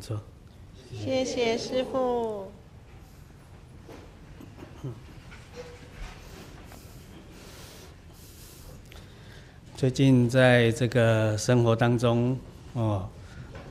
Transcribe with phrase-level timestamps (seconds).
[0.00, 2.50] 谢谢师傅。
[9.76, 12.38] 最近在这个生活当中，
[12.74, 13.08] 哦，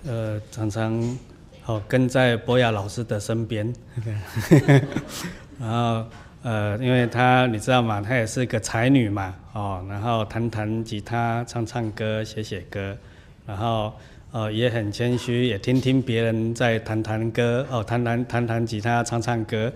[0.05, 1.17] 呃，常常
[1.65, 3.71] 哦跟在博雅老师的身边，
[5.59, 6.05] 然后
[6.41, 8.01] 呃，因为她你知道吗？
[8.01, 12.97] 她也是个才女嘛，哦，然后弹弹吉他、唱唱歌、写写歌，
[13.45, 13.93] 然后
[14.31, 19.71] 呃也很谦虚，也听听别人在弹弹歌，哦，弹弹弹弹吉他、唱唱歌，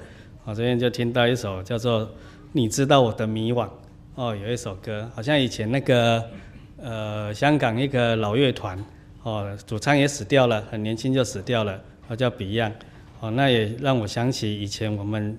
[0.45, 2.02] 我这边就听到一首叫做
[2.52, 3.66] 《你知道我的迷惘》。
[4.16, 6.23] 哦，有一首歌，好像以前那个，
[6.78, 8.78] 呃，香港一个老乐团，
[9.23, 12.73] 哦，主唱也死掉了，很年轻就死掉了，哦，叫 Beyond，
[13.22, 15.36] 哦，那也让我想起以前我们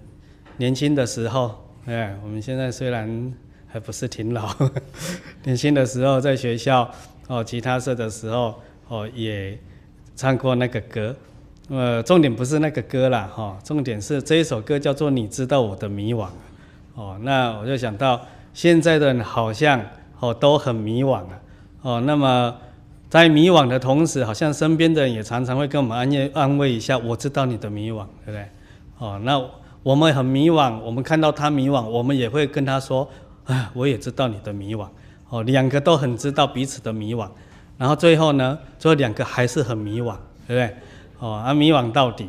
[0.56, 1.55] 年轻的时候，
[1.87, 3.33] 哎，我们现在虽然
[3.69, 4.53] 还不是挺老，
[5.45, 6.91] 年轻的时候在学校，
[7.28, 9.59] 哦，吉他社的时候，哦，也
[10.17, 11.15] 唱过那个歌，
[11.69, 16.27] 呃，重点不是那个歌啦，哈、重点是这一首歌叫做《你知道我的迷惘》，
[16.94, 18.21] 哦，那我就想到。
[18.56, 19.84] 现在的人好像
[20.21, 21.41] 哦都很迷惘啊，
[21.83, 22.56] 哦，那么
[23.11, 28.47] 在迷惘的同时，好像身边的人也常常会跟我们安慰安慰一下，我知道你的迷惘，对不对？
[28.99, 29.44] 哦，那
[29.83, 33.11] 我们很迷惘，我们看到他迷惘，我们也会跟他说，
[33.47, 34.87] 啊，我也知道你的迷惘，
[35.31, 37.28] 哦，两个都很知道彼此的迷惘，
[37.77, 40.77] 然后最后呢，最后两个还是很迷惘，对不对？
[41.19, 42.29] 哦，啊，迷惘到底，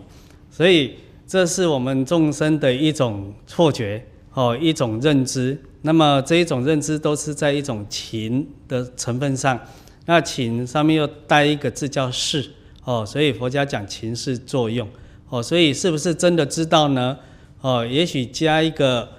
[0.49, 0.95] 所以
[1.27, 5.59] 这是我们众生的一种错觉，哦，一种认知。
[5.81, 9.59] 那么这一种认知都是在一种情的成分上，
[10.05, 12.51] 那情上面又带一个字叫识
[12.83, 14.87] 哦，所以佛家讲情识作用
[15.29, 17.17] 哦，所以是不是真的知道呢？
[17.61, 19.09] 哦，也许加一个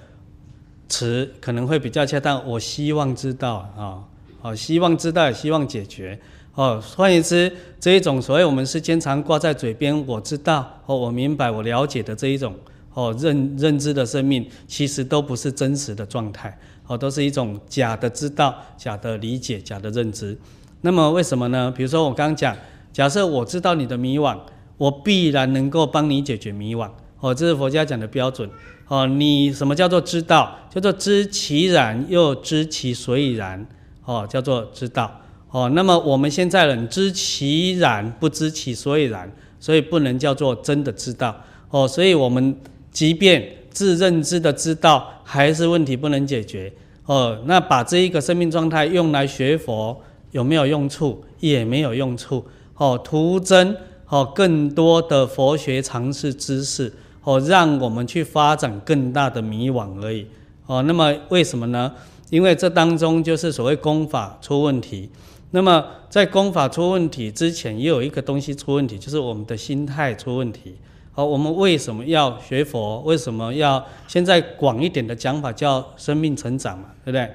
[0.89, 2.45] 词可能会比较恰当。
[2.47, 4.03] 我希望知道啊，哦，
[4.47, 6.17] 哦希望知道希望解决
[6.55, 6.81] 哦。
[6.95, 12.55] 换言之，这一种所谓我们是经常挂在嘴边，我知道哦，我明白，我了解的这一种。
[12.93, 20.35] 哦，认认知的生命其实都不是真实的状态，哦，都是一种假的知道、假的理解、假的认知。
[20.81, 21.71] 那么为什么呢？
[21.77, 22.57] 比如说我刚刚讲，
[22.91, 24.39] 假设我知道你的迷惘，
[24.77, 26.89] 我必然能够帮你解决迷惘。
[27.19, 28.49] 哦，这是佛家讲的标准。
[28.87, 30.57] 哦，你什么叫做知道？
[30.73, 33.63] 叫做知其然又知其所以然。
[34.07, 35.21] 哦，叫做知道。
[35.51, 41.35] 哦，那么我们现在人知其然不知其所以然，所以不能叫做真的知道。
[41.69, 42.57] 哦，所以我们。
[42.89, 46.73] 即便自认知的知道，还是问题不能解决
[47.05, 47.37] 哦。
[47.45, 49.95] 那把这一个生命状态用来学佛，
[50.31, 51.23] 有没有用处？
[51.39, 52.43] 也没有用处
[52.77, 52.99] 哦。
[53.03, 53.75] 徒增
[54.07, 56.91] 哦更多的佛学常识知识
[57.21, 60.25] 哦，让我们去发展更大的迷惘而已
[60.65, 60.81] 哦。
[60.81, 61.93] 那么为什么呢？
[62.29, 65.09] 因为这当中就是所谓功法出问题。
[65.51, 70.75] 那么在功法出问题之前，也有一个东西出问题，就是我们的心态出问题。
[71.13, 72.99] 好，我们为什么要学佛？
[73.01, 77.29] 为什么要现在广一点的讲法叫生命成长嘛，对不对？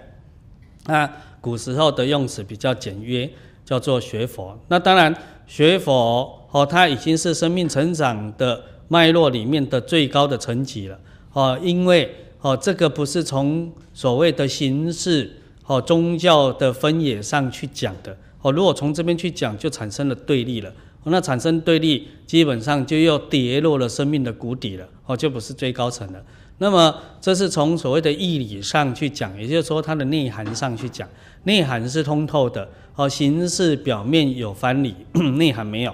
[0.87, 1.11] 那
[1.41, 3.29] 古时候的用词比较简约，
[3.65, 4.57] 叫做学佛。
[4.69, 5.12] 那当然，
[5.47, 10.99] 学佛哦，它已经是生命成长的脉络里面的最高的层级了
[11.33, 20.71] 哦，因为哦，这个不是从所谓的形式哦宗教的分野上去讲的哦，如果从这边去讲，就产生了对立了。
[21.05, 26.23] 那产生对立，基本上就又跌落了生命的谷底了，哦，就不是最高层了。
[26.59, 31.09] 那么这是从所谓的义理上去讲，也就是说它的内涵上去讲，
[31.43, 34.95] 内涵是通透的，哦，形式表面有藩篱，
[35.38, 35.93] 内涵没有。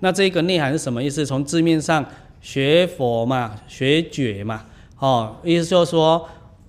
[0.00, 1.24] 那这个内涵是什么意思？
[1.24, 2.04] 从字面上
[2.42, 4.66] 学佛嘛，学觉嘛，
[5.00, 6.24] 哦，意思就是说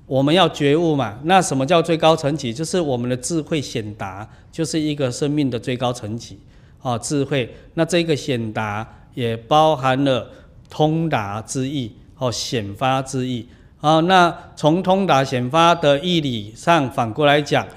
[0.08, 1.20] 我们要觉悟嘛。
[1.26, 2.52] 那什么叫最高层级？
[2.52, 6.40] 就是我们的智慧显达，就是一个生命的最高层级。
[6.82, 10.28] 哦，智慧，那这个显达也包含了
[10.68, 13.48] 通达之意，哦，显发之意。
[13.82, 17.68] 哦，那从通达显发的义理上反过来讲，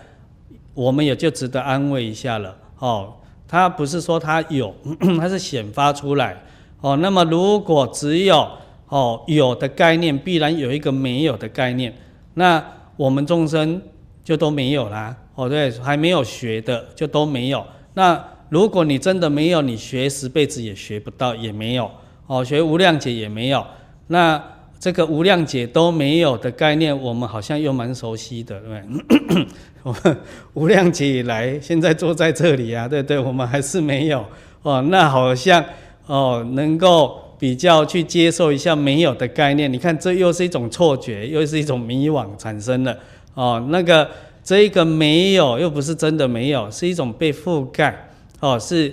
[0.72, 2.56] 我们也就值得安慰一下了。
[2.78, 3.14] 哦，
[3.46, 4.74] 它不是说它有，
[5.20, 6.42] 它是显发出来。
[6.80, 8.48] 哦，那么如果只有
[8.94, 11.92] 哦有的概念，必然有一个没有的概念，
[12.34, 12.64] 那
[12.96, 13.82] 我们众生
[14.22, 15.16] 就都没有啦。
[15.34, 17.66] 哦，对，还没有学的就都没有。
[17.94, 21.90] 那如果你真的没有，你学十辈子也学不到，也没有
[22.28, 23.66] 哦，学无量劫也没有。
[24.06, 24.40] 那
[24.78, 29.46] 这个无量劫都没有的概念，我们好像又蛮熟悉的，对不对？
[29.82, 30.16] 我们
[30.52, 33.18] 无量劫以来，现在坐在这里啊，对不对？
[33.18, 34.24] 我们还是没有
[34.62, 34.80] 哦。
[34.82, 35.64] 那好像
[36.06, 39.70] 哦，能够比较去接受一下没有的概念。
[39.70, 42.98] 你看，这又是一种错觉，又是一种迷惘产生的
[43.34, 43.62] 哦。
[43.68, 44.10] 那个
[44.42, 48.08] 这一个没有，又不是真的没有，是一种被覆盖。
[48.40, 48.90] 哦，是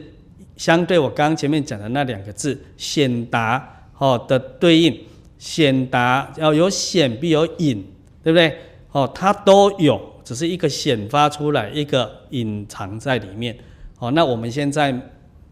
[0.58, 5.00] 相对我刚刚前面讲的那两个字显达哦的对应，
[5.40, 7.82] 显达要有显必有隐，
[8.22, 8.54] 对不对？
[8.92, 13.58] 哦，它都有，只是一个显发出来，一个隐藏在里面。
[14.00, 14.94] 哦，那我们现在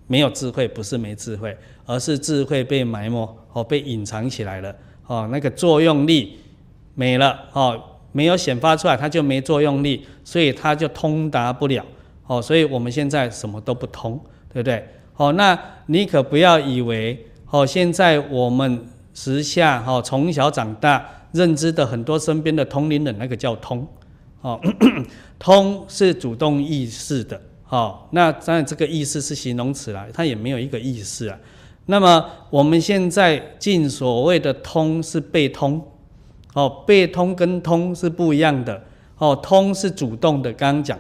[0.10, 3.18] 没有智慧，不是没智慧，而是智慧被埋没，
[3.54, 4.76] 哦，被隐藏起来了。
[5.08, 6.38] 哦，那个作用力
[6.96, 11.86] 没了，哦，没有显发出来，它就没作用力，所以它就通达不了。
[12.28, 14.20] 哦，所以我们现在什么都不通，
[14.52, 14.86] 对不对？
[15.16, 21.06] 哦，那你可不要以为，哦，现在我们时下，哦，从小长大。
[21.32, 23.88] 认知的很多身边的通灵人，那个叫通，
[24.42, 24.60] 哦，
[25.38, 31.38] 通是主动意识的，哦，那当然这个意思是形容词啦，它也没有一个意思啊。
[31.86, 35.81] 那么我们现在进所谓的通是被通，
[36.54, 38.83] 哦，被通跟通是不一样的，
[39.18, 41.00] 哦，通是主动的，刚刚讲，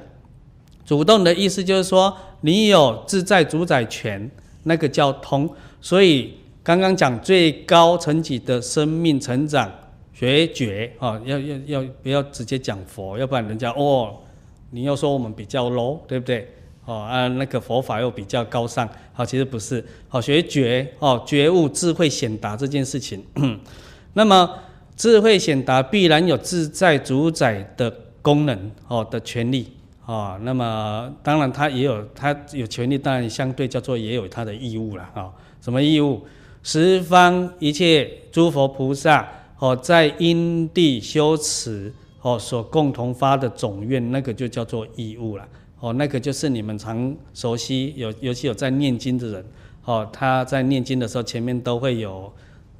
[0.85, 4.29] 主动的意思就是说你有自在主宰权，
[4.63, 5.49] 那个叫通。
[5.81, 9.71] 所以刚刚讲最高层级的生命成长。
[10.11, 13.17] 学觉啊，要要要不要直接讲佛？
[13.17, 14.17] 要不然人家哦，
[14.71, 16.45] 你又说我们比较 low，对不对？
[16.89, 18.89] 哦啊，那个佛法又比较高尚。
[19.13, 19.85] 好，其实不是。
[20.07, 23.23] 好，学觉哦，觉悟智慧显达这件事情。
[24.13, 24.49] 那么
[24.97, 27.93] 智慧显达必然有自在主宰的
[28.23, 29.71] 功能哦的权利
[30.07, 30.39] 哦。
[30.41, 35.29] 那么当然他也有他有权利，当然相对叫做也有他的义务了啊。
[35.61, 36.25] 什么义务？
[36.63, 39.29] 十方一切诸佛菩萨。
[39.59, 45.45] 哦，在因地修持哦，所共同发的总愿，那个就叫做义务了。
[45.79, 49.45] 哦，那个就是你们常熟悉，有尤其有在念经的人，
[49.85, 52.31] 哦，他在念经的时候，前面都会有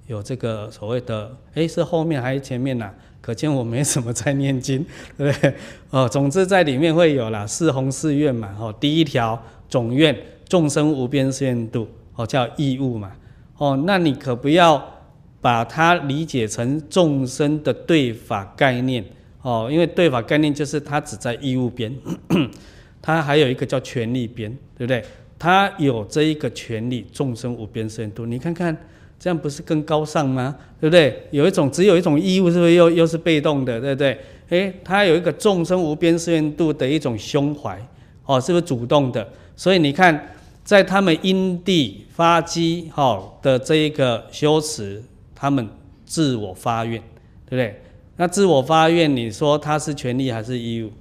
[0.07, 2.91] 有这个所谓的，诶，是后面还是前面呐？
[3.21, 4.85] 可见我没什么在念经，
[5.17, 5.53] 对不对？
[5.89, 8.55] 哦，总之在里面会有啦，四弘四愿嘛。
[8.59, 10.15] 哦，第一条总愿，
[10.47, 13.11] 众生无边誓愿度，哦，叫义务嘛。
[13.57, 14.95] 哦，那你可不要。
[15.41, 19.01] 把它理解成众生的对法概念
[19.41, 21.95] 哦，因为对法概念就是它只在义务边，
[23.01, 25.03] 它还有一个叫权利边，对不对？
[25.37, 28.75] 它有这一个权利，众生无边誓愿度，你看看
[29.19, 30.55] 这样不是更高尚吗？
[30.81, 31.27] 对不对？
[31.31, 34.19] 有一种只有一种义务，是不是又又是被动的，对不对？
[34.49, 37.79] 诶，它有一个众生无边誓愿度的一种胸怀
[38.25, 39.27] 哦，是不是主动的？
[39.55, 45.03] 所以你看，在他们因地发机好的这一个修持。
[45.41, 45.65] 他们
[46.05, 47.01] 自我发愿，
[47.49, 47.81] 对不对？
[48.17, 50.91] 那自我发愿，你说他是权利还是义务？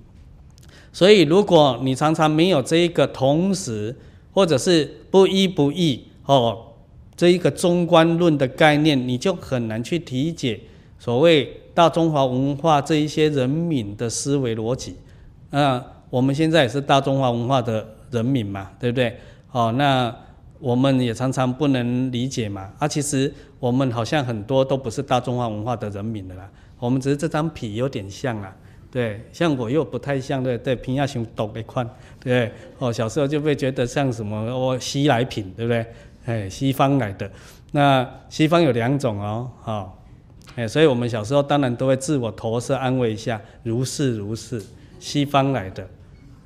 [0.99, 3.95] 所以，如果你常常没有这一个同时，
[4.33, 6.59] 或者是不一不异哦，
[7.15, 10.59] 这一个中观论的概念，你就很难去理解
[10.99, 14.97] 所谓大中华文化这一些人民的思维逻辑。
[15.51, 19.17] 那我们现在也是大中华文化的人民嘛，对不对？
[19.53, 20.13] 哦，那。
[20.61, 26.51] 我们也常常不能理解嘛，啊，其实我们好像很多都不是大中华文化的人民的啦，
[26.81, 28.57] 我们只是这张皮有点像啊，
[28.91, 31.87] 对，像我又不太像，对对，平亚熊抖一块，
[32.19, 35.87] 对，哦，小时候就被觉得像什么哦，西来品，对不对？
[36.25, 37.31] 哎，西方来的，
[37.73, 40.03] 那西方有两种哦，好，
[40.57, 44.63] 哎，所以我们小时候当然都会自我投射安慰一下，如是如是，
[44.99, 45.87] 西方来的。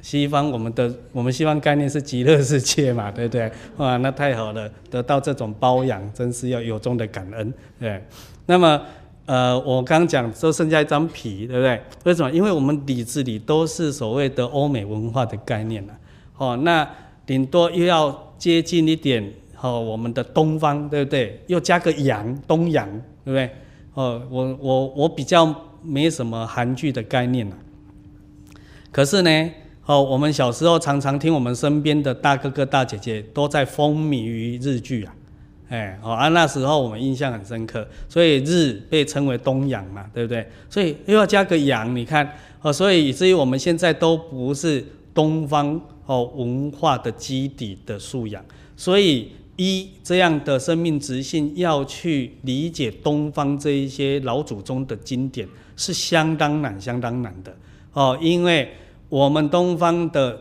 [0.01, 3.49] 西方，我们的我们西方概念是极乐世界嘛，对不对？
[3.77, 7.55] 哇，那太好了，得到这种包养，真是要由衷的感恩。
[7.79, 8.03] 对，
[8.47, 8.83] 那么
[9.27, 11.81] 呃，我刚讲就剩下一张皮，对不对？
[12.05, 12.31] 为什么？
[12.31, 15.95] 因为我们底子里都是所谓的欧美文化的概念了。
[16.37, 16.89] 哦，那
[17.25, 21.41] 顶多又要接近一点哦，我们的东方，对不对？
[21.47, 22.89] 又加个洋，东洋，
[23.25, 23.51] 对不对？
[23.95, 27.57] 哦，我我我比较没什么韩剧的概念了。
[28.91, 29.51] 可是呢？
[29.85, 35.13] 哦，我们小时候常常听我们身边的大哥哥大姐姐都在风靡于日剧啊，
[35.73, 40.47] 哎，哦啊，那时候我们印象很深刻，所以日被称为东洋嘛，对不对？
[40.69, 48.45] 所以又要加个洋，你看，哦，所以以至于我们现在都不是东方哦文化的基底的素养，
[48.77, 57.57] 所以一这样的生命直性要去理解东方这一些老祖宗的经典是相当难、相当难的
[57.95, 58.69] 哦，因为。
[59.13, 60.41] 我们东方的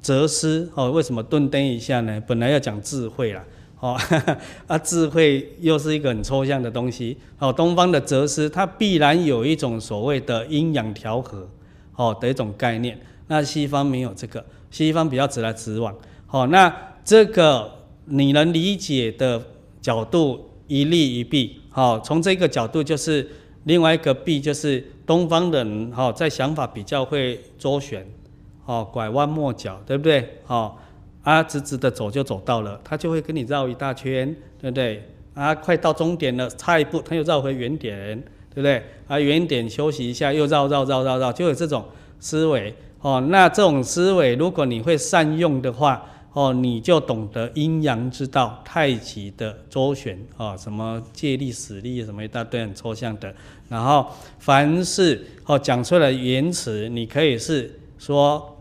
[0.00, 2.22] 哲思哦，为什么顿灯一下呢？
[2.24, 3.44] 本来要讲智慧啦，
[3.80, 3.98] 哦，
[4.66, 7.16] 啊，智慧又是一个很抽象的东西。
[7.38, 11.48] 哦，东方的哲思它必然有一种所谓的阴阳调和，
[11.96, 12.98] 哦的一种概念。
[13.28, 15.94] 那西方没有这个，西方比较直来直往。
[16.30, 17.70] 哦，那这个
[18.06, 19.42] 你能理解的
[19.80, 21.60] 角度一利一弊。
[21.70, 23.28] 好，从这个角度就是。
[23.64, 28.06] 另外一个弊就是东方的人在想法比较会周旋，
[28.64, 30.38] 哦，拐弯抹角，对不对？
[30.46, 30.74] 哦，
[31.28, 35.06] 啊，直直的走就走到了，他就会跟你绕一大圈，对不对？
[35.34, 38.18] 啊，快到终点了，差一步他又绕回原点，
[38.48, 38.82] 对不对？
[39.06, 41.84] 啊，原点休息一下，又绕绕绕绕绕，就有这种
[42.18, 43.20] 思维哦。
[43.28, 53.34] 那这种思维，如果你会善用的话，哦，你就懂得阴阳之道、太极的周旋啊，什么借力使力，什么一大堆很抽象的。
[53.68, 54.06] 然后
[54.38, 58.54] 凡是哦讲出来的言辞，你可以是说。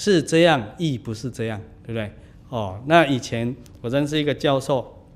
[0.00, 2.12] 是这样，亦不是这样，对不对？
[2.50, 5.06] 哦，那以前我认识一个教授，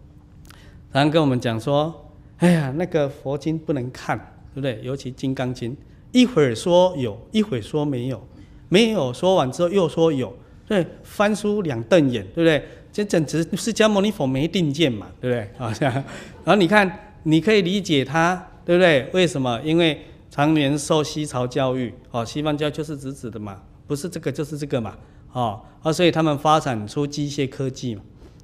[0.91, 4.17] 常常跟我们讲说，哎呀，那个佛经不能看，
[4.55, 4.81] 对不对？
[4.83, 5.73] 尤其《金刚经》，
[6.13, 8.27] 一会儿说有，一会儿说没有，
[8.71, 10.35] 没有说完之后又说有，
[10.67, 12.65] 对，翻书两瞪眼，对不对？
[12.91, 15.51] 这简直释迦牟尼佛没定见嘛，对不对？
[15.59, 19.11] 好像，然后你看，你可以理解他，对不对？
[19.13, 19.61] 为什么？
[19.63, 20.01] 因为
[20.31, 23.61] 常年受西朝教育，哦，西方教就是直直的嘛。
[23.87, 24.97] 不是这个就是这个嘛，
[25.33, 28.03] 哦，啊，所以他们发展出机械科技嘛，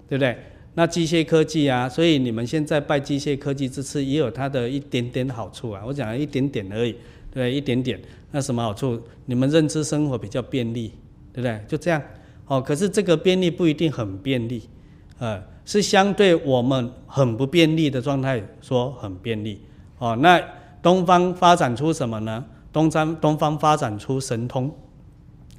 [0.09, 0.37] 对不对？
[0.75, 5.83] 那机械科技啊，所以你们现在拜机械科技之赐也有它的一点点好处啊。
[5.85, 6.95] 我讲了一点点而已，
[7.33, 8.01] 对，一点点。
[8.31, 9.01] 那什么好处？
[9.27, 10.93] 你们认知生活比较便利，
[11.33, 11.61] 对不对？
[11.67, 12.01] 就这样，
[12.47, 12.61] 哦。
[12.61, 14.63] 可是这个便利不一定很便利，
[15.19, 19.61] 呃，是相对我们很不便利的状态说很便利，
[19.99, 20.15] 哦。
[20.21, 20.41] 那
[20.81, 22.45] 东方发展出什么呢？
[22.73, 24.73] 东方东方发展出神通。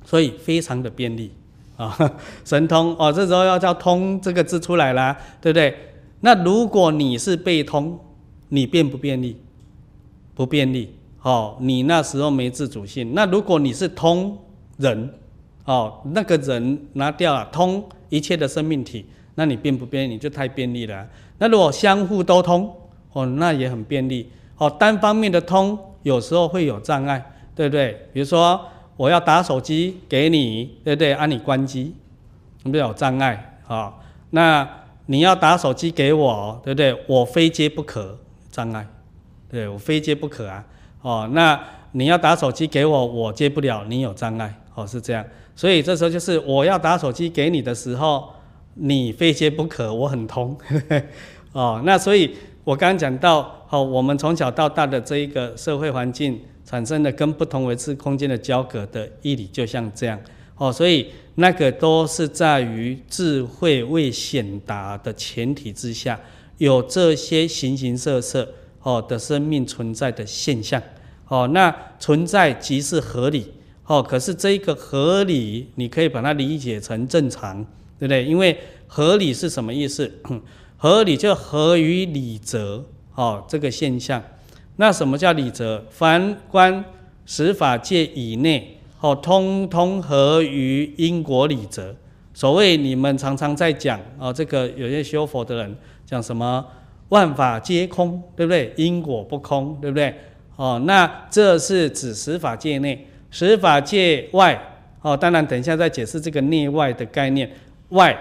[0.05, 1.31] 所以非常的便利
[1.77, 1.95] 啊，
[2.43, 5.73] 神通哦，这时候要叫通这个字出来啦，对不对？
[6.21, 7.97] 那如果你是被通，
[8.49, 9.37] 你便不便利？
[10.35, 13.13] 不便利哦，你那时候没自主性。
[13.13, 14.37] 那如果你是通
[14.77, 15.13] 人
[15.63, 20.13] 哦，那个人拿掉了通一切的生命体，那你便不便利？
[20.13, 21.07] 你就太便利了。
[21.37, 22.69] 那如果相互都通
[23.13, 24.69] 哦，那也很便利哦。
[24.69, 27.23] 单方面的通有时候会有障碍，
[27.55, 28.07] 对不对？
[28.11, 28.59] 比如说。
[28.99, 31.13] 我要打手机给你，对不对？
[31.13, 31.95] 啊、你关机，
[32.65, 33.57] 有没有障碍？
[33.63, 34.67] 好，那
[35.05, 36.93] 你要打手机给我，对不对？
[37.07, 38.19] 我非接不可，
[38.51, 38.85] 障碍，
[39.49, 40.65] 对我非接不可啊。
[41.01, 41.57] 哦，那
[41.93, 45.25] 你要打手机给我，我接不了，你有障碍，哦，是这样。
[45.55, 48.29] 所以这时候就是我要打手机给你的时候，
[48.73, 50.57] 你非接不可，我很通。
[51.53, 56.41] 哦，那所以我刚刚讲到，哦，我们从小到大的这一个社会环境。
[56.69, 60.19] 产生的跟不同维次空间的交隔的义理，就像这样
[60.55, 66.19] 哦，所以那个都是在于智慧未显达的前提之下，
[66.59, 68.47] 有这些形形色色
[68.83, 70.79] 哦的生命存在的现象
[71.27, 73.47] 哦，那存在即是合理
[73.87, 77.63] 哦，可是这个合理，你可以把它理解成正常，
[77.97, 78.23] 对不对？
[78.23, 80.11] 因为合理是什么意思？
[80.77, 82.85] 合理就合于理则
[83.15, 84.23] 哦，这个现象。
[84.81, 85.83] 那什么叫理则？
[85.89, 86.85] 凡观
[87.25, 91.93] 十法界以内，哦，通通合于因果理则。
[92.33, 96.65] 所谓你们常常在讲哦，这个有些修佛的人讲什么
[97.09, 98.73] 万法皆空，对不对？
[98.77, 100.15] 因果不空，对不对？
[100.55, 104.57] 哦，那这是指十法界内，十法界外，
[105.01, 107.51] 哦，当然等一下再解释这个内外的概念。
[107.89, 108.17] 外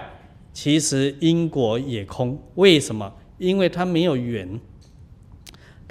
[0.51, 3.09] 其实因果也空，为什么？
[3.37, 4.59] 因为它没有缘。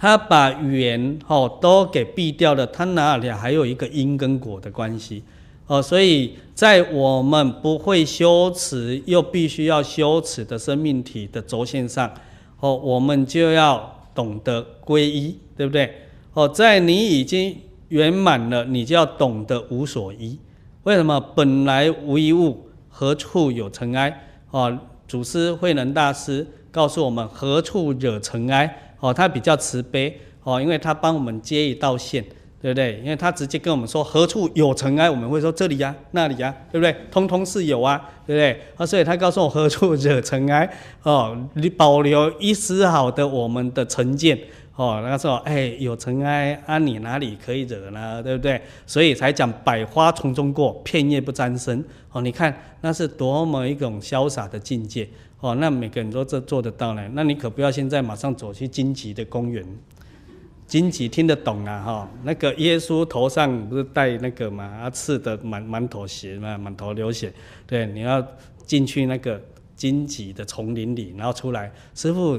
[0.00, 5.24] 他把缘哦都给避掉了，他哪里还有一个因跟果的关系
[5.66, 5.82] 哦？
[5.82, 12.08] 所以在我们不会修持又必须要修持的生命体的轴线上
[12.60, 15.92] 哦，我们就要懂得归一，对不对？
[16.32, 17.56] 哦，在你已经
[17.88, 20.38] 圆满了，你就要懂得无所依。
[20.84, 21.20] 为什么？
[21.34, 24.28] 本来无一物，何处有尘埃？
[24.52, 24.78] 哦，
[25.08, 28.87] 祖师慧能大师告诉我们：何处惹尘埃？
[29.00, 32.24] 哦，他比较慈悲哦，因为他帮我们接一道线，
[32.60, 33.00] 对不对？
[33.04, 36.94] 因为他直接跟我们说何处有尘埃，我们会说这里呀、那里呀、对不对？
[37.10, 38.60] 通通是有啊，对不对？
[38.76, 40.68] 啊，所以他告诉我何处惹尘埃
[41.02, 44.38] 哦，你保留一丝好的我们的成见
[44.78, 45.04] 哦。
[45.06, 48.22] 他说哎，有尘埃啊，你哪里可以惹呢？
[48.22, 48.62] 对不对？
[48.86, 52.22] 所以才讲百花丛中过，片叶不沾身哦。
[52.22, 55.08] 你看那是多么一种潇洒的境界。
[55.40, 57.10] 哦，那每个人都这做得到呢？
[57.12, 59.64] 那你可不要现在马上走去荆棘的公园。
[60.66, 61.80] 荆棘听得懂啊？
[61.80, 64.80] 哈，那个耶稣头上不是戴那个嘛？
[64.82, 67.32] 他刺得满满头血嘛，满头流血。
[67.66, 68.20] 对，你要
[68.66, 69.40] 进去那个
[69.76, 72.38] 荆棘的丛林里，然后出来，师傅，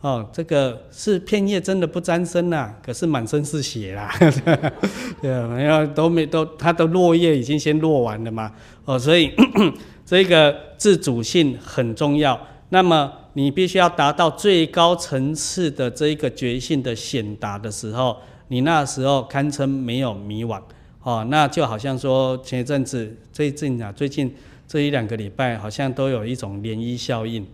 [0.00, 4.10] 哦，这个是片叶真的不沾身呐，可是满身是血啦。
[5.20, 8.52] 对啊，没有都没都，它的落叶已经先落完了嘛。
[8.84, 9.32] 哦，所以。
[10.10, 12.36] 这个自主性很重要，
[12.70, 18.16] 那么你必须要达到最高层次的这一个觉性的显达的时候，
[18.48, 20.60] 你那时候堪称没有迷惘
[21.04, 21.24] 哦。
[21.30, 24.34] 那就好像说前一阵子最近啊，最近
[24.66, 27.46] 这一两个礼拜好像都有一种涟漪效应，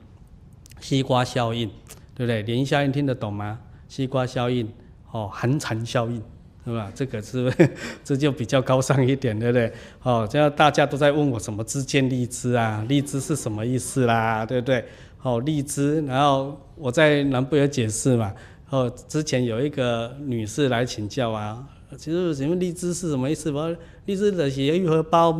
[0.80, 1.70] 西瓜效应，
[2.16, 2.42] 对不对？
[2.42, 3.58] 涟漪效应听得懂吗？
[3.86, 4.68] 西瓜效应，
[5.12, 6.20] 哦，寒蝉效应。
[6.64, 6.90] 是吧？
[6.92, 7.70] 这个是，不 是
[8.02, 9.72] 这就比较高尚一点，对不对？
[10.02, 12.84] 哦，这样大家都在问我什么知见荔枝啊？
[12.88, 14.44] 荔枝是什么意思啦？
[14.44, 14.84] 对不对？
[15.22, 18.34] 哦，荔枝，然后我在南部有解释嘛。
[18.70, 21.64] 哦，之前有一个女士来请教啊，
[21.96, 23.52] 其实什么荔枝是什么意思？
[23.52, 23.72] 我
[24.06, 25.38] 荔枝的写玉荷包，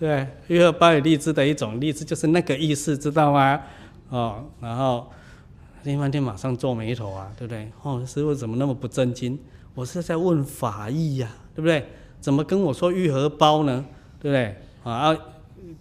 [0.00, 3.60] 对，玉荷包有荔枝的一种，荔枝就是那个意思，知道吗？
[4.08, 5.10] 哦，然后
[5.84, 7.70] 听半天马上皱眉头啊，对不对？
[7.82, 9.38] 哦，师傅怎么那么不正经？
[9.74, 11.86] 我是在问法医呀、对不对？
[12.20, 13.84] 怎么跟我说愈合包呢？
[14.18, 14.56] 对不对？
[14.82, 15.14] 啊，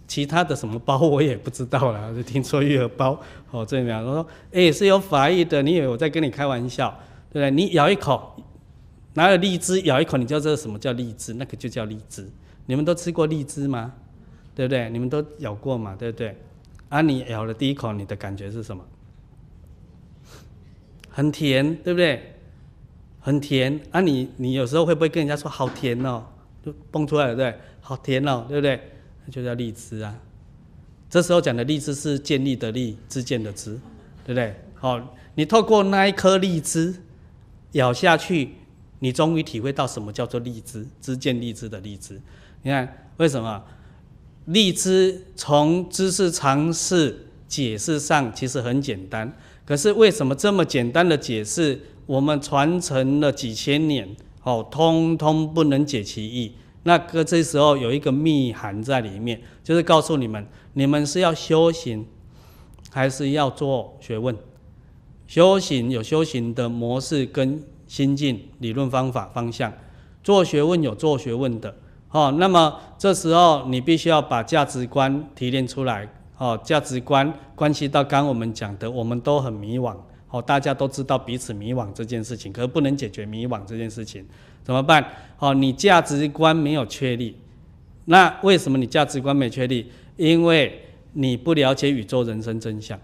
[0.06, 3.18] 其他的什么包我也不知道了，就听说愈合包。
[3.52, 6.90] 哦，这里面我说，哎，是有法医的，你以为我在跟你开玩笑，
[7.32, 7.52] 对不对？
[7.52, 8.36] 你咬一口，
[9.14, 11.34] 拿了荔枝咬一口，你知道这什么叫荔枝？
[11.36, 12.30] 那个就叫荔枝。
[12.66, 13.94] 你们都吃过荔枝吗？
[14.54, 14.90] 对不对？
[14.90, 15.96] 你们都咬过嘛？
[15.98, 16.38] 对不对？
[16.90, 18.84] 啊，你咬了第一口，你的感觉是什么？
[21.14, 22.34] 很甜，对不对？
[23.22, 24.28] 很甜啊你！
[24.36, 26.26] 你有时候会不会跟人家说好甜哦？
[26.66, 27.60] 就蹦出来了，对不对？
[27.80, 28.82] 好甜哦，对不对？
[29.24, 30.20] 那就叫荔枝啊。
[31.10, 33.80] 这时候讲的荔枝是建立的立，知见的知，
[34.26, 34.56] 对不对？
[34.74, 36.96] 好，你透过那一颗荔枝
[37.74, 38.56] 咬下去，
[39.00, 42.20] 你终于体会到什么叫做荔枝，知见荔枝的荔枝。
[42.64, 43.64] 你看为什么？
[44.46, 49.32] 荔枝从知识常识解释上其实很简单，
[49.66, 51.80] 可是为什么这么简单的解释？
[52.06, 56.54] 我们传承了几千年，哦，通通不能解其意。
[56.84, 62.06] 那哥这时候有一个密函在里面，就是告诉你们：你们是要修行，
[62.92, 64.36] 还是要做学问？
[65.28, 69.72] 修行有修行的模式跟心境、理论方法方向；
[70.22, 71.74] 做学问有做学问的。
[72.12, 76.14] 哦，那么这时候你必须要把价值观提炼出来。
[76.38, 79.96] 哦，价值观关系到刚我们讲的，我们都很迷惘。
[80.30, 84.26] 哦，大家都知道彼此迷惘这件事情，可是不能解决迷惘这件事情，
[84.66, 85.02] 怎么办？
[85.40, 87.38] 哦，你价值观没有确立，
[88.04, 89.90] 那为什么你价值观没确立？
[90.18, 90.78] 因为
[91.14, 93.00] 你不了解宇宙人生真相。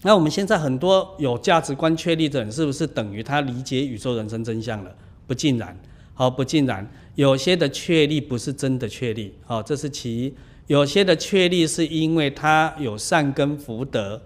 [0.00, 4.90] 那我们现在很多有价值观确立的人，是不是等于他理解宇宙人生真相了？
[5.26, 5.78] 不尽然，
[6.14, 6.90] 好，不尽然。
[7.16, 10.34] 有些的确立不是真的确立，好，这是其一。
[10.66, 14.20] 有些的确立是因为他有善根福德。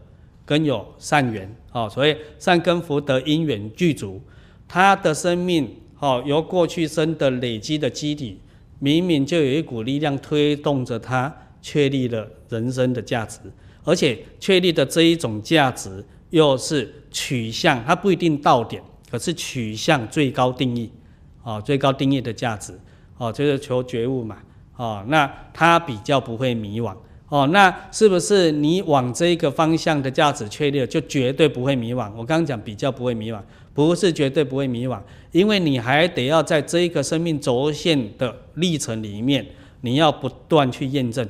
[0.49, 4.19] 跟有善缘，哦，所以善根福德因缘具足，
[4.67, 8.41] 他的生命，哦，由过去生的累积的基底，
[8.79, 13.41] 明明就有一股力量推动着他确立了人生的价值，
[13.85, 20.91] 而且确立的这一种价值又是取向，它不一定到点，可是取向最高定义，
[21.43, 22.73] 哦，最高定义的价值，
[23.19, 24.39] 哦，就是求觉悟嘛，
[24.79, 26.95] 哦，那他比较不会迷惘。
[27.29, 32.11] 哦，那是不是你往这个方向的价值确立了，就绝对不会迷惘？
[32.17, 33.39] 我刚刚讲比较不会迷惘，
[33.75, 34.99] 不是绝对不会迷惘，
[35.33, 39.45] 因为你还得要在这一个生命轴线的历程里面，
[39.83, 41.29] 你要不断去验证。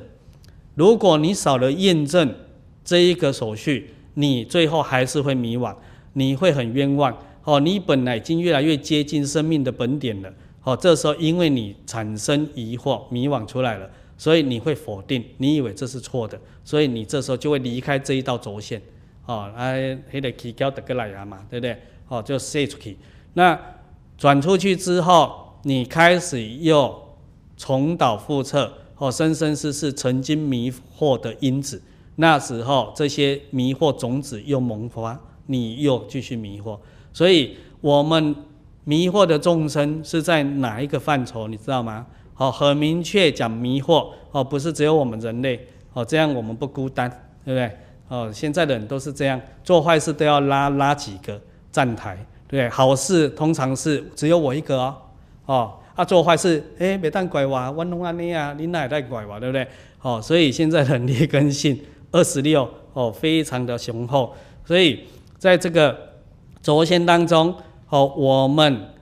[0.75, 2.33] 如果你少了验证
[2.85, 5.75] 这一个手续，你最后还是会迷惘，
[6.13, 7.17] 你会很冤枉。
[7.43, 10.31] 哦，你本来已经越来越接近生命的本点了。
[10.69, 13.89] 哦，这时候因为你产生疑惑、迷惘出来了。
[14.17, 18.81] 所以你会否定，你以为这是错的，所以你这时候就会离开这一道轴线，
[19.25, 21.77] 哦，哎，还得起高的个来呀嘛，对不对？
[22.09, 22.97] 哦，就射出去，
[23.35, 23.57] 那
[24.17, 27.15] 转出去之后，你开始又
[27.55, 31.81] 重蹈覆辙，哦，生生世世曾经迷惑的因子，
[32.17, 36.77] 那时候这些迷惑种子又萌发，你又继续迷惑，
[37.13, 38.35] 所以我们
[38.83, 42.05] 迷惑的众生是在哪一个范畴，你知道吗？
[42.37, 47.09] 哦，很明确讲迷惑哦，不是只有我们人类哦，这样我们不孤单，
[47.43, 47.71] 对不对？
[48.07, 51.39] 哦，现在的人都是这样，做坏事都要拉拉几个
[51.71, 52.15] 站台，
[52.47, 52.69] 对不对？
[52.69, 54.95] 好事通常是只有我一个哦，
[55.45, 59.67] 哦，啊做坏事，哎，别当拐娃，我弄安尼啊，你哪带拐娃，对不对？
[60.01, 61.77] 哦，所以现在的劣根性
[62.11, 65.01] 二十六哦，非常的雄厚，所以
[65.37, 65.95] 在这个
[66.61, 67.53] 轴线当中，
[67.89, 68.93] 哦，我们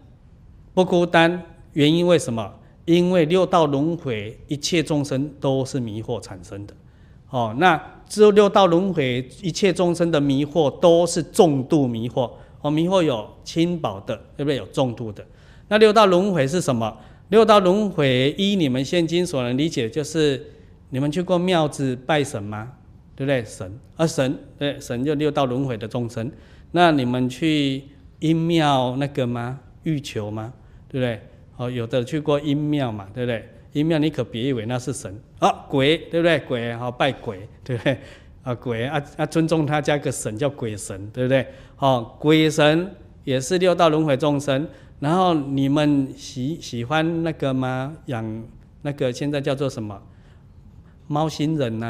[0.74, 2.54] 不孤单，原因为什么？
[2.86, 6.74] 因为六道轮回，一切众生都是迷惑产生的，
[7.30, 14.56] 哦，那这六道轮回，一切众生的迷惑都是重度迷惑，哦，迷惑有轻薄的，对不对？
[14.56, 15.26] 有重度的。
[15.68, 16.98] 那六道轮回是什么？
[17.28, 20.54] 六道轮回依你们现今所能理解，就是
[20.92, 22.72] 你们去过庙子拜神吗？
[23.18, 23.44] 对不对？
[23.44, 26.32] 神，啊神，对，神就六道轮回的众生。
[26.72, 27.84] 那你们去
[28.20, 29.60] 阴庙那个吗？
[29.84, 30.54] 欲求吗？
[30.90, 31.22] 对不对？
[31.58, 33.48] 哦，有的去过阴庙嘛，对不对？
[33.74, 36.40] 阴庙你可别以为那是神啊，鬼对不对？
[36.40, 37.98] 鬼好拜鬼对不对？
[38.44, 41.46] 啊鬼啊啊尊重他加个神叫鬼神对不对？
[41.76, 44.68] 好，鬼神也是六道轮回众生。
[45.00, 47.96] 然后你们喜喜欢那个吗？
[48.08, 48.44] 养
[48.82, 50.02] 那个现在叫做什么？
[51.08, 51.86] 猫星人呐，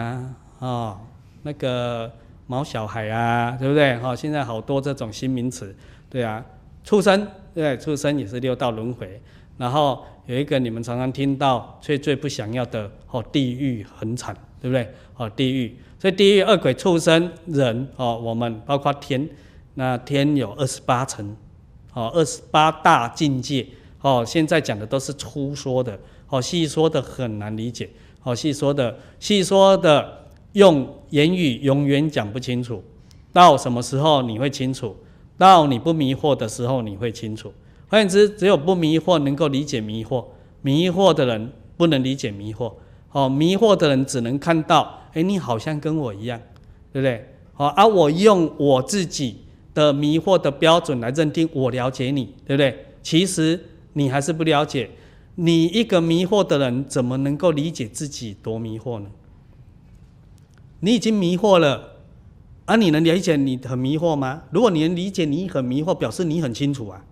[0.60, 1.00] 啊，哦，
[1.44, 2.12] 那个
[2.48, 3.98] 毛小孩啊，对不对？
[4.00, 5.74] 哈，现在好多这种新名词，
[6.10, 6.44] 对啊，
[6.84, 9.22] 畜生，对，畜生也是六道轮回。
[9.58, 14.94] 然后有一个你们常常听到，却最不想要的，哦，地狱很惨，对不对？
[15.16, 19.28] 哦，地狱，所以地狱恶鬼畜生人，哦，我们包括天，
[19.74, 21.36] 那天有二十八层。
[21.94, 23.66] 哦，二十八大境界，
[24.02, 25.98] 哦，现在讲的都是粗说的，
[26.30, 27.90] 哦，细说的很难理解，
[28.22, 32.84] 哦，细说的，细说的用言语永远讲不清楚，
[33.34, 34.96] 到什么时候你会清楚？
[35.38, 37.54] 到你不迷惑的时候你会清楚。
[37.88, 40.26] 换言之，只有不迷惑能够理解迷惑，
[40.62, 42.74] 迷惑的人不能理解迷惑，
[43.12, 46.42] 哦，迷惑的人只能看到，哎，你好像跟我一样，
[46.92, 47.34] 对不对？
[47.54, 49.44] 好，而我用我自己。
[49.78, 52.86] 的迷惑的标准来认定我了解你，对不对？
[53.04, 54.90] 其实你还是不了解。
[55.36, 59.12] 你一个迷惑的人，怎么能够理解自己多迷惑呢？
[60.80, 61.97] 你已经迷惑了，
[62.68, 64.44] 而、啊、你能理解你很迷惑吗？
[64.52, 67.04] 如果你能理解你很迷惑，表示你很清楚啊。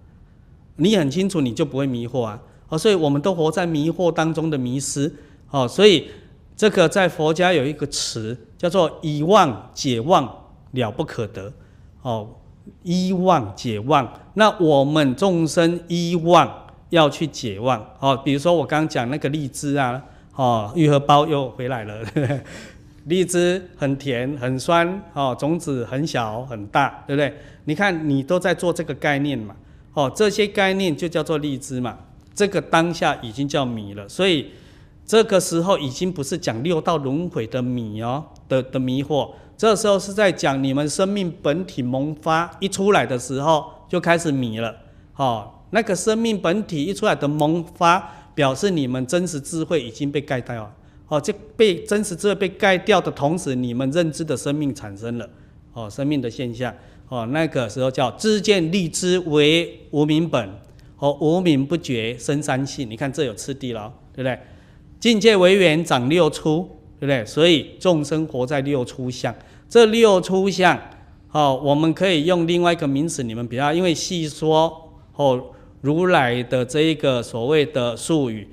[0.76, 2.40] 你很清楚，你就不会迷惑啊。
[2.70, 5.12] 哦，所以我们都活在迷惑当中的迷失。
[5.50, 6.10] 哦，所以
[6.56, 10.30] 这个在佛家有一个词叫做以妄解妄，
[10.72, 11.52] 了不可得。
[12.04, 12.30] 哦。
[12.82, 16.52] 依妄解妄，那我们众生依妄
[16.90, 20.02] 要去解妄，哦，比如说我刚刚讲那个荔枝啊，
[20.34, 22.40] 哦，玉荷包又回来了，呵呵
[23.06, 27.34] 荔枝很甜很酸，哦，种子很小很大，对不对？
[27.66, 29.56] 你看你都在做这个概念嘛，
[29.94, 31.98] 哦，这些概念就叫做荔枝嘛，
[32.34, 34.52] 这个当下已经叫迷了，所以
[35.06, 39.32] 这个时候已经不是讲六道轮回的迷哦的的迷惑。
[39.58, 44.76] 这时候是在讲你们生命本体萌发一出来的时候就开始迷了，
[45.16, 50.74] 哦，那个生命本体一出来的萌发，表示你们真实智慧已经被盖掉了，
[51.08, 55.30] 哦，这被真实智慧被盖掉的同时，你们认知的生命产生了，
[55.74, 56.74] 哦，生命的现象，
[57.10, 60.50] 哦，那个时候叫知见立知为无明本，
[60.98, 64.40] 哦，无明不觉生三性，你看这有次第了，对不对？
[65.00, 66.70] 境界为缘长六出。
[66.98, 67.26] 对不对？
[67.26, 69.36] 所以众生活在六出相，
[69.68, 70.80] 这六出相，
[71.30, 75.48] 哦，我们可以用另外一个名词，你们比较，因为细说哦，
[75.82, 78.48] 如来的这一个所谓的术语，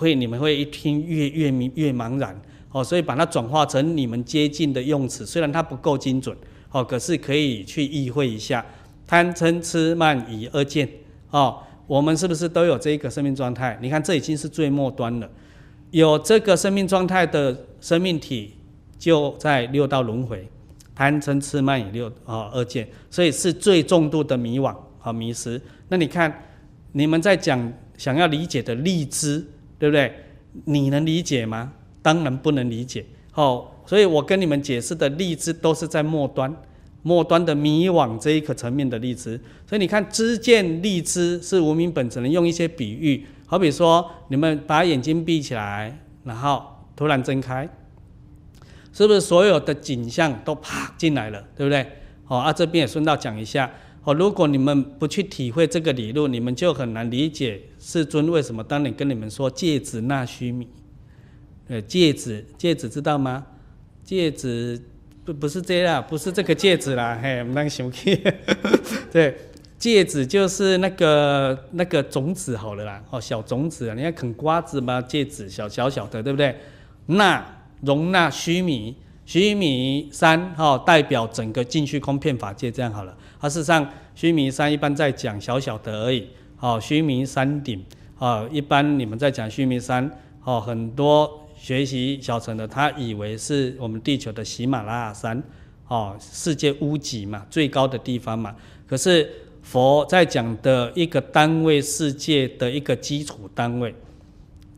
[0.00, 2.34] 会你们会一听越越迷越茫然，
[2.72, 6.34] 哦，所以把它转化成你们接近的用词，虽然它不够精准，
[6.72, 8.64] 哦，可是可以去意会一下，
[9.06, 10.88] 贪嗔痴慢疑二见，
[11.28, 13.78] 哦，我们是不是都有这一个生命状态？
[13.82, 15.30] 你看这已经是最末端了。
[15.90, 18.54] 有这个生命状态的生命体，
[18.98, 20.48] 就在六道轮回，
[20.94, 25.60] 贪嗔痴慢疑六啊二见，所以是最重度的迷惘和迷失。
[25.88, 26.32] 那你看，
[26.92, 29.44] 你们在讲想要理解的荔枝，
[29.80, 30.14] 对不对？
[30.66, 31.72] 你能理解吗？
[32.02, 33.04] 当然不能理解。
[33.32, 36.54] 好，所以我跟你们解释的荔枝都是在末端，
[37.02, 39.40] 末端的迷惘这一个层面的荔枝。
[39.66, 43.24] 所以你看，知见荔枝是无明本，只能用一些比喻。
[43.46, 46.62] 好比说，你们把眼睛闭起来，然后
[46.94, 47.68] 突然睁开，
[48.92, 51.86] 是不是所有的景象都啪进来了，对不对？
[52.24, 53.70] 好啊，这边也顺道讲一下。
[54.04, 60.66] 哦，如果你们不去体会这个理论，你们就很难理解世尊为什么当年跟你们说戒子纳须弥。
[61.68, 63.46] 呃，戒子，戒子知道吗？
[64.02, 64.82] 戒子
[65.24, 68.16] 不不是这样，不是这个戒子啦，嘿，那个小 K，
[69.12, 69.36] 对。
[69.78, 76.54] 戒子就是那个那个种子好了啦，哦，小种子啊，你看啃瓜子嘛，戒子小小小的，对不对？
[77.06, 83.16] 纳容纳须弥，须弥山哦，代表整个进虚空遍法界，这样好了。
[83.40, 86.28] 啊，事实上须弥山一般在讲小小的而已，
[86.60, 87.84] 哦，须弥山顶，
[88.18, 90.08] 哦，一般你们在讲须弥山，
[90.44, 95.42] 哦，很多学习小乘的，他以为是我们地球的喜马拉雅山，
[95.88, 98.54] 哦，世界屋脊嘛，最高的地方嘛，
[98.86, 99.28] 可是。
[99.62, 103.94] 佛在讲的一个单位世界的一个基础单位，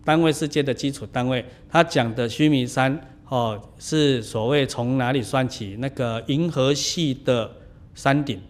[0.04, 5.76] 单位世界的基础单位，他讲的须弥山哦，是所谓从哪里算起？
[5.78, 7.48] 那个银河系的
[7.94, 8.40] 山顶，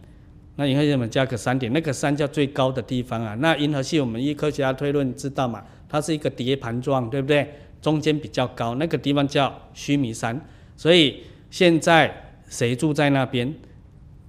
[0.56, 3.34] 那银河系我们加个山顶，那个山叫最高的地方啊。
[3.40, 5.62] 那银河系我们依科学家推论知道嘛？
[5.88, 7.54] 它是一个碟盘状，对不对？
[7.80, 10.40] 中间比较高，那个地方叫须弥山。
[10.76, 13.54] 所以现在谁住在那边？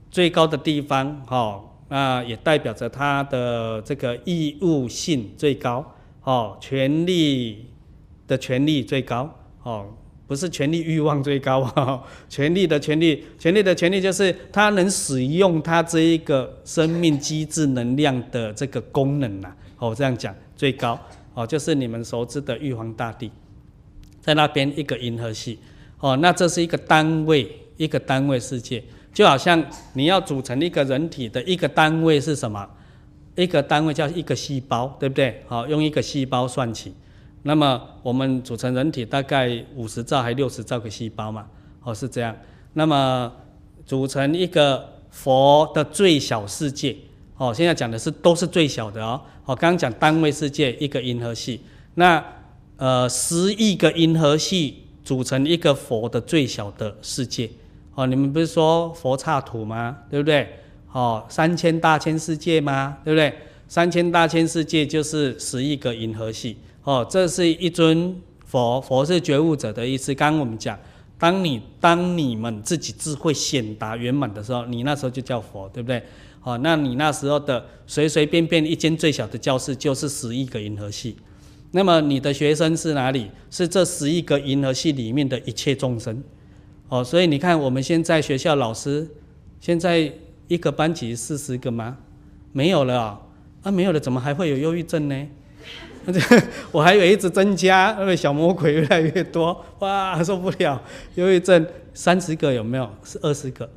[0.09, 1.69] 最高的地方，哦。
[1.89, 7.67] 那也代表着他的这个义务性最高，哦，权力
[8.25, 9.29] 的权利最高
[9.61, 9.93] 哦，
[10.25, 20.99] 不是权力欲望最高 哦，权力的权利，权力的权利就是他能使用他这一个生命机制能量的这个功能呐，哦，这样讲最高
[21.33, 23.29] 哦，就是你们熟知的玉皇大帝，
[24.21, 25.59] 在那边一个银河系
[25.99, 28.83] 哦，那这是一个单位，一个单位世界，
[29.13, 32.67] 就好像你要组成一个人体的一个单位是什么？
[33.35, 35.41] 一个单位叫一个细胞，对不对？
[35.47, 36.93] 好，用一个细胞算起，
[37.43, 41.45] 那么我们组成人体大概五十兆还六十兆个细胞嘛？
[41.83, 42.35] 哦，是这样。
[42.73, 43.31] 那么
[43.85, 46.95] 组成一个佛的最小世界，
[47.37, 49.21] 哦，现在讲的是都是最小的哦。
[49.45, 51.59] 哦，刚刚讲单位世界一个银河系，
[51.95, 52.23] 那
[52.77, 57.49] 呃十亿个银河系组成一个佛的最小的世界。
[57.95, 59.97] 哦，你们不是说佛刹土吗？
[60.09, 60.47] 对不对？
[60.93, 62.97] 哦，三千大千世界吗？
[63.03, 63.33] 对不对？
[63.67, 66.57] 三千大千世界就是十亿个银河系。
[66.83, 68.15] 哦，这是一尊
[68.45, 70.13] 佛，佛是觉悟者的意思。
[70.13, 70.77] 刚刚我们讲，
[71.17, 76.03] 当你当你们自己智慧显达圆满的时候，你那时候就叫佛，对不对？
[76.43, 81.15] 哦，那你那时候的随随便便一间最小的教室就是十亿个银河系。
[81.71, 83.29] 那么你的学生是哪里？
[83.49, 86.23] 是这十亿个银河系里面的一切众生。
[86.89, 89.07] 哦，所以你看我们现在学校老师
[89.59, 90.11] 现在。
[90.49, 91.97] 一个班级四十个吗？
[92.51, 93.21] 没有了啊！
[93.63, 95.27] 啊，没有了，怎么还会有忧郁症呢？
[96.71, 100.81] 我还以为一直增加，那个小魔鬼越来越多， 哇，受不了！
[101.15, 102.89] 忧郁症三十个有没有？
[103.03, 103.69] 是二十个？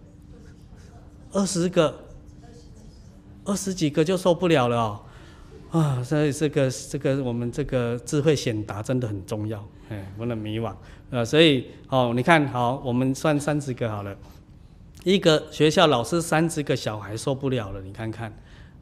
[1.32, 2.02] 二十个？
[3.44, 5.00] 二十几个就受不了了哦！
[5.70, 10.74] 啊，所以这个这个我们这个智慧显达真的很重要，哎，不能迷惘。
[11.10, 14.16] 呃，所以哦，你看好，我们算三十个好了。
[15.04, 18.34] 一个学校老师三十个小孩受不了了，你看看，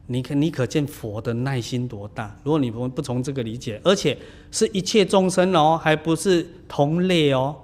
[0.07, 2.35] 你可你可见佛的耐心多大？
[2.43, 4.17] 如果你不不从这个理解，而且
[4.51, 7.55] 是一切众生哦，还不是同类哦，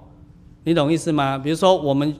[0.64, 1.38] 你懂意思吗？
[1.38, 2.14] 比如说我们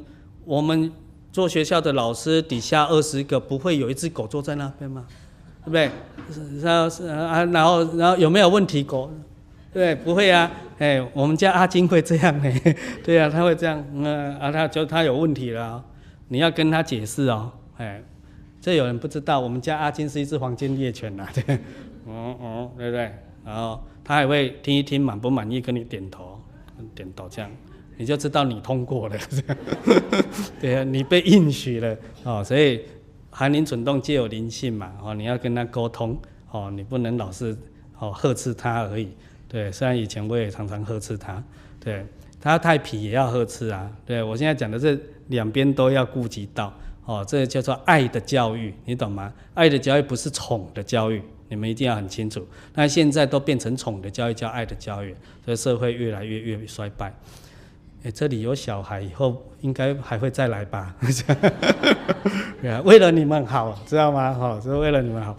[0.44, 0.92] 我们
[1.32, 5.06] 做学校的老师底下二十个，不会有一只狗坐在那边吗？
[5.64, 5.90] 对不对？
[6.60, 9.10] 然后是啊，然后然后有没有问题狗？
[9.72, 15.82] 对，不会啊，哎，我们家阿金会这样哎，对啊，他会这样，嗯啊，他就他有问题了。
[16.28, 18.02] 你要跟他解释哦，哎，
[18.62, 21.56] 这有人不知道，我们家阿金是一只黄金猎犬呐， 对，
[22.06, 23.12] 哦哦，对不对？
[23.44, 26.40] 然后他还会听一听满不满意，跟你点头，
[26.94, 27.50] 点头这样，
[27.96, 29.56] 你就知道你通过了，这样，
[30.60, 32.82] 对啊，你被应许了哦，所以
[33.30, 36.16] 寒灵蠢动皆有灵性嘛，哦，你要跟他沟通，
[36.52, 37.56] 哦，你不能老是
[37.98, 39.08] 哦呵斥他而已，
[39.48, 41.42] 对，虽然以前我也常常呵斥他，
[41.80, 42.06] 对，
[42.40, 45.08] 他太皮也要呵斥啊，对，我现在讲的是。
[45.28, 46.70] 两边都要顾及到，
[47.04, 49.32] 哦，这叫做爱的教育，你懂吗？
[49.54, 52.46] 爱的教育不是宠的教育，你们一定要很清楚。
[52.74, 57.12] 那现在都变成宠的教育，叫爱的教育，所以社会越来越越衰败。
[58.04, 60.94] 哎，这里有小孩，以后应该还会再来吧？
[62.62, 64.32] 对啊，为了你们好，知道吗？
[64.32, 65.36] 好，是为了你们好。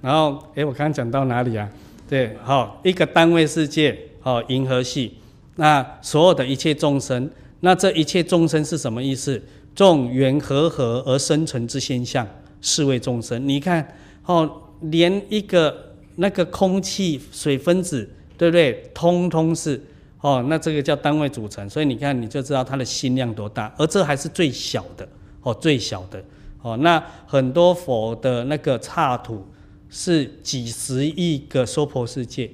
[0.00, 1.68] 然后，哎，我刚刚讲到哪里啊？
[2.08, 5.18] 对，好，一个单位世界，哦，银河系，
[5.56, 7.30] 那所有的一切众生。
[7.60, 9.40] 那这一切众生是什么意思？
[9.74, 12.26] 众缘和合而生成之现象，
[12.60, 13.48] 是为众生。
[13.48, 14.50] 你看，哦，
[14.82, 18.90] 连一个那个空气水分子，对不对？
[18.94, 19.82] 通通是
[20.20, 21.68] 哦，那这个叫单位组成。
[21.70, 23.72] 所以你看，你就知道它的心量多大。
[23.78, 25.08] 而这还是最小的，
[25.42, 26.22] 哦，最小的，
[26.60, 26.76] 哦。
[26.78, 29.46] 那很多佛的那个刹土
[29.88, 32.50] 是几十亿个娑婆世界，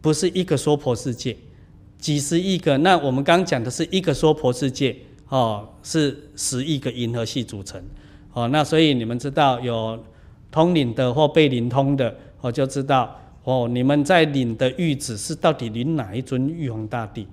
[0.00, 1.36] 不是一个娑婆世界。
[1.98, 4.96] 几十亿个，那我们刚刚讲的是一个娑婆世界，
[5.30, 7.80] 哦，是十亿个银河系组成，
[8.32, 9.98] 哦，那所以你们知道有
[10.50, 17.28] 通灵的或被灵通的，我就知道，哦，你们在领的玉旨是到底领哪一尊玉皇大帝，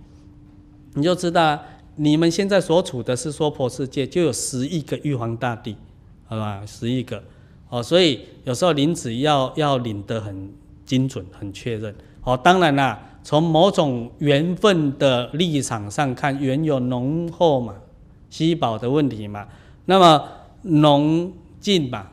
[0.94, 1.60] 你就知道
[1.96, 5.76] 你们现在所处的是娑婆世界，就有十亿个玉皇大帝，
[6.28, 7.24] 好吧，十亿个，
[7.70, 10.54] 哦，所以有时候领旨要要领得很
[10.86, 13.04] 精准、很确认，哦，当然啦。
[13.24, 17.76] 从某种缘分的立场上看，缘有浓厚嘛，
[18.30, 19.48] 稀薄的问题嘛，
[19.86, 20.28] 那么
[20.64, 22.08] 浓近嘛，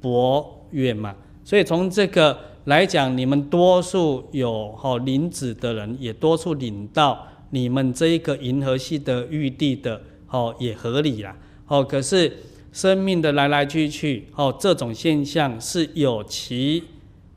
[0.00, 11.36] 薄远嘛，所以从这个来讲，你们多数有好领子的人，也多数领到你们这一个银河系的玉帝的，哦，也合理啦，
[11.68, 12.36] 哦，可是
[12.72, 16.82] 生命的来来去去，哦，这种现象是有其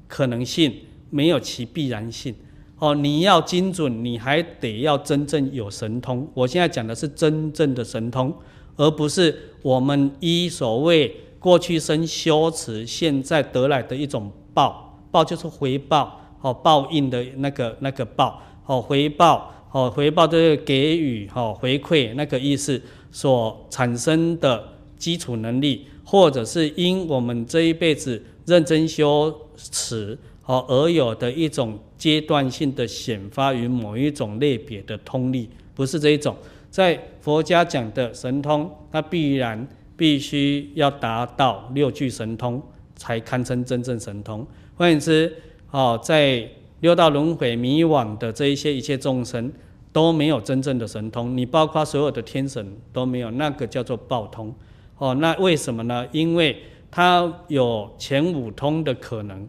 [0.08, 0.74] 可能性，
[1.10, 2.36] 没有其必然性。
[2.80, 6.26] 哦，你要精准，你还得要真正有神通。
[6.34, 8.34] 我现在讲的是真正的神通，
[8.78, 24.63] 而不是我们依所谓过去生修持现在得来的一种报，报就是回报，哦，报应的那个那个报，哦，回报，哦，回报就是给予，哦，回馈那个意思所产生的
[24.98, 30.18] 基础能力，或者是因我们这一辈子认真修持，
[30.50, 36.36] 哦，而有的一种阶段性的显发于某一种类别的通力，不是这一种。
[36.72, 42.60] 在佛家讲的神通，它必然必须要达到六具神通，
[42.96, 44.44] 才堪称真正神通。
[44.76, 45.32] 换言之，
[45.70, 49.54] 哦，在六道轮回迷惘的这一些一切众生
[49.94, 54.52] 都没有真正的神通，你包括所有的天神都没有，那个叫做报通。
[54.98, 56.08] 哦，那为什么呢？
[56.12, 56.58] 因为
[56.90, 59.48] 他有前五通的可能，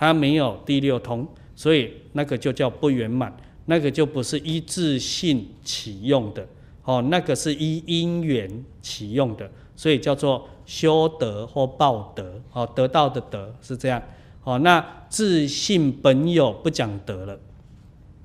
[0.00, 3.30] 它没有第六通，所以那个就叫不圆满，
[3.66, 6.46] 那个就不是依自性起用的。
[6.84, 12.40] 哦，那个是依因缘起用的，所以叫做修德或报德。
[12.54, 14.02] 哦，得到的德是这样。
[14.42, 17.38] 哦，那自信本有不讲德了，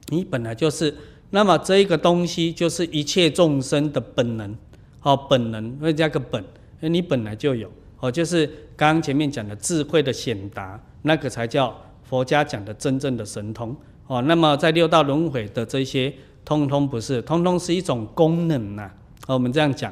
[0.07, 0.95] 你本来就是，
[1.31, 4.55] 那么这一个东西就是一切众生的本能。
[5.03, 6.41] 哦，本能会加个本，
[6.79, 7.69] 你本来就有。
[7.99, 13.75] 哦，就是刚刚前面讲的智慧的显达，那个才叫佛家讲的真正的神通。
[14.07, 16.13] 哦，那么在六道轮回的这些。
[16.45, 19.33] 通通不是，通通是一种功能呐、啊。
[19.33, 19.91] 我们这样讲，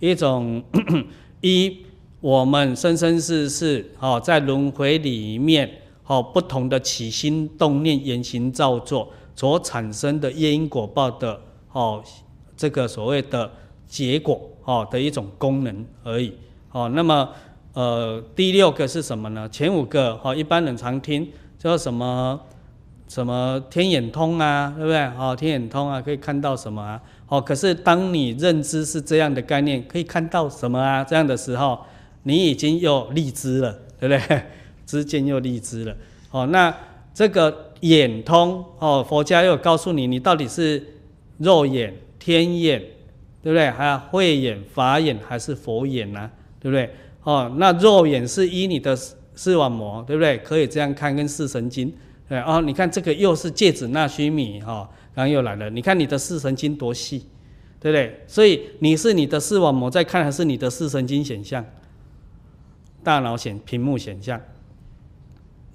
[0.00, 0.60] 一种
[1.42, 1.86] 一
[2.20, 5.70] 我们生生世世哦，在轮回里面
[6.04, 12.02] 哦，不同的起心动念、言行造作所产生的业因果报的哦，
[12.56, 13.48] 这个所谓的
[13.86, 16.34] 结果哦的一种功能而已。
[16.72, 17.28] 哦，那么
[17.74, 19.48] 呃，第六个是什么呢？
[19.48, 22.40] 前五个哦，一般人常听叫什么？
[23.08, 24.98] 什么天眼通啊，对不对？
[25.18, 26.98] 哦，天眼通啊，可以看到什么啊？
[27.28, 31.04] 哦，可是当你认知是这样的概念，可以看到什么啊？
[31.04, 31.78] 这样的时候，
[32.22, 34.42] 你已经又立知了，对不对？
[34.86, 35.94] 知见又立知了。
[36.30, 36.74] 哦，那
[37.12, 40.82] 这个眼通，哦，佛家又告诉你，你到底是
[41.36, 42.80] 肉眼、天眼，
[43.42, 43.68] 对不对？
[43.70, 46.90] 还有慧眼、法眼还是佛眼呢、对不对？
[47.24, 48.96] 哦，那肉眼是依你的
[49.34, 50.38] 视网膜，对不对？
[50.38, 51.92] 可以这样看，跟视神经。
[52.28, 55.68] 对哦，你看这个又是芥子纳须米哈，刚刚又来了。
[55.70, 57.26] 你看你的视神经多细，
[57.78, 58.24] 对不对？
[58.26, 61.64] 所以你是你的视网膜在看，还是你的视神经显像？
[63.04, 64.40] 大脑显屏幕显像。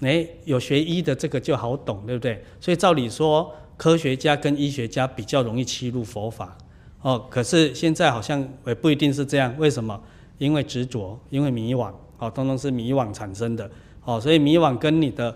[0.01, 2.43] 哎，有学医的这个就好懂，对不对？
[2.59, 6.57] 所以照理说，科学家跟医学家比较容易切入佛法
[7.01, 7.25] 哦。
[7.29, 9.53] 可是现在好像也不一定是这样。
[9.57, 10.01] 为什么？
[10.37, 13.69] 因为执着，因为迷惘，哦，通通是迷惘产生的。
[14.03, 15.35] 哦，所以迷惘跟你的。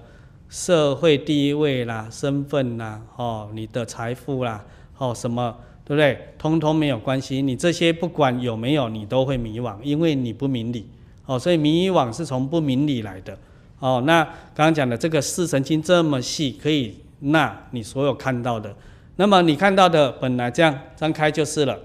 [0.54, 4.62] 社会地位啦、身份啦、哦，你的财富啦、
[4.98, 6.28] 哦，什么，对不对？
[6.38, 7.42] 通通没有关系。
[7.42, 10.86] 你这些不管有没有，你都会迷惘，因为你不明理。
[11.26, 13.38] 哦，所以迷惘是从不明理来的。
[13.80, 18.76] 哦，那刚刚讲的这个视神经这么细，可以纳你所有看到的。
[19.16, 21.80] 那么你看到的本来这样张开就是了，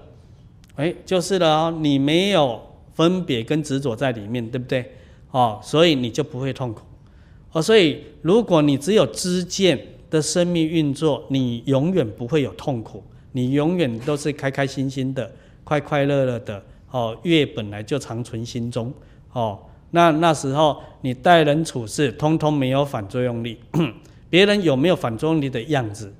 [0.75, 1.77] 哎，就是了哦。
[1.79, 2.61] 你没有
[2.97, 4.91] 分别跟执着在里面，对不对？
[5.29, 6.81] 哦，所以你就不会痛苦。
[7.51, 13.03] 哦，所以如果你只有知见的生命运作，你永远不会有痛苦，
[13.33, 15.31] 你永远都是开开心心的、
[15.63, 16.63] 快快乐乐的。
[16.89, 18.91] 哦，月本来就常存心中。
[19.31, 19.59] 哦，
[19.91, 23.59] 那那时候你待人处事，通通没有反作用力。
[24.31, 26.11] 别人有没有反作用力的样子？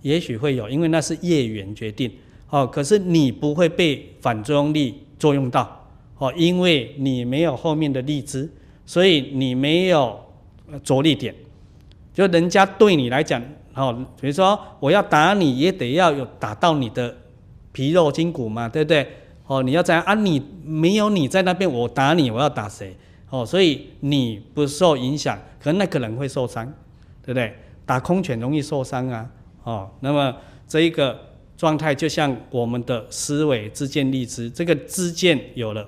[0.00, 2.10] 也许会有，因为那是业缘决定。
[2.48, 5.78] 哦，可是你不会被反作用力作用到。
[6.22, 8.48] 哦，因为你没有后面的力知，
[8.86, 10.20] 所以你没有。
[10.82, 11.34] 着力点，
[12.14, 13.42] 就人家对你来讲，
[13.74, 17.14] 哦，比如说我要打你，也得要有打到你的
[17.72, 19.06] 皮肉筋骨嘛，对不对？
[19.46, 22.96] 哦，你要这样啊，你没有你在那边，我打你，我要打谁？
[23.28, 26.64] 哦，所以你不受影响，可能那个人会受伤，
[27.22, 27.54] 对不对？
[27.84, 29.30] 打空拳容易受伤啊，
[29.64, 30.34] 哦，那么
[30.66, 31.20] 这一个
[31.58, 35.86] 状态就像我们的思维知见立知，这个知见有了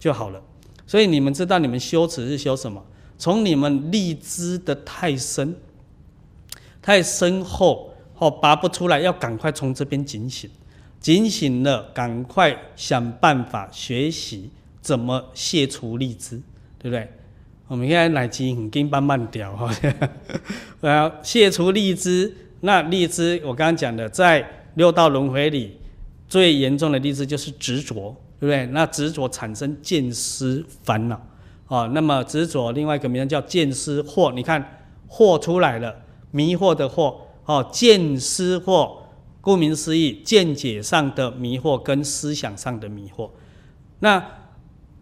[0.00, 0.42] 就好了。
[0.84, 2.84] 所以你们知道你们修持是修什么？
[3.16, 5.54] 从你们立枝的太深、
[6.82, 10.50] 太深厚，哦，拔不出来，要赶快从这边警醒，
[10.98, 16.40] 警醒了，赶快想办法学习怎么卸除立知，
[16.78, 17.06] 对不对？
[17.68, 19.70] 我们现在来机很紧慢慢掉哈，
[20.80, 25.76] 我要卸除荔枝，那荔枝我刚刚讲的，在六道轮回里
[26.26, 28.66] 最严重的立知就是执着，对不对？
[28.72, 31.20] 那执着产生见思烦恼。
[31.68, 35.94] 哦，那么执着另外一个名字叫见思惑，你看惑出来了，
[36.32, 37.14] 迷惑的惑。
[37.44, 38.96] 哦，见思惑，
[39.40, 43.30] 顾名思义，见解上的迷惑跟思想上的迷惑。
[44.00, 44.24] 那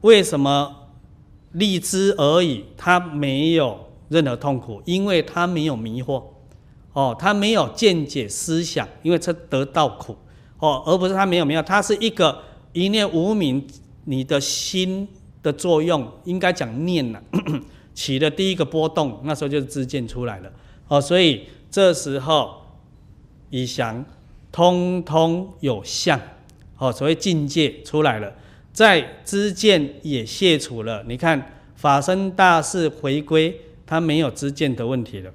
[0.01, 0.89] 为什么
[1.53, 2.65] 立知而已？
[2.77, 6.23] 它没有任何痛苦，因为它没有迷惑。
[6.95, 10.17] 哦，他没有见解思想，因为他得到苦
[10.59, 13.67] 哦，而不是他没有没有，他是一个一念无明，
[14.05, 15.09] 你的心
[15.43, 17.23] 的作用应该讲念了，
[17.95, 20.51] 起的第一个波动，那时候就是知见出来了
[20.89, 22.63] 哦，所以这时候
[23.51, 24.05] 以降
[24.51, 26.21] 通通有相
[26.79, 28.33] 哦，所谓境界出来了。
[28.73, 35.33] 在知见也卸除了，你看法身大士回归，他没有知见的问题了。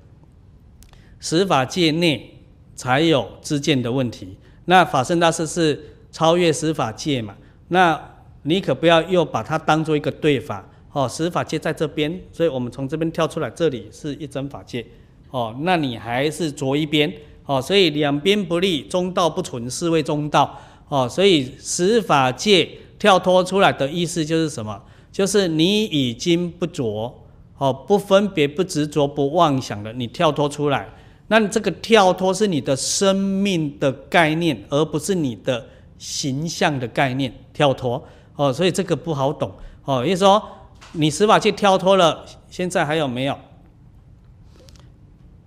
[1.19, 2.39] 十法界内
[2.75, 4.38] 才有知见的问题。
[4.65, 7.36] 那法身大士是超越十法界嘛？
[7.68, 7.99] 那
[8.43, 11.05] 你可不要又把它当做一个对法哦。
[11.09, 14.86] 十法界在这边，所以我们从这边跳出来，这里是一真法界
[15.32, 15.53] 哦。
[15.64, 17.11] 那你还是着一边
[17.45, 20.57] 哦，所以两边不立，中道不存，是谓中道
[20.88, 21.09] 哦。
[21.09, 22.70] 所以十法界。
[22.99, 24.82] 跳脱出来的意思就是什么？
[25.11, 27.14] 就是你已经不着，
[27.57, 29.91] 哦，不分别、不执着、不妄想了。
[29.91, 30.88] 你跳脱出来，
[31.28, 35.68] 那这个跳脱是你的生命的概念，而不是你的
[36.04, 37.34] 形象的概念。
[37.54, 38.04] 跳脱
[38.36, 39.51] 哦，所以这个不好懂
[39.86, 40.06] 哦。
[40.06, 40.43] 意思说，
[40.91, 43.38] 你司法界跳脱了，现在还有没有？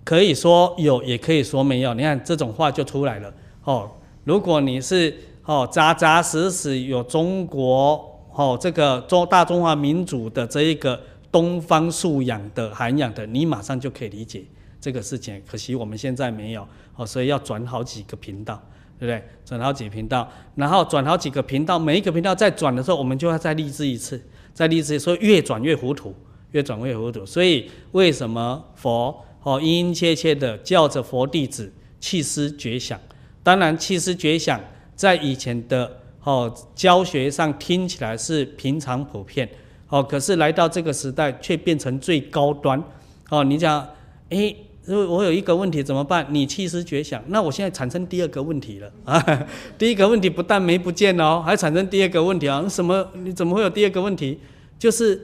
[0.03, 1.93] 可以说有，也可以说没有。
[1.93, 3.33] 你看这种话就出来了
[3.63, 3.91] 哦。
[4.23, 5.15] 如果你是。
[5.47, 11.01] 哦，扎扎实实有中国哦，这个中大中华民族的这一个
[11.31, 14.43] 东方素养的涵养的，你马上就可以理解
[14.81, 15.41] 这个事情。
[15.47, 18.61] 可惜我们现在没有哦，所以要转好几个频道，
[18.99, 19.23] 对不对？
[19.45, 24.21] 转好几频道，然后转好几个频道，每一个频道再转的时候，我们就要再立志一次，
[24.53, 26.13] 再立志一次，所以越转越糊涂，
[26.51, 27.25] 越转越糊涂。
[27.25, 32.99] 所以为什么佛哦，殷殷切切的叫着佛弟子弃思绝想？
[33.43, 34.59] 当然弃思绝想。
[34.97, 39.47] 在以前的哦教学上听起来是平常普遍
[39.89, 42.83] 哦，可是来到这个时代却变成最高端
[43.29, 43.43] 哦。
[43.43, 43.87] 你讲，
[44.29, 44.57] 诶，
[44.87, 46.25] 我有一个问题怎么办？
[46.29, 49.47] 你弃思绝想，那我现在产生第二个问题了啊。
[49.77, 52.65] 第一个问题不但没不见哦，还产生第二个问题啊？
[52.69, 53.07] 什么？
[53.13, 54.39] 你怎么会有第二个问题？
[54.79, 55.21] 就是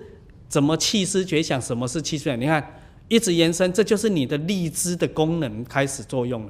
[0.47, 1.61] 怎么弃思绝想？
[1.61, 2.39] 什么是弃思想？
[2.39, 6.49] 你看一直延伸，这就是你的立知的功能开始作用了，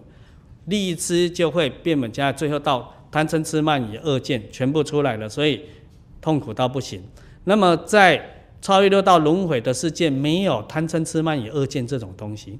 [0.66, 2.93] 立知就会变本加厉，最后到。
[3.14, 5.61] 贪嗔痴慢疑二见全部出来了，所以
[6.20, 6.99] 痛苦到不行。
[7.43, 12.57] 那么在超越六道轮回的世界，没有贪嗔痴慢疑二见这种东西，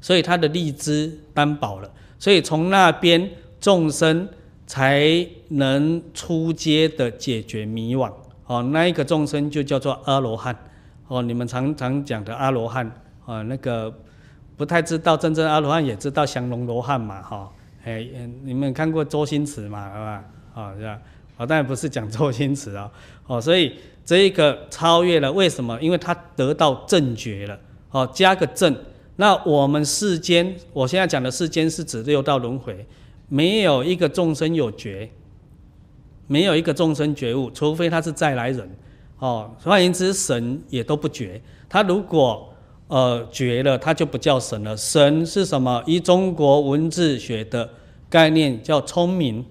[0.00, 1.90] 所以他的立知担保了。
[2.18, 3.30] 所以从那边
[3.60, 4.28] 众生
[4.66, 8.12] 才能出阶的解决迷惘。
[8.46, 10.56] 哦，那一个众生就叫做阿罗汉。
[11.08, 12.90] 哦，你们常常讲的阿罗汉，
[13.24, 13.92] 哦，那个
[14.56, 17.50] 不太知道真正阿罗汉，也知道降龙罗汉嘛，哈。
[17.84, 18.06] 哎，
[18.44, 19.88] 你们看过周星驰嘛？
[19.88, 20.24] 是吧？
[20.54, 20.98] 啊，是吧？
[21.36, 22.90] 哦，当然不是讲周星驰啊。
[23.26, 23.74] 哦，所以
[24.04, 25.80] 这一个超越了，为什么？
[25.80, 27.58] 因为他得到正觉了。
[27.90, 28.76] 哦，加个正。
[29.20, 32.86] 那我们世间，我现在讲的世间是指六道轮回，
[33.28, 35.10] 没有一个众生有觉，
[36.26, 38.66] 没有一个众生觉悟，除非他是再来人。
[39.18, 41.38] 哦，换言之，神也都不觉。
[41.68, 42.50] 他如果
[42.88, 44.74] 呃，觉了，他就不叫神了。
[44.74, 45.84] 神是什么？
[45.86, 47.68] 以中国文字学的
[48.08, 49.44] 概念叫聪明，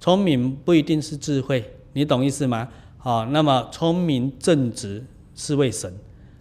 [0.00, 2.70] 聪明不一定是智慧，你懂意思吗？
[2.96, 5.94] 好，那么聪明正直是为神，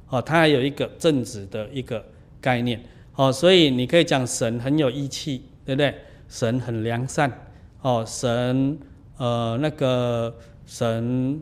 [0.08, 2.02] 哦，他还有一个正直的一个
[2.44, 2.84] 概念，
[3.16, 5.96] 哦，所以你可以讲神很有义气，对不对？
[6.28, 7.32] 神很良善，
[7.82, 8.78] 哦，神
[9.18, 10.36] 呃那个
[10.66, 11.42] 神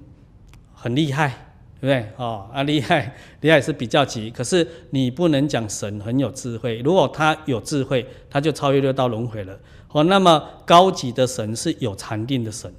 [0.74, 1.48] 很厉害。
[1.82, 2.14] 对不对？
[2.16, 6.78] 哦，啊，厉害， 厉害是比较级，可是你不能讲神很有智慧。
[6.86, 9.60] 如果他有智慧，他就超越六道轮回了。
[9.92, 12.72] 哦，那么高级的神是有禅定的神，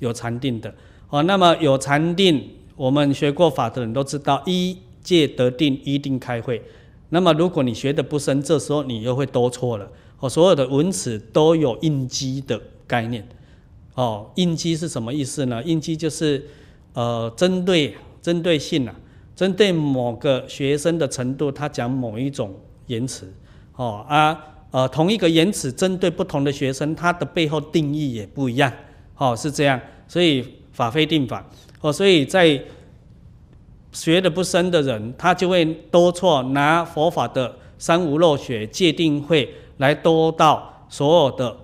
[0.00, 0.74] 有禅定的。
[1.08, 6.62] 哦，那么有禅定，我们学过法的人都知道，一戒得定，一定开慧。
[7.10, 9.88] 那么如果你学的不深，这时候你又会多错了。
[10.18, 13.28] 哦，所有的文词都有应机的概念。
[13.94, 15.62] 哦，应机是什么意思呢？
[15.62, 16.44] 应机就是
[16.94, 17.94] 呃，针对。
[18.22, 18.94] 针对性啊，
[19.34, 22.54] 针对某个学生的程度，他讲某一种
[22.86, 23.32] 言辞，
[23.76, 24.38] 哦啊
[24.70, 28.70] 呃，同一个言辞针对不同的学生，它的背后定义也不一样，
[29.16, 31.42] 哦是这样，所以法非定法，
[31.80, 32.62] 哦所以在
[33.92, 41.56] 学的不深的人，他就会多错，拿佛法的三无漏学戒定慧来多到所有的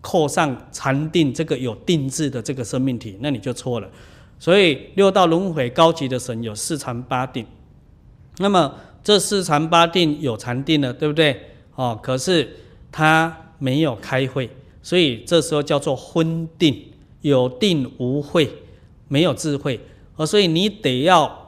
[0.00, 3.88] 扣上禅定这个有定制的这个生命体，那你就错了。
[4.38, 7.46] 所以六道轮回高级的神有四禅八定，
[8.38, 11.40] 那么这四禅八定有禅定了，对不对？
[11.74, 12.48] 哦，可是
[12.92, 14.50] 他没有开会，
[14.82, 16.92] 所以这时候叫做昏定，
[17.22, 18.50] 有定无会，
[19.08, 19.80] 没有智慧。
[20.16, 21.45] 哦，所以你得要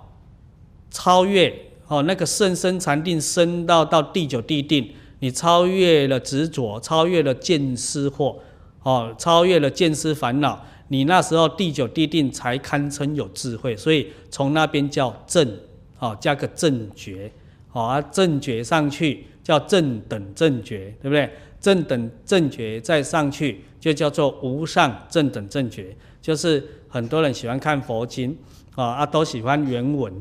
[0.91, 1.55] 超越
[1.87, 8.37] 哦那个甚深禅定，升到到第九地定，你超越了执着，超越了见思惑，
[8.83, 13.77] 哦，超越了见思烦恼，你那时候第九地定才堪称有智慧。
[13.77, 15.59] 所以从那边叫正，
[15.99, 17.31] 哦，加个正觉，
[17.73, 21.31] 哦，啊，正觉上去叫正等正觉，对不对？
[21.61, 28.39] 正等正觉再上去就叫做无上正等正觉，就是很多人喜欢看佛经，
[28.77, 30.13] 啊啊，都喜欢原文，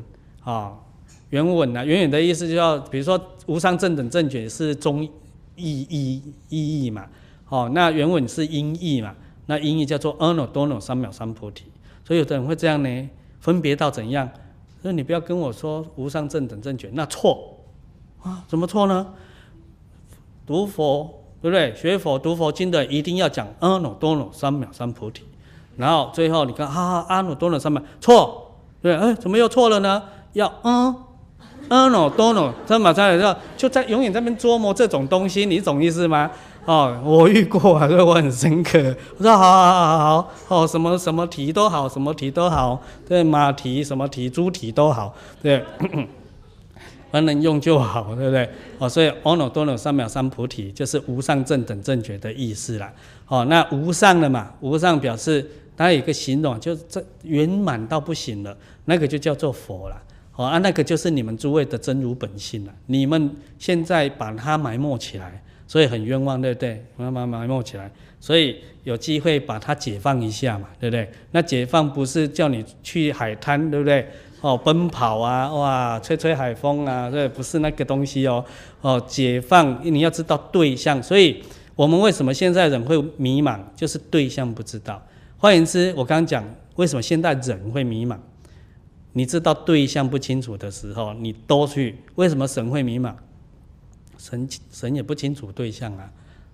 [0.50, 0.72] 啊。
[1.30, 5.10] 原文呢、原文的意思就要，比如说无上正等正觉是中意
[5.56, 7.04] 义意义嘛，
[7.50, 11.64] 哦，那原文是音译嘛，那音译叫做阿耨多罗三藐三菩提。
[12.02, 14.26] 所以有的人会这样呢，分别到怎样？
[14.80, 17.58] 所以你不要跟我说无上正等正觉，那错
[18.22, 18.42] 啊？
[18.48, 19.08] 怎么错呢？
[20.46, 21.74] 读佛对不对？
[21.74, 25.24] 学佛读佛经的一定要讲阿耨多罗三藐三菩提，
[25.76, 30.02] 然后最后你看哈哈阿耨多罗三藐错，对，哎，怎么又错了呢？
[30.38, 30.94] 要嗯。
[31.68, 36.30] 阿耨多罗三藐三菩提，就在永远在那边琢磨这种东西，你懂意思吗？
[36.64, 38.78] 哦，我遇过啊，所以我很深刻。
[39.18, 45.62] 我说好好好好好，哦，什么什么题都好，什么题都好，对，马蹄什么蹄，猪蹄都好，对，
[47.10, 48.48] 反正用就好，对不对？
[48.78, 52.90] 哦，所以阿耨多罗三藐三菩提就是无上正等正觉的意思啦。
[53.26, 59.96] 哦，那无上的嘛，无上表示它有一个形容，就是这圆满到不行了，那个就叫做佛了。
[60.38, 62.72] 哦啊，那个就是你们诸位的真如本性了。
[62.86, 63.28] 你们
[63.58, 66.80] 现在把它埋没起来，所以很冤枉，对不对？
[66.96, 71.10] 慢慢埋没起来，所以有机会把它解放一下嘛，对不对？
[71.32, 74.06] 那解放不是叫你去海滩，对不对？
[74.40, 78.44] 哦，奔跑啊，哇，吹吹海风啊，这不是那个东西哦。
[78.80, 81.42] 哦，解放你要知道对象，所以
[81.74, 85.04] 我们为什么现在人会迷茫，就是对象不知道。
[85.36, 86.44] 换言之，我刚刚讲
[86.76, 88.16] 为什么现在人会迷茫。
[89.12, 91.96] 你知道对象不清楚的时候，你都去。
[92.14, 93.14] 为什么神会迷茫？
[94.18, 96.10] 神神也不清楚对象啊，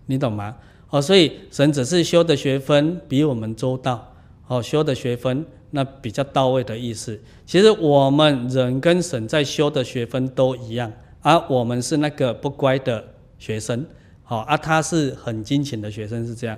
[0.06, 0.56] 你懂吗？
[0.90, 4.12] 哦，所以神只是修的学分比我们周到，
[4.46, 7.18] 哦，修的学分那比较到位的意思。
[7.44, 13.02] 其实我们人跟神在修的学分都一样，而、我们是那个不乖的
[13.38, 13.84] 学生，
[14.22, 16.56] 好，而他是很精勤的学生，是这样。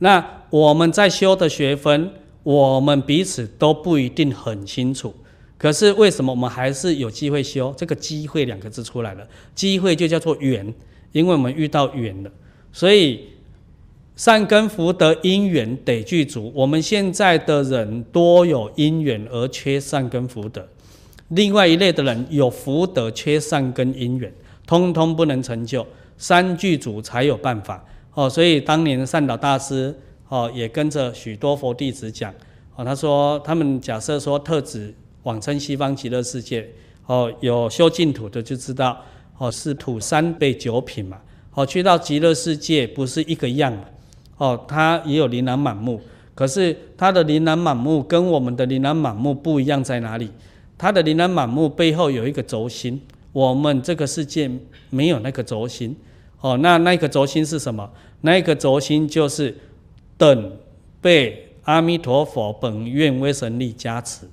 [0.00, 2.10] 那我们在修的学分，
[2.42, 5.14] 我们彼此都不一定很清楚。
[5.58, 7.74] 可是为什么我们还是有机会修？
[7.76, 10.72] 这个“机会”两个字出来了，机会就叫做缘，
[11.10, 12.30] 因为我们遇到缘了，
[12.72, 13.30] 所以
[14.14, 16.52] 善根福德因缘得具足。
[16.54, 20.64] 我们现在的人多有因缘而缺善根福德，
[21.30, 24.32] 另外一类的人有福德缺善根因缘，
[24.64, 25.84] 通通不能成就，
[26.16, 27.84] 三具足才有办法
[28.14, 28.30] 哦。
[28.30, 29.92] 所以当年善导大师
[30.28, 32.32] 哦也跟着许多佛弟子讲
[32.76, 34.94] 哦，他说他们假设说特指。
[35.28, 36.66] 往生西方极乐世界，
[37.04, 38.98] 哦，有修净土的就知道，
[39.36, 41.18] 哦，是土三倍九品嘛，
[41.52, 43.84] 哦，去到极乐世界不是一个样嘛，
[44.38, 46.00] 哦，它也有琳琅满目，
[46.34, 50.30] 可是它的琳琅满目跟我们的琳琅满目不一样在哪里？
[50.78, 52.98] 它的琳琅满目背后有一个轴心，
[53.32, 54.50] 我们这个世界
[54.88, 55.94] 没有那个轴心，
[56.40, 57.90] 哦，那那个轴心是什么？
[58.22, 59.54] 那个轴心就是
[60.16, 60.56] 等
[61.02, 64.26] 被阿弥陀佛本愿威神力加持。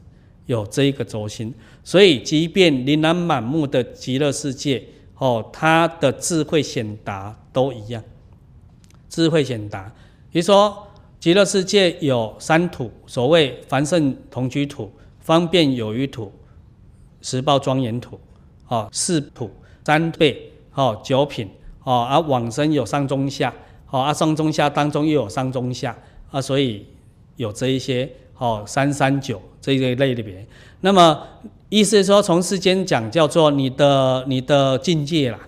[0.45, 4.83] 有这一个轴心，所以即便琳琅满目的极乐世界，
[5.17, 8.03] 哦，它的智慧显达都一样。
[9.09, 9.91] 智慧显达，
[10.31, 10.87] 比如说
[11.19, 16.31] 极乐世界有三土，所谓凡圣同居土、方便有余土、
[17.21, 18.19] 十报庄严土，
[18.67, 19.49] 哦，四土
[19.83, 21.49] 三倍，哦，九品，
[21.83, 23.53] 哦，而往生有上中下，
[23.89, 25.97] 哦，而上中下当中又有上中下，
[26.29, 26.85] 啊，所以
[27.37, 28.09] 有这一些。
[28.37, 29.41] 哦，三三九
[29.73, 30.45] 这一类里边，
[30.81, 31.19] 那么
[31.69, 35.39] 意思是说，从世间讲叫做你的你的境界啦。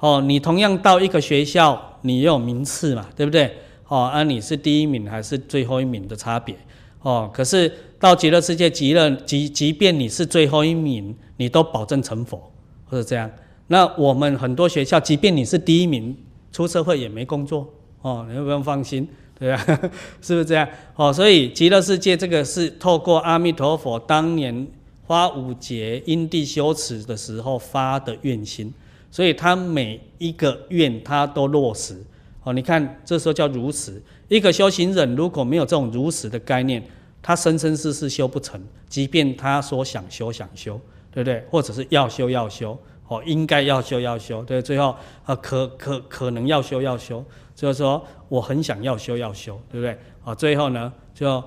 [0.00, 3.52] 哦，你同样到一个学校，你也有名次嘛，对不对？
[3.88, 6.54] 哦，啊，你是第一名还是最后一名的差别？
[7.02, 12.50] 哦，可是到极乐世界极乐，即即便你是最后一名，你都保证成佛，
[12.86, 13.30] 或者这样。
[13.66, 16.16] 那我们很多学校，即便你是第一名，
[16.52, 17.68] 出社会也没工作。
[18.00, 19.06] 哦，你不用放心。
[19.38, 19.64] 对啊，
[20.20, 20.68] 是不是这样？
[20.96, 24.66] 哦，所以极乐世界这个是透过阿弥陀佛当年
[25.06, 28.74] 花五劫因地修持的时候发的愿心，
[29.10, 31.96] 所以他每一个愿他都落实。
[32.42, 34.02] 哦，你看这时候叫如实。
[34.26, 36.82] 一个修行人如果没有这种如实的概念，
[37.22, 40.80] 他生生世世修不成，即便他说想修想修，
[41.12, 41.44] 对不对？
[41.50, 47.24] 或者是要修要修，哦，应该要修要修，对，最后啊可可可能要修要修。
[47.58, 49.98] 就是说，我很想要修要修，对不对？
[50.22, 51.42] 哦，最后呢，就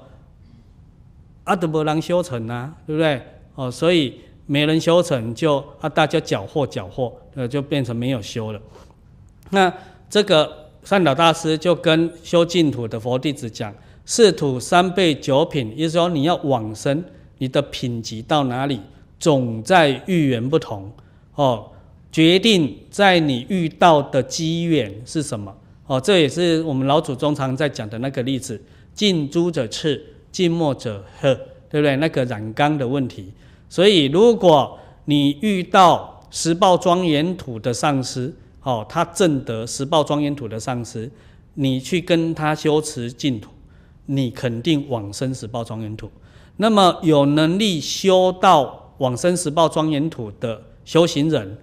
[1.45, 3.22] 阿德伯兰修成啊，对不对？
[3.55, 8.59] 哦，所以没人修成就，啊大家搅和搅和，呃，就变成没有修了。
[9.51, 9.74] 那
[10.09, 13.74] 这个善导大师就跟修净土的佛弟子讲：
[14.05, 17.01] 四土三辈九品，也就是说你要往生，
[17.38, 18.82] 你的品级到哪里，
[19.18, 20.91] 总在遇缘不同
[21.36, 21.72] 哦，
[22.12, 25.55] 决定在你遇到的机缘是什么
[25.91, 25.99] 哦。
[25.99, 28.61] 这也是我们老祖宗常在讲的那个例子：
[28.93, 31.33] 近朱者赤，近墨者黑，
[31.69, 31.95] 对不对？
[31.97, 33.33] 那个染缸的问题。
[33.67, 38.33] 所以如果你遇到十报庄严土的上师，
[38.63, 41.09] 哦，他正得十报庄严土的上师，
[41.55, 43.49] 你去跟他修持净土，
[44.05, 46.09] 你肯定往生十报庄严土。
[46.57, 51.57] 那么有能力修到往生十报庄严土的修行人，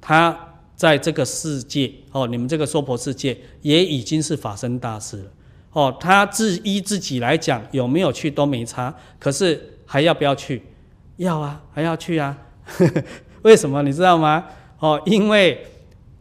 [0.00, 0.51] 他
[0.82, 5.30] 在这个世界，哦，你们这个娑婆世界也已经是法身大师了。
[5.70, 8.92] 哦，他自依自己来讲，有没有去都没差。
[9.20, 10.60] 可是还要不要去？
[11.18, 12.36] 要啊，还要去啊。
[13.42, 14.44] 为什么你知道吗？
[14.80, 15.64] 哦，因为。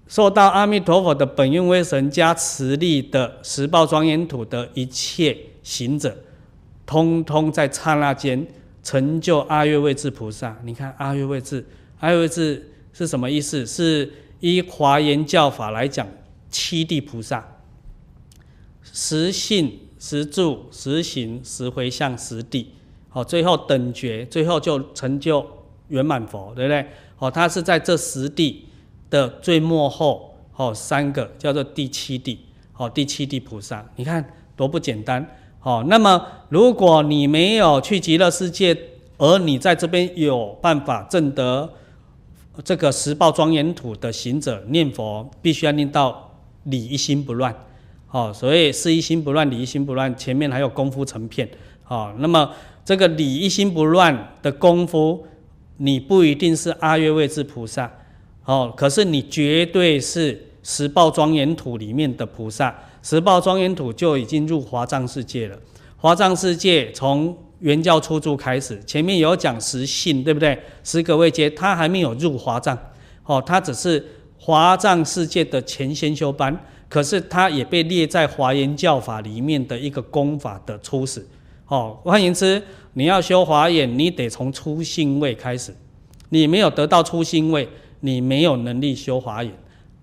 [0.07, 6.13] 受到阿弥陀佛的本愿威神加持力的十报庄严土的一切行者，
[6.85, 8.45] 通通在刹那间
[8.83, 10.53] 成就阿月位智菩萨。
[10.65, 11.65] 你看阿月位智，
[12.01, 13.65] 阿月位智是什么意思？
[13.65, 14.11] 是
[14.41, 16.05] 依华严教法来讲，
[16.49, 17.57] 七地菩萨，
[18.83, 22.73] 十信、十住、十行、十回向、十地。
[23.07, 25.45] 好，最后等觉，最后就成就
[25.87, 26.85] 圆满佛，对不对？
[27.15, 28.65] 好，他是在这十地。
[29.11, 32.39] 的最末后，哦，三个叫做第七地，
[32.77, 34.25] 哦，第七地菩萨，你看
[34.55, 38.73] 多不简单，哦，那么如果你没有去极乐世界，
[39.17, 41.69] 而你在这边有办法证得
[42.63, 47.55] 这个十报庄严土的行者念佛，必须要念到理一心不乱，
[48.11, 51.49] 哦，所以事一心不乱，理一心不乱，前面还有功夫成片，
[51.87, 52.51] 哦，那么
[52.85, 55.25] 这个理一心不乱的功夫，
[55.77, 57.91] 你不一定是阿月位置菩萨。
[58.45, 65.57] 哦，可是你绝对是十报庄严土里面的菩萨，十报庄严土就已经入华藏世界了。
[65.95, 70.59] 华藏世界从原教初住开始，前面有讲十信，对不对？
[70.83, 72.77] 十个位阶，他还没有入华藏，
[73.23, 74.05] 哦，他只是
[74.37, 76.55] 华藏世界的前先修班，
[76.89, 81.25] 可是他也被列在华严教法里面的一个功法的初始。
[81.67, 82.61] 哦，换言之，
[82.93, 85.73] 你要修华严，你得从初心位开始，
[86.29, 87.67] 你没有得到初心位。
[88.03, 89.53] 你没有能力修华严，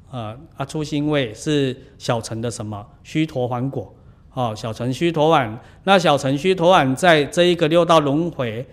[0.08, 0.64] 啊啊！
[0.64, 3.92] 初心位是小乘的什么须陀洹果，
[4.38, 8.64] 哦，小乘须陀洹，那小乘须陀洹在这一个六道轮回，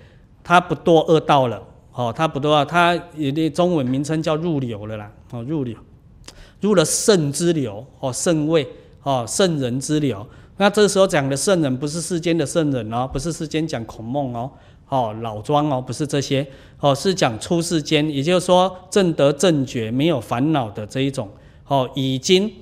[0.44, 1.60] 它不堕恶道了，
[1.92, 5.76] 哦，它不堕，它也的中文名称叫入流了啦，哦，入流，
[6.62, 8.68] 入了圣之流，哦，圣位，
[9.02, 10.24] 哦，圣人之流。
[10.58, 14.52] 那这时候讲的圣人不是世间的圣人哦，不是世间讲孔孟哦。
[14.90, 16.46] 哦，老庄哦，不是这些。
[16.80, 21.28] 哦，是讲出世间，也就是说正得正觉没有烦恼的这一种。
[21.68, 22.54] 哦，已经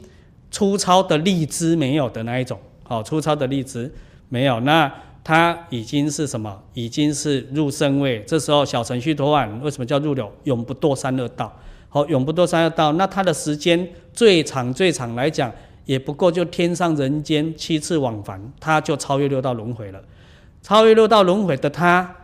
[0.49, 2.58] 粗糙的利知没有的那一种。
[2.88, 3.92] 哦，粗糙的利知
[4.30, 4.92] 没有，那
[5.24, 6.62] 他已经是什么？
[6.74, 8.22] 已经是入圣位。
[8.28, 10.32] 这时候小乘须陀洹为什么叫入流？
[10.44, 11.54] 永不堕三恶道。
[11.88, 15.52] 好、永不堕三恶道，那他的时间最长最长来讲，
[15.86, 20.02] 也不过就天上人间七次往返，他就超越六道轮回了。
[20.64, 22.16] 超越六道轮回的他，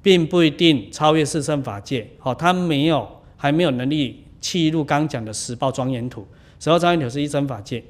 [0.00, 2.08] 并不一定超越四圣法界。
[2.18, 3.06] 好，他没有，
[3.36, 6.26] 还没有能力契入刚讲的十报庄严土。
[6.58, 7.84] 十报庄严土是一真法界。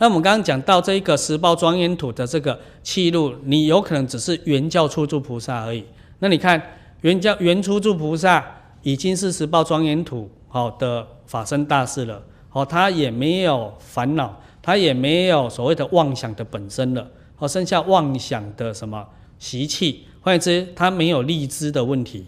[0.00, 5.84] 那我们刚刚讲到这一个十报庄严土的这个契入，你有可能只是原教初住菩萨而已。
[6.20, 6.60] 那你看，
[7.00, 8.44] 原教原初住菩萨
[8.82, 12.22] 已经是十报庄严土好的法身大士了。
[12.48, 17.10] 好，他也没有烦恼，他也没有所谓的妄想的本身了。
[17.38, 19.04] 哦，剩下妄想的什么
[19.38, 22.26] 习气，换言之，他没有立知的问题，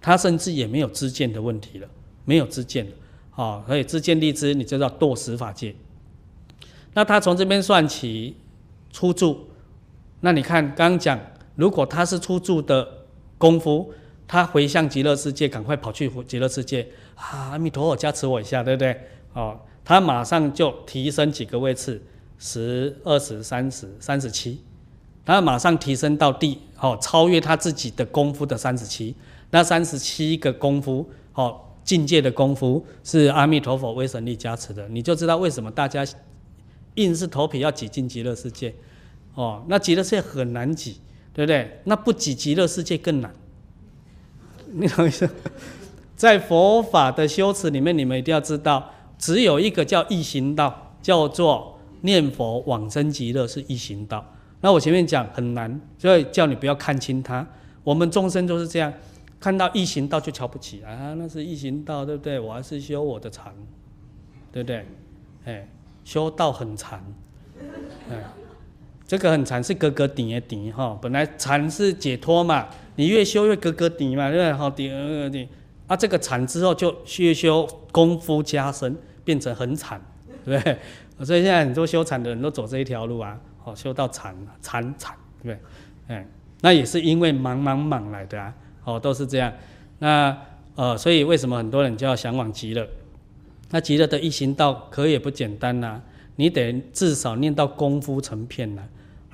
[0.00, 1.88] 他甚至也没有知见的问题了，
[2.24, 2.90] 没有知见了。
[3.30, 5.74] 好，所以知见立知，你就叫堕十法界。
[6.94, 8.36] 那他从这边算起
[8.90, 9.48] 出住，
[10.20, 11.20] 那你看刚刚讲，
[11.56, 12.88] 如果他是出住的
[13.36, 13.92] 功夫，
[14.26, 17.50] 他回向极乐世界，赶快跑去极乐世界啊！
[17.50, 18.98] 阿弥陀佛加持我一下，对不对？
[19.34, 22.00] 哦，他马上就提升几个位次。
[22.36, 24.60] 十、二十、三十、三十七，
[25.24, 29.14] 他马上提升到第，好超越他自己的功夫的三十七。
[29.50, 36.04] 那三十七个功夫，好境界的功夫是阿弥陀佛威神力加持的，你就知道为什么大家
[36.94, 38.74] 硬是头皮要挤进极乐世界。
[39.34, 40.98] 哦，那极乐世界很难挤，
[41.32, 41.80] 对不对？
[41.84, 43.34] 那不挤极乐世界更难。
[44.72, 45.28] 你懂意思？
[46.16, 51.72] 在佛法的修持里面，你们一定要知道，只有一个叫易行道，叫做。
[52.04, 54.22] 念佛往生极乐是易行道，
[54.60, 57.46] 那我前面讲很难，所以叫你不要看轻它。
[57.82, 58.92] 我们众生都是这样，
[59.40, 62.38] 看到易行道就瞧不起啊，那是易行道，对不对？
[62.38, 63.54] 我还是修我的禅，
[64.52, 64.86] 对不对？
[65.46, 65.66] 哎，
[66.04, 67.02] 修道很禅，
[68.10, 68.22] 哎，
[69.06, 74.52] 这个很禅是格格顶的顶哈，本来禅是解脱嘛，你越修越格格顶嘛，对不对？
[74.52, 75.48] 好顶格顶，
[75.86, 80.00] 啊，这个禅之后就越修功夫加深，变成很禅，
[80.44, 80.78] 对不对？
[81.24, 86.16] 所以现在很多修禅的人都走这一条路啊，哦，修到禅禅禅，对不对？
[86.16, 86.28] 哎，
[86.60, 88.52] 那也是因为忙忙忙来的啊，
[88.84, 89.52] 哦，都是这样。
[90.00, 90.36] 那
[90.74, 92.86] 呃，所以为什么很多人就要向往极乐？
[93.74, 96.00] 那极乐的一行道可也不简单呐、
[96.36, 98.82] 你得至少念到功夫成片呐。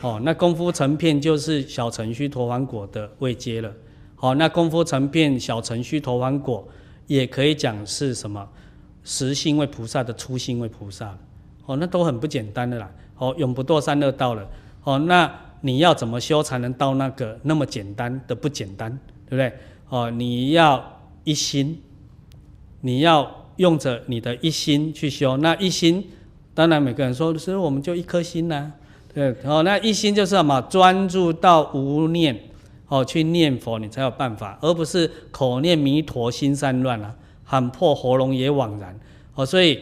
[0.00, 3.70] 哦，那功夫成片就是小程序陀洹果的位阶了。
[4.16, 6.66] 好，那功夫成片小程序陀洹果，
[7.06, 8.48] 也可以讲是什么
[9.04, 11.14] 实性为菩萨的初心为菩萨。
[11.66, 12.90] 哦，那都很不简单的啦。
[13.18, 14.48] 哦，永不堕三恶道了。
[14.84, 15.30] 哦，那
[15.60, 18.90] 你要怎么修才能到那个那么简单的不简单，
[19.28, 19.52] 对不对？
[19.90, 21.82] 哦，你要一心，
[22.80, 25.36] 你要用着你的一心去修。
[25.36, 26.04] 那一心，
[26.54, 28.72] 当然每个人说，所以我们就一颗心呐、啊，
[29.14, 29.34] 对。
[29.44, 30.60] 哦，那一心就是什么？
[30.62, 32.36] 专注到无念，
[32.88, 38.98] 哦，去念佛，你才有办法，而不是口念弥陀心散乱啊，喊破喉咙也枉然。
[39.34, 39.78] 哦，所以。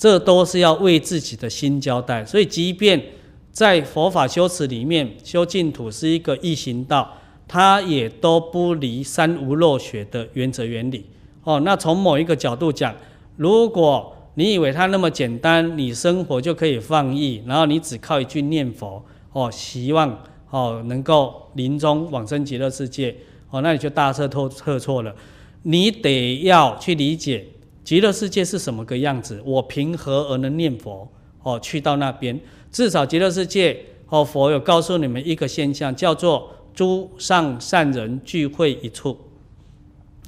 [0.00, 3.02] 这都是要为自己的心交代，所以即便
[3.50, 11.04] 在佛法修持里面，修净土是一个易行道，它也都不离三无漏学的原则原理。
[11.48, 12.94] 哦，那从某一个角度讲，
[13.36, 23.16] 如果你以为它那么简单，你生活就可以放逸，然后你只靠一句念佛，哦，希望哦能够临终往生极乐世界，
[23.48, 25.14] 哦，那你就大错特错了。
[25.62, 27.46] 你得要去理解。
[27.82, 29.42] 极乐世界是什么个样子？
[29.42, 31.10] 我凭何而能念佛？
[31.42, 32.38] 哦，去到那边，
[32.70, 33.74] 至少极乐世界
[34.10, 39.16] 哦，佛有告诉你们一个现象，叫做诸上善人聚会一处。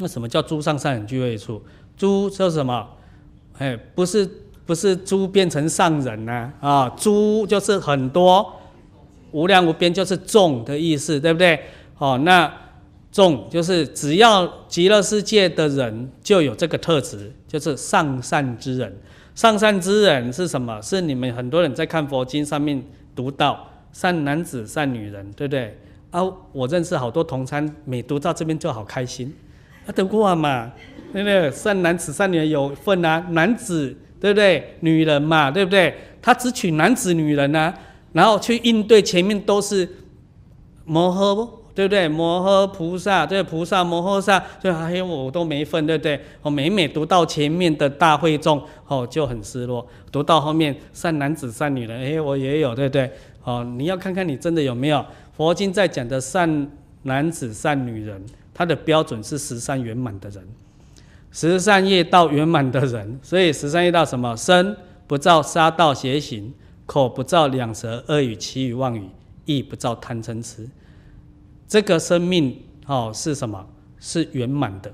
[0.00, 1.62] 那什么叫诸上善人聚会处？
[1.96, 2.88] 诸说什么？
[3.58, 4.28] 哎，不是
[4.66, 8.60] 不是猪变成上人呢啊，啊，诸就是很多，
[9.30, 11.60] 无量无边就是众的意思，对不对？
[11.98, 12.52] 哦，那。
[13.12, 18.96] 众就是只要极乐世界的人就有这个特质，就是上善之人。
[19.34, 20.80] 上善之人是什么？
[20.80, 22.80] 是你们很多人在看佛经上面
[23.16, 25.76] 读到善男子、善女人，对不对？
[26.12, 26.22] 啊，
[26.52, 29.34] 我认识好多同参，每读到这边就好开心。
[29.86, 30.72] 啊，读过嘛？
[31.12, 31.50] 对不对？
[31.50, 34.76] 善男子、善女人有份啊，男子对不对？
[34.80, 35.94] 女人嘛，对不对？
[36.22, 37.74] 他只取男子、女人啊，
[38.12, 39.88] 然后去应对前面都是
[40.84, 41.60] 摩诃不？
[41.72, 42.06] 对不对？
[42.08, 46.20] 摩诃菩萨，对菩萨摩诃萨，对还有我都没份，对不对？
[46.42, 53.10] 我每每读到前面的大会众，哦，就很失落；读到后面善男子、善女人，哎，我也有，对不对？
[53.44, 55.02] 哦，你要看看你真的有没有
[55.34, 56.68] 佛经在讲的善
[57.04, 58.22] 男子、善女人，
[58.60, 60.46] 他的标准是十善圆满的人，
[61.32, 63.18] 十善业道圆满的人。
[63.22, 64.36] 所以十善业道什么？
[64.36, 66.52] 身不造杀盗邪行，
[66.84, 69.08] 口不造两舌恶语綺语妄语，
[69.46, 70.68] 意不造贪嗔痴。
[71.66, 72.54] 这个生命
[72.84, 73.66] 哦是什么？
[73.98, 74.92] 是圆满的，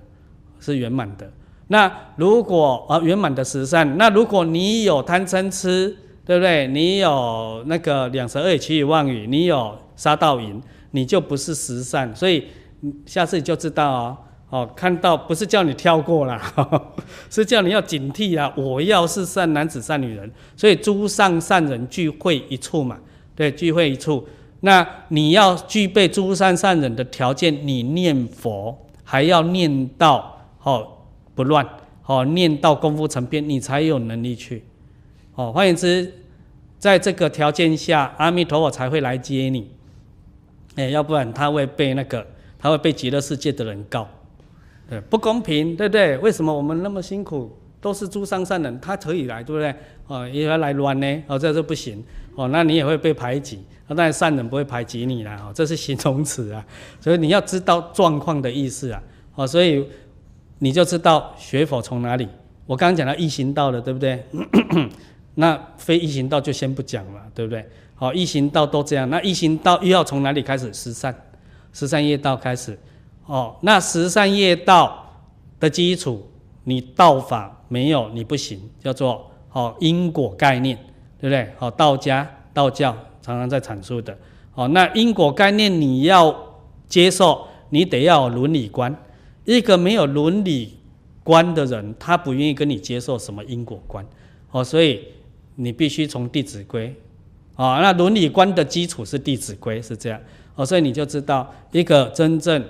[0.61, 1.29] 是圆满的。
[1.67, 6.69] 那如果啊圆满的十善，那如果你有贪嗔痴，对不对？
[6.69, 10.63] 你有那个两舌恶语綺语妄语，你有杀盗淫，
[10.93, 12.15] 你就不是十善。
[12.15, 12.45] 所以
[13.05, 14.19] 下次你就知道哦，
[14.51, 16.53] 哦，看到不是叫你跳过啦，
[17.31, 18.53] 是叫你要警惕啊！
[18.57, 22.99] 我要是善男子善女人，所以诸上善人聚会一处嘛，
[23.35, 24.27] 对，聚会一处。
[24.61, 30.87] 那你要具备诸上善人的条件，你念佛还要念到哦
[31.35, 31.67] 不乱
[32.07, 34.65] 哦，念到功夫成片，你才有能力去
[35.35, 35.53] 哦。
[35.53, 36.13] 换言之，
[36.79, 39.71] 在这个条件下，阿弥陀佛才会来接你。
[40.77, 42.27] 哎，要不然他会被那个，
[42.67, 44.09] 他会被极乐世界的人告，
[44.91, 46.19] 对，不公平，对不对？
[46.19, 49.73] 为什么我们那么辛苦，都是诸上善人，他可以来，对不对？
[50.09, 52.03] 哦，也要来乱呢，哦，这是不行，
[52.35, 53.63] 哦，那你也会被排挤。
[53.87, 56.67] 当然善人不会排挤你啦，哦，这是形容词啊，
[57.01, 59.01] 所以你要知道状况的意思啊，
[59.37, 59.87] 哦，所以
[60.59, 62.27] 你就知道学佛从哪里。
[62.67, 64.25] 我刚刚讲到易行道了，对不对？
[65.37, 67.65] 那非易行道就先不讲了，对不对？
[67.95, 70.75] 好，易行道都这样，那易行道又要从哪里开始？
[70.75, 71.15] 失善，
[71.77, 72.79] 十三业道开始。
[73.27, 75.13] 哦，那十三业道
[75.61, 76.27] 的基础，
[76.65, 80.77] 你道法没有你不行，叫做好因果概念，
[81.21, 81.53] 对不对？
[81.59, 82.97] 哦，道家道教。
[83.23, 84.17] 常常在阐述的，
[84.55, 86.33] 哦，那因果概念你要
[86.87, 88.97] 接受，你得要有伦理观。
[89.45, 90.79] 一个没有伦理
[91.25, 94.07] 观的人，他不愿意跟你接受什么因果观，
[94.53, 95.09] 哦，所以
[95.57, 96.89] 你必须从《弟子规》，
[97.57, 100.21] 哦，那伦理观的基础是《弟子规》，是这样，
[100.57, 102.65] 哦，所以你就知道，一个真正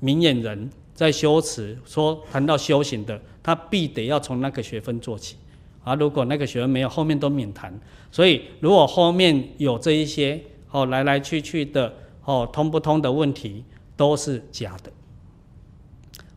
[0.00, 5.36] 明眼人在修持，说谈到修行的，他必得要从那个学分做起。
[5.84, 7.72] 啊，如果那个学问没有，后面都免谈。
[8.10, 10.38] 所以如果后面有这一些
[10.70, 13.64] 哦来来去去的哦通不通的问题，
[13.96, 14.92] 都是假的。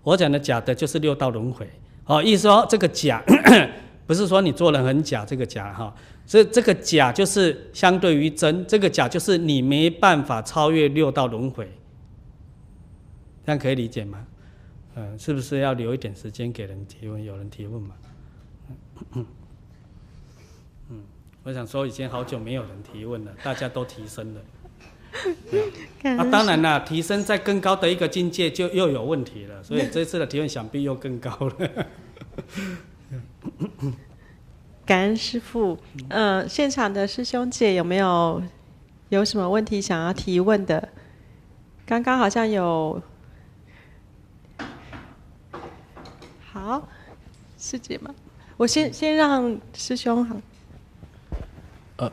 [0.03, 1.67] 我讲的假的就是六道轮回。
[2.05, 3.23] 哦，意思说这个假，
[4.11, 5.95] 不是说你做人很假，这个假哈，
[6.27, 11.65] 这这个假就是相对于真，这个假就是你没办法超越六道轮回。
[13.45, 14.27] 这样可以理解吗？
[14.95, 17.23] 嗯，是不是要留一点时间给人提问？
[17.23, 17.95] 有人提问吗？
[19.13, 19.25] 嗯，
[21.43, 24.41] 我想说，已经好久没有人提问了，大家都提升了。
[26.17, 31.87] 啊，当然啦，提升在更高的一个境界就又有问题了，所以这次的提问想必又更高了。
[34.85, 35.77] 感恩师傅，
[36.09, 38.41] 嗯、呃，现场的师兄姐有没有
[39.09, 40.89] 有什么问题想要提问的？
[41.85, 43.01] 刚刚好像有。
[46.53, 46.87] 好，
[47.57, 48.13] 师姐吗？
[48.57, 50.35] 我先先让师兄好。
[51.97, 52.11] 呃，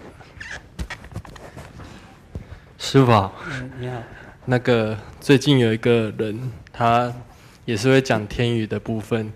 [2.78, 3.34] 师傅好。
[3.50, 4.00] 嗯，你好。
[4.46, 7.12] 那个最近有一个人，他
[7.64, 9.32] 也是会讲天语的部分，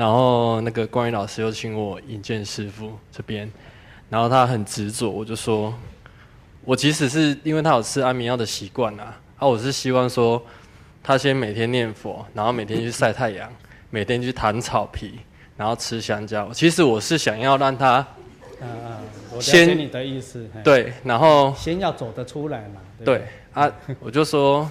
[0.00, 3.52] 然后那个关于老师又请我引荐师傅这边，
[4.08, 5.74] 然后他很执着，我就说，
[6.64, 10.42] 我即使是因为他有吃安眠药的习惯啊，啊，我是希望说，
[11.02, 13.46] 他先每天念佛，然后每天去晒太阳。
[13.92, 15.18] 每天去弹草皮，
[15.56, 16.52] 然后吃香蕉。
[16.52, 17.98] 其实我是想要让他，
[18.60, 18.96] 嗯嗯，
[19.32, 20.48] 我了解你的意思。
[20.62, 22.80] 对，然后先要走得出来嘛。
[23.04, 24.70] 对，对啊，我就说，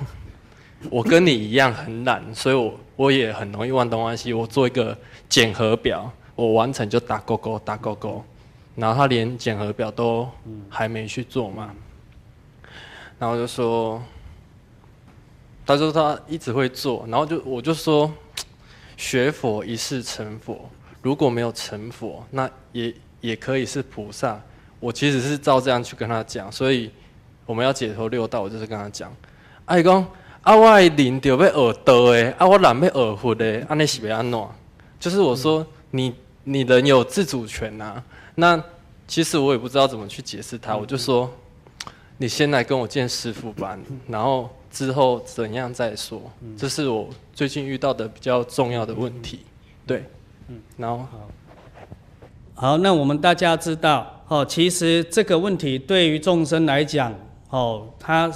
[0.90, 4.32] 我跟你一样很懒，所以我我也很容易忘东忘西。
[4.32, 4.98] 我做一个
[5.30, 8.22] 检核表，我完成就打勾勾，打勾勾。
[8.76, 10.28] 然后他连检核表都
[10.68, 11.72] 还没去做嘛，
[13.18, 14.02] 然后就说，
[15.66, 18.12] 他说他一直会做，然后就我就说。
[18.98, 20.70] 学佛一世成佛，
[21.02, 24.38] 如果没有成佛，那也也可以是菩萨。
[24.78, 26.92] 我其实是照这样去跟他讲，所以
[27.46, 29.10] 我们要解脱六道，我就是跟他讲。
[29.64, 30.06] 阿姨讲，
[30.42, 34.40] 啊我的灵就要学道诶，啊我人要学佛诶，安尼是要安怎？
[35.00, 38.04] 就是我说，你你人有自主权呐、啊。
[38.36, 38.64] 那
[39.08, 41.32] 其实我也不知道怎么去解释他，我就说，
[42.18, 43.78] 你先来跟我见师傅吧，
[44.08, 44.50] 然后。
[44.72, 46.22] 之后怎样再说？
[46.56, 49.40] 这是我最近遇到的比较重要的问题。
[49.84, 50.06] 对，
[50.48, 51.30] 嗯，然后好，
[52.54, 57.12] 好，那我们大家知道，哦，其实这个问题对于众生来讲，
[57.50, 58.32] 哦，他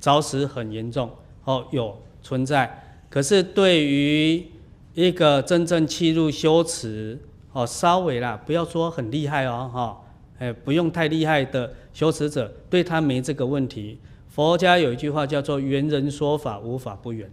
[0.00, 1.10] 着实很严重，
[1.42, 3.00] 哦，有存在。
[3.10, 4.46] 可是对于
[4.94, 7.18] 一个真正契入修持，
[7.52, 10.00] 哦，稍微啦，不要说很厉害哦，哈，
[10.38, 13.98] 哎，不用太厉害的修持者，对他没这个问题。
[14.28, 17.30] 佛家有一句话叫做“圆人说法，无法不圆”，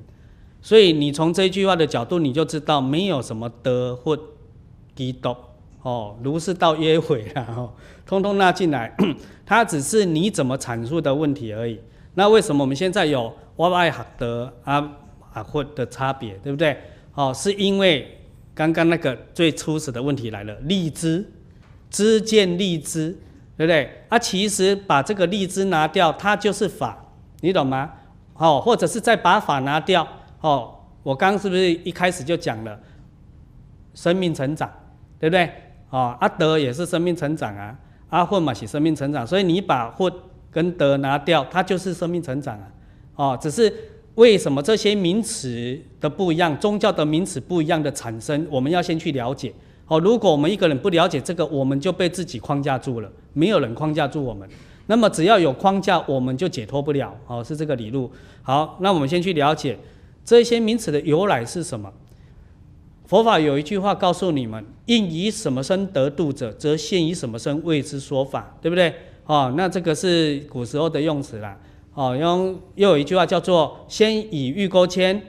[0.62, 4.18] 所以你从这句话的角度，你就知道没有什么得或
[4.96, 5.36] 低多
[5.82, 7.74] 哦，如是道耶毁啊，哦，
[8.06, 8.96] 通通纳进来，
[9.46, 11.80] 它只是你怎么阐述的问题而已。
[12.14, 14.92] 那为什么我们现在有哇爱哈德啊
[15.34, 16.78] 啊或的差别，对不对？
[17.22, 18.20] 哦，是因为
[18.54, 21.26] 刚刚那个最初始的问题来了，荔枝，
[21.90, 23.18] 知见荔枝。
[23.58, 24.06] 对不对？
[24.10, 26.98] 啊，其实把这个荔枝拿掉，它就是法，
[27.42, 27.92] 你懂吗？
[28.34, 30.08] 哦，或者是再把法拿掉，
[30.40, 32.80] 哦，我刚是不是一开始就讲了，
[33.94, 34.68] 生命成长，
[35.20, 35.48] 对不对？
[35.92, 37.78] 哦，阿德也是生命成长啊，
[38.10, 40.12] 阿混嘛是生命成长，所以你把混
[40.50, 42.68] 跟德拿掉，它就是生命成长啊。
[43.16, 43.72] 哦，只是
[44.16, 49.54] 为什么这些名词的不一样，宗教的名词不一样的产生，我们要先去了解。
[49.88, 53.12] 哦，如果我们一个人不了解这个，我们就被自己框架住了。
[53.34, 54.48] 没有人框架住我们，
[54.88, 57.18] 那么只要有框架，我们就解脱不了。
[57.28, 58.12] 哦，是这个理路。
[58.42, 59.78] 好，那我们先去了解
[60.24, 61.92] 这些名词的由来是什么。
[63.06, 68.94] 佛法有一句话告诉你们：应以什么身得度者，则现以什么身为之说法，对不对？
[69.26, 71.58] 哦，那这个是古时候的用词啦。
[71.94, 75.22] 哦，用又有一句话叫做：先以欲钩牵，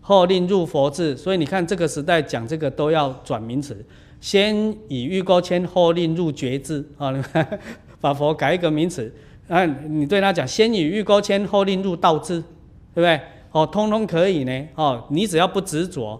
[0.00, 1.16] 后令入佛智。
[1.16, 3.84] 所以你看这个时代讲这个都要转名词。
[4.20, 7.12] 先以欲钩牵，后令入觉智啊！
[8.00, 9.12] 把佛改一个名词，
[9.48, 12.40] 啊，你对他讲，先以欲钩牵，后令入道智，
[12.94, 13.20] 对不对？
[13.52, 14.68] 哦，通通可以呢。
[14.76, 16.18] 哦，你只要不执着，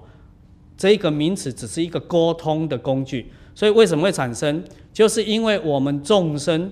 [0.77, 3.31] 这个名词只是一个沟通的工具。
[3.55, 4.63] 所以为什么会产生？
[4.93, 6.71] 就是因为我们众生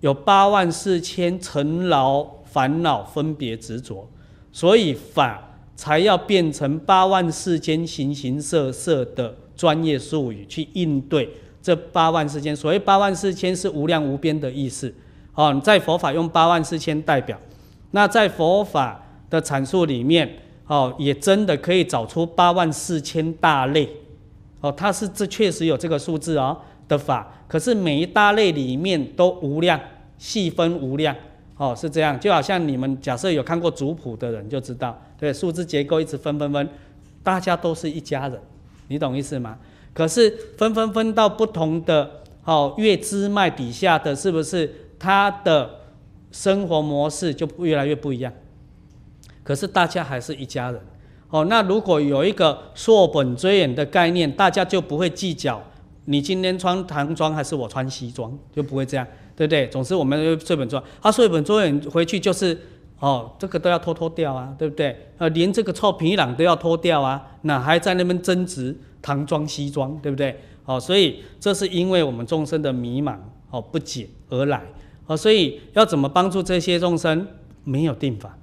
[0.00, 4.08] 有八万四千尘劳烦恼分别执着，
[4.52, 9.34] 所以法才要变成八万四千形形色色的。
[9.54, 11.28] 专业术语去应对
[11.62, 14.92] 这八万四千，所谓八万四千是无量无边的意思。
[15.34, 17.38] 哦，在佛法用八万四千代表，
[17.92, 19.00] 那在佛法
[19.30, 20.28] 的阐述里面，
[20.66, 23.88] 哦，也真的可以找出八万四千大类。
[24.60, 26.56] 哦，它是这确实有这个数字哦。
[26.88, 29.78] 的法，可是每一大类里面都无量，
[30.18, 31.14] 细分无量，
[31.56, 32.18] 哦，是这样。
[32.18, 36.68] 就好像你们假设有看过族谱的人就知道，对，数字结构一直分分分，
[37.22, 38.40] 大家都是一家人，
[38.88, 39.58] 你懂意思吗？
[39.94, 45.70] 可是分分分到不同的哦，月支脉底下的是不是他的
[46.30, 48.32] 生活模式就越来越不一样？
[49.44, 50.80] 可是大家还是一家人。
[51.30, 55.62] 哦，那如果有一个溯本追源的概念，大家就不会计较
[56.04, 59.06] 你今天穿唐装还是我穿西装，就不会这样，
[59.42, 59.66] 对不对？
[59.66, 62.56] 总之我们溯本追源，啊，溯本追源回去就是，
[63.00, 65.08] 哦，这个都要脱脱掉啊，对不对？
[65.18, 70.38] 呃，连这个臭皮囊都要脱掉啊，那还在那边争执唐装西装，对不对？
[70.64, 73.16] 哦，所以这是因为我们众生的迷茫
[73.50, 74.62] 哦不解而来，
[75.06, 77.26] 哦，所以要怎么帮助这些众生？
[77.64, 78.38] 没有定法。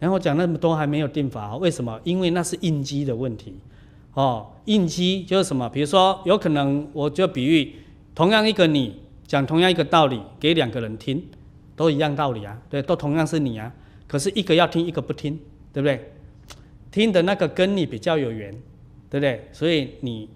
[0.00, 2.00] 然后讲那么多还没有定法，为什么？
[2.02, 3.54] 因为那是应机的问题，
[4.14, 5.68] 哦，应机就是什么？
[5.68, 7.76] 比如说，有可能我就比喻，
[8.12, 8.96] 同样一个你
[9.32, 11.26] 讲同样一个道理给两个人听，
[11.74, 13.72] 都一样道理啊，对，都同样是你啊，
[14.06, 15.40] 可是一个要听，一个不听，
[15.72, 16.12] 对不对？
[16.90, 18.52] 听的那个跟你比较有缘，
[19.08, 19.48] 对不对？
[19.50, 20.28] 所以你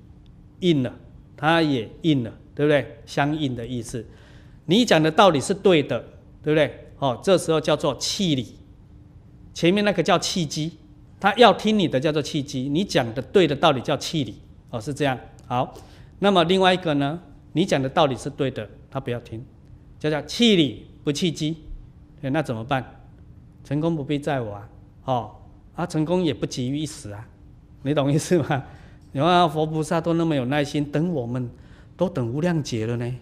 [0.61, 0.97] 应了，
[1.36, 2.97] 他也应了，对不对？
[3.05, 4.03] 相应的意思，
[4.64, 6.03] 你讲的道理是对的，
[6.42, 6.86] 对不对？
[6.99, 8.57] 哦，这时候叫做气理。
[9.53, 10.72] 前面那个叫契机，
[11.20, 14.36] 他要听你的叫做契机，你讲的对的道理叫气理，
[14.70, 15.20] 哦，是这样。
[15.47, 15.74] 好，
[16.20, 17.20] 那么另外一个呢，
[17.53, 18.66] 你讲的道理是对的，
[18.97, 19.44] 他不要听，
[19.99, 21.55] 叫叫契理不契机，
[22.22, 22.82] 那怎么办？
[23.62, 24.68] 成功不必在我啊，
[25.05, 25.30] 哦，
[25.74, 27.28] 啊，成功也不急于一时啊，
[27.82, 28.64] 你懂意思吗？
[29.12, 31.47] 你看佛菩萨都那么有耐心，等我们
[31.94, 33.14] 都等无量劫了呢，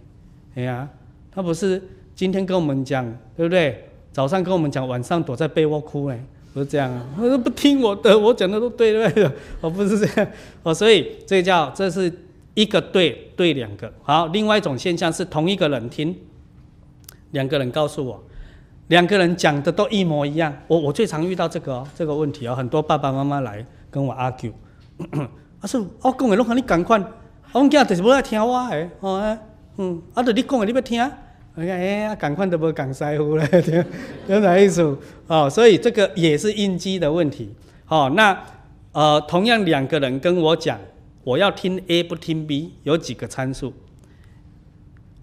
[0.55, 0.89] 哎呀，
[1.33, 1.83] 他不是
[2.15, 3.05] 今天跟我们讲，
[3.37, 3.89] 对不对？
[4.13, 6.17] 早上跟我们讲，晚上躲在被窝哭呢，
[6.53, 7.05] 不是这样啊？
[7.17, 10.31] 他说不听我的，我讲的都对对的，我，不是这样
[10.63, 12.09] 哦，所以这叫这是
[12.55, 16.17] 一个对对两个好，另外一种现象是同一个人听，
[17.33, 18.23] 两个人告诉我，
[18.89, 20.57] 两个人讲的都一模一样。
[20.67, 24.53] 我我最常遇到这个哦，这个问题哦，很多爸爸妈妈来跟我 argue，
[25.61, 27.03] 他说我讲的拢和你赶快，
[27.53, 29.39] 我囝就是不爱听我的，哦，
[29.77, 31.11] 嗯，啊，就你讲的你要听。
[31.57, 33.49] 你看，哎，赶快都不讲师傅了，
[34.27, 34.99] 有哪意思？
[35.29, 37.55] 哦，所以这个也是应激的问题。
[37.87, 38.37] 哦，那
[38.91, 40.77] 呃，同样两个人跟我讲，
[41.25, 43.73] 我要听 A 不听 B，有几个参数。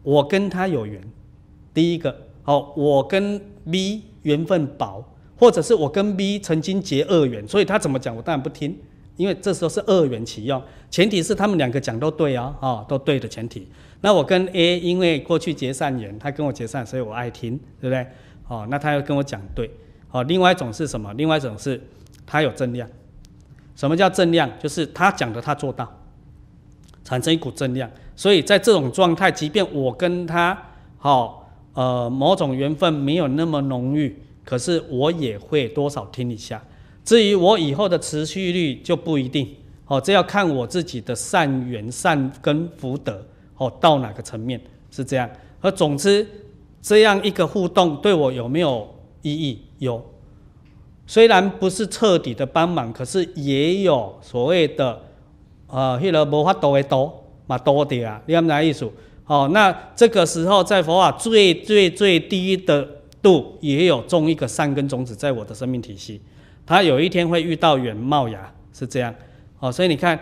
[0.04, 1.00] 我跟他有缘，
[1.74, 3.40] 第一个，哦，我跟
[3.72, 5.06] B 缘分薄，
[5.38, 8.76] 或者是我跟 B 曾经结恶缘，所以他怎么讲，我当然不听，
[9.16, 13.68] 因为这时候是恶缘起用，前提是他们两个讲都对啊，哦，都对的前提。
[14.02, 18.08] 那我跟 A 因为过去结善缘，他跟我结善，所以我爱听，对不对？
[18.48, 19.70] 哦，那他要跟我讲对，
[20.10, 21.14] 哦，另外一种是什么？
[21.14, 21.80] 另外一种是
[22.26, 22.90] 他有正量。
[23.82, 24.48] 什么叫正量？
[24.60, 25.92] 就是他讲的他做到，
[27.04, 27.90] 产生一股正量。
[28.16, 30.56] 所以在这种状态，即便我跟他
[31.00, 34.16] 好，呃，某种缘分没有那么浓郁，
[34.46, 36.62] 可是我也会多少听一下。
[37.04, 39.50] 至于我以后的持续率就不一定，
[39.88, 43.26] 哦，这要看我自己的善缘、善根福德。
[43.58, 44.62] 哦，到哪个层面
[44.92, 45.28] 是这样？
[45.60, 46.28] 而总之，
[46.84, 48.88] 这样一个互动对我有没有
[49.24, 49.60] 意义？
[49.80, 50.06] 有，
[51.12, 54.98] 虽然不是彻底的帮忙，可是也有所谓的，
[55.68, 58.90] 呃，迄个无法度的多嘛多点啊，你明白意思？
[59.26, 62.88] 哦，那这个时候在佛法最最最低的
[63.22, 66.22] 度，也有种一个善根种子在我的生命体系，
[66.66, 69.14] 他有一天会遇到缘冒芽，是这样。
[69.60, 70.18] 哦，所以你看，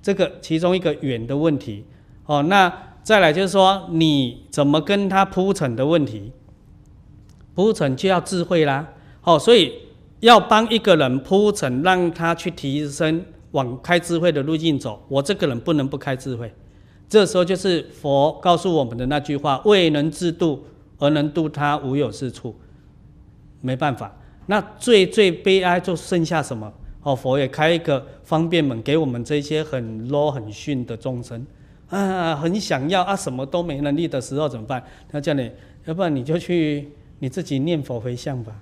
[0.00, 1.84] 这个其中一个缘的问题。
[2.24, 2.72] 哦，那
[3.02, 6.32] 再来就是说，你怎么跟他铺陈的问题，
[7.54, 8.94] 铺陈就要智慧啦。
[9.26, 9.72] 哦，所以
[10.20, 15.04] 要帮一个人铺陈，让他去提升往开智慧的路径走。
[15.08, 16.52] 我这个人不能不开智慧。
[17.08, 20.64] 这时候就是佛告诉我们的那句话：未能自度
[20.98, 22.54] 而能度他，无有是处。
[23.60, 24.16] 没办法，
[24.46, 26.72] 那最最悲哀就剩下什么？
[27.02, 31.44] 哦，佛也开一个方便门给我们这些很 low 很逊的众生。
[31.88, 34.80] 啊，很想要啊，什么都没能力的时候怎么办？
[35.08, 35.50] 他叫你，
[35.84, 38.52] 要不然你就去你自己念佛回向吧。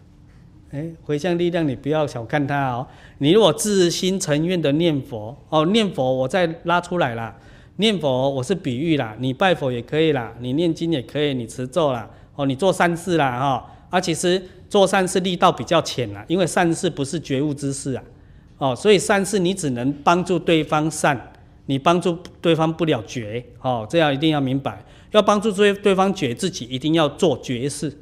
[0.74, 2.84] 哎，回向力量你不要小看它哦。
[3.18, 7.36] 你如果自心诚愿的念佛哦，念佛我再拉出来啦。
[7.76, 13.70] 念佛我是比喻啦，你拜佛也可以啦，你念经也可以，你持咒啦，哦，你做善事啦哈。
[13.90, 18.02] 啊，其实做善事力道比较浅啦，因为善事不是觉悟之事啊。
[18.58, 21.30] 哦，所以善事你只能帮助对方善。
[21.66, 24.84] 你帮助对方不了觉，哦，这样一定要明白。
[25.12, 27.96] 要帮助对对方觉，自己一定要做觉事，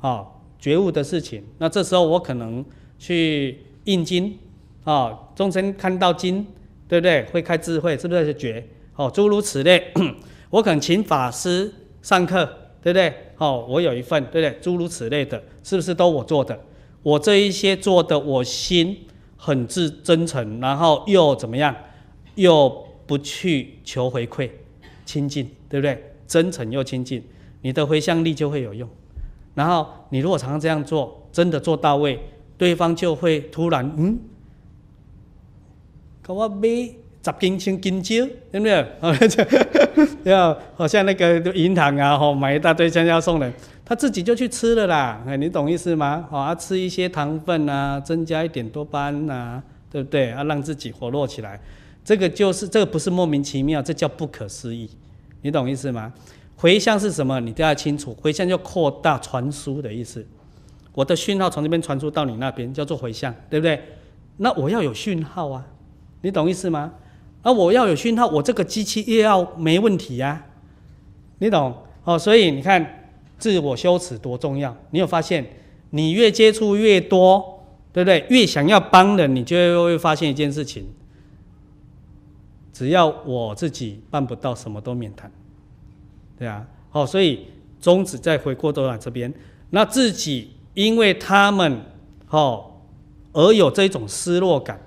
[0.00, 0.26] 哦，
[0.62, 1.42] 觉悟的事情。
[1.58, 2.64] 那这时候我可能
[2.96, 4.38] 去印经，
[4.84, 6.46] 啊，众生看到经，
[6.86, 7.24] 对不对？
[7.32, 8.64] 会开智慧，是不是觉？
[8.94, 9.92] 哦，诸如此类，
[10.50, 12.46] 我可能请法师上课，
[12.80, 13.12] 对不对？
[13.38, 14.56] 哦，我有一份，对不对？
[14.60, 16.56] 诸如此类的，是不是都我做的？
[17.02, 18.96] 我这一些做的，我心
[19.36, 21.74] 很至真诚，然后又怎么样？
[22.36, 24.48] 又不去求回馈，
[25.04, 26.00] 亲近，对不对？
[26.28, 27.22] 真诚又亲近，
[27.62, 28.88] 你的回向力就会有用。
[29.54, 32.18] 然后你如果常常这样做，真的做到位，
[32.56, 34.18] 对方就会突然嗯，
[36.22, 36.68] 给我买
[37.24, 38.86] 十斤千金蕉，对不对？
[40.24, 43.52] 要好像那个银行啊，吼买一大堆香蕉送人，
[43.84, 45.22] 他自己就去吃了啦。
[45.26, 46.26] 哎，你懂意思吗？
[46.30, 50.30] 啊，吃一些糖分啊，增加一点多巴胺啊，对不对？
[50.30, 51.60] 啊，让自己活络起来。
[52.04, 54.90] 这个就是这个不是莫名其妙，这叫不可思议，
[55.42, 56.12] 你懂意思吗？
[56.56, 57.40] 回向是什么？
[57.40, 60.26] 你都要清楚，回向就扩大传输的意思。
[60.94, 63.80] 我的讯号从这边传输到你那边，叫做回向，对不对？
[64.36, 65.66] 那我要有讯号啊，
[66.20, 66.92] 你懂意思吗？
[67.42, 70.46] 啊，我要有讯号，我这个机器也要没问题呀，啊，
[71.38, 71.74] 你懂？
[72.04, 74.76] 哦，所以你看自我修持多重要。
[74.90, 75.44] 你有发现，
[75.90, 78.24] 你越接触越多，对不对？
[78.28, 80.86] 越想要帮人，你就会发现一件事情。
[82.72, 85.30] 只要我自己办不到，什么都免谈，
[86.42, 87.46] 对啊，好，所以
[87.78, 89.32] 宗旨再回过头来这边，
[89.70, 91.80] 那自己因为他们，
[92.30, 92.64] 哦，
[93.32, 94.80] 而有这种失落感，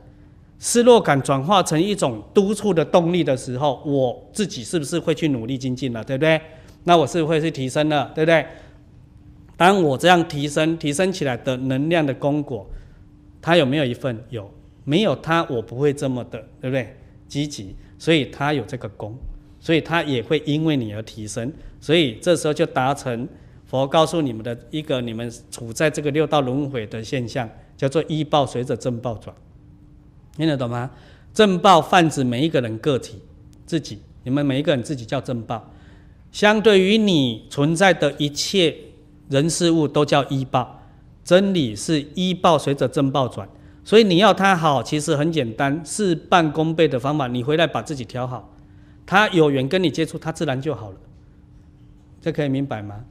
[0.59, 6.41] 失落感转化成一种督促的动力的时候，我自己是不是会去努力精进了，对不对？
[6.83, 8.45] 那我是不会去提升了，对不对？
[9.55, 12.69] 当我这样提升，提升起来的能量的功果，
[13.41, 14.21] 他有没有一份？
[14.29, 14.51] 有，
[14.83, 16.97] 没有他，我不会这么的，对不对？
[17.29, 19.17] 积极，所以他有这个功，
[19.65, 21.51] 所以他也会因为你而提升，
[21.81, 23.27] 所以这时候就达成
[23.65, 29.35] 佛告诉你们的一个你们处在这个六道轮回的现象，叫做依报随着正报转，
[30.37, 30.91] 听得懂吗？
[31.33, 33.19] 正报泛指每一个人个体
[33.65, 35.71] 自己，你们每一个人自己叫正报，
[36.31, 38.75] 相对于你存在的一切
[39.29, 40.83] 人事物都叫依报，
[41.23, 43.49] 真理是依报随着正报转。
[43.83, 47.27] 所以你要他好，其实很简单，事半功倍的方法。
[47.27, 48.54] 你回来把自己调好，
[49.05, 50.97] 他有缘跟你接触，他自然就好了。
[52.21, 53.05] 这可以明白吗？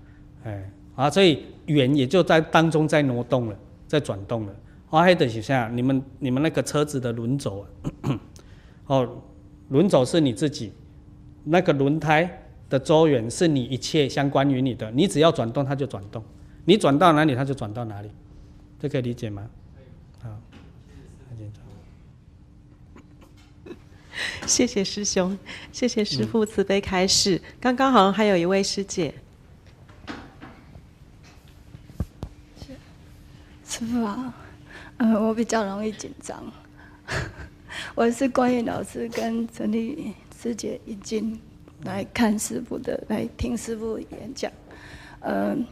[0.45, 4.55] 哎，啊，所以缘也就在当中在挪动了，在转动了。
[4.89, 8.21] 好，还等一下你们你们那个车子的轮轴啊，
[8.87, 9.23] 哦，
[9.69, 10.73] 轮轴是你自己，
[11.45, 16.23] 那个轮胎的周缘是你一切相关于你的，你只要转动它就转动，
[16.65, 18.11] 你转到哪里它就转到哪里，
[18.81, 19.49] 这可以理解吗？
[24.47, 25.37] 谢谢师兄，
[25.73, 27.41] 谢谢师父慈悲开示。
[27.61, 29.15] 刚刚好像还有一位师姐，
[33.67, 34.35] 师父啊，
[34.99, 36.45] 嗯，我比较容易紧张。
[37.95, 41.41] 我是观音老师跟陈丽师姐已经
[41.83, 44.51] 来看师父的，来听师父演讲。
[45.21, 45.67] 嗯，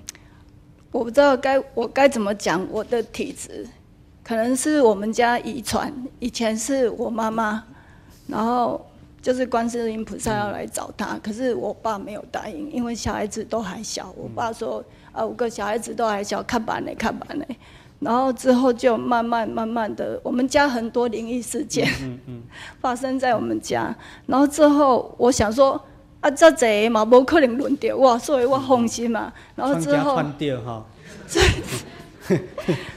[0.91, 3.67] 我不知道该我该怎么讲我的体质，
[4.25, 7.65] 可能是我们家遗传，以前是我妈妈。
[8.33, 8.83] 然后
[9.21, 14.11] 就是观世音菩萨要来找他，可是我爸没有答应，因为小孩子都还小。
[14.17, 14.83] 我爸说
[15.13, 17.45] ：“啊，五个小孩子都还小，看吧呢，看吧呢。”
[18.01, 21.87] 然后之后就慢慢慢慢的，我们家很多灵异事件
[22.81, 23.95] 发生在我们家。
[24.25, 25.79] 然后之后我想说
[26.21, 30.17] ：“啊，这这嘛，不可能轮到我，所以我放心嘛。”然后之后，
[31.29, 31.47] 所以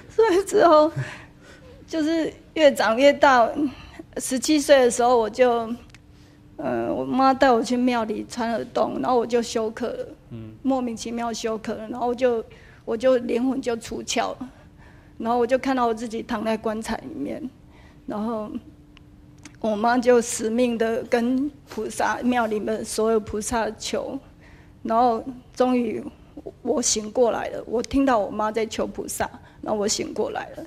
[0.10, 0.90] 所以之后
[1.86, 3.48] 就是越长越大。
[4.18, 5.70] 十七岁的时候，我就，
[6.58, 12.44] 呃，我妈带我去庙里穿耳洞，然后我就休克了，嗯，莫名其妙休克了，然后我就，
[12.86, 14.50] 我就灵魂就出窍了，
[15.18, 17.50] 然后我就看到我自己躺在棺材里面，
[18.06, 18.50] 然后
[19.60, 24.18] 我妈就死命的跟菩萨庙里面所有菩萨求，
[24.84, 25.22] 然后
[25.54, 26.02] 终于
[26.62, 29.30] 我醒过来了，我听到我妈在求菩萨，
[29.62, 30.66] 然后我醒过来了。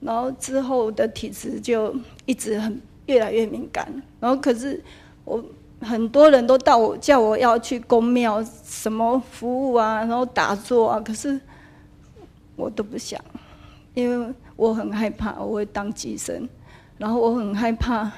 [0.00, 1.94] 然后之后的体质就
[2.24, 4.80] 一直很越来越敏感，然后可是
[5.24, 5.44] 我
[5.80, 11.40] 很多人都到我叫我要去宫庙什么服务啊，然后打坐啊，可是
[12.54, 13.20] 我都不想，
[13.94, 16.48] 因为我很害怕我会当寄生，
[16.96, 18.12] 然后我很害怕，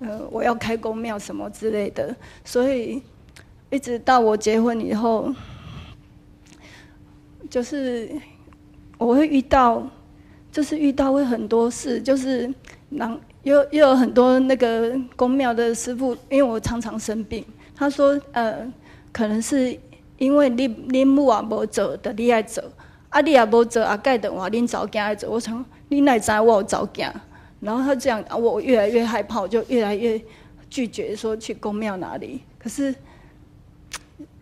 [0.00, 2.14] 呃，我要开宫庙什么之类的，
[2.44, 3.02] 所以
[3.70, 5.32] 一直到我结婚以后，
[7.48, 8.10] 就是
[8.98, 9.82] 我会遇到。
[10.52, 12.52] 就是遇到会很多事，就是
[12.90, 17.44] 然又又有很多那个宫庙的师傅，因为我常常生病，
[17.74, 18.70] 他说呃，
[19.12, 19.78] 可能是
[20.18, 22.62] 因为你你母啊无做的你爱做，
[23.08, 27.08] 啊你也无做啊盖的话恁早惊爱做，我想你哪知我早惊，
[27.60, 30.20] 然后他这样，我越来越害怕，我就越来越
[30.68, 32.40] 拒绝说去宫庙哪里。
[32.58, 32.94] 可是，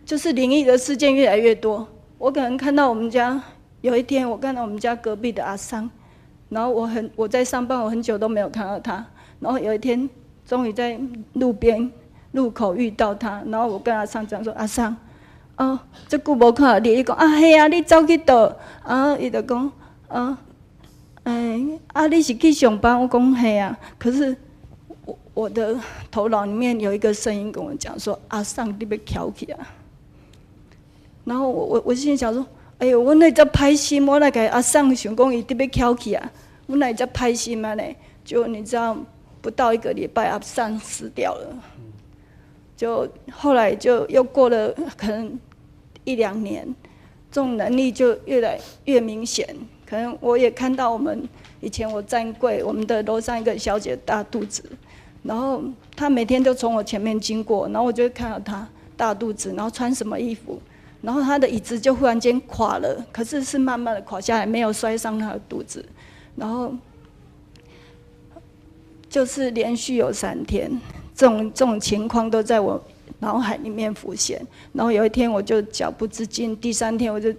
[0.05, 1.86] 就是灵异的事件越来越多。
[2.18, 3.40] 我可能看到我们家
[3.80, 5.89] 有一天，我看到我们家隔壁的阿桑，
[6.48, 9.04] 然后我很我在上班，我很久都没有看到他。
[9.40, 10.08] 然后有一天，
[10.46, 10.98] 终于在
[11.34, 11.90] 路边
[12.32, 14.96] 路口遇到他，然后我跟阿桑讲说：“阿桑，
[15.56, 18.56] 哦，这久无看到你，伊讲啊，嘿啊，你走去倒？
[18.82, 19.72] 啊，伊就讲
[20.08, 20.38] 啊，
[21.24, 21.60] 哎，
[21.92, 23.00] 啊，你是去上班？
[23.00, 24.36] 我讲嘿啊，可是。”
[25.06, 25.74] 我我的
[26.10, 29.58] 头脑里面有一个声音跟我讲说：“阿桑，你别挑起啊！”
[31.24, 32.44] 然后我我我心里想说
[32.78, 36.32] ：“哎呦，我那只歹心，我那个阿桑想讲伊特别挑起啊，
[36.66, 37.82] 我那只歹心嘛呢？
[38.24, 38.96] 就你知道，
[39.40, 41.56] 不到一个礼拜，阿桑死掉了。
[42.76, 45.36] 就后来就又过了可能
[46.05, 46.64] 一两年，
[47.32, 49.44] 这种能力就越来越明显。
[49.84, 51.28] 可能我也看到我们
[51.60, 54.62] 以前我站柜，我们的楼上一个小姐大肚子。”
[55.24, 55.60] 然后
[55.96, 60.62] 她每天都从我前面经过，然后我就看到她大肚子，然后穿什么衣服，
[61.00, 65.84] 然后他的椅子就忽然间垮了，可是是慢慢的垮下来，没有摔伤他的肚子。
[66.34, 66.74] 然后
[69.08, 70.70] 就是连续有三天，
[71.14, 72.82] 这种这种情况都在我
[73.20, 74.40] 脑海里面浮现。
[74.72, 77.32] 然后有一天我就脚不自禁，第三天我就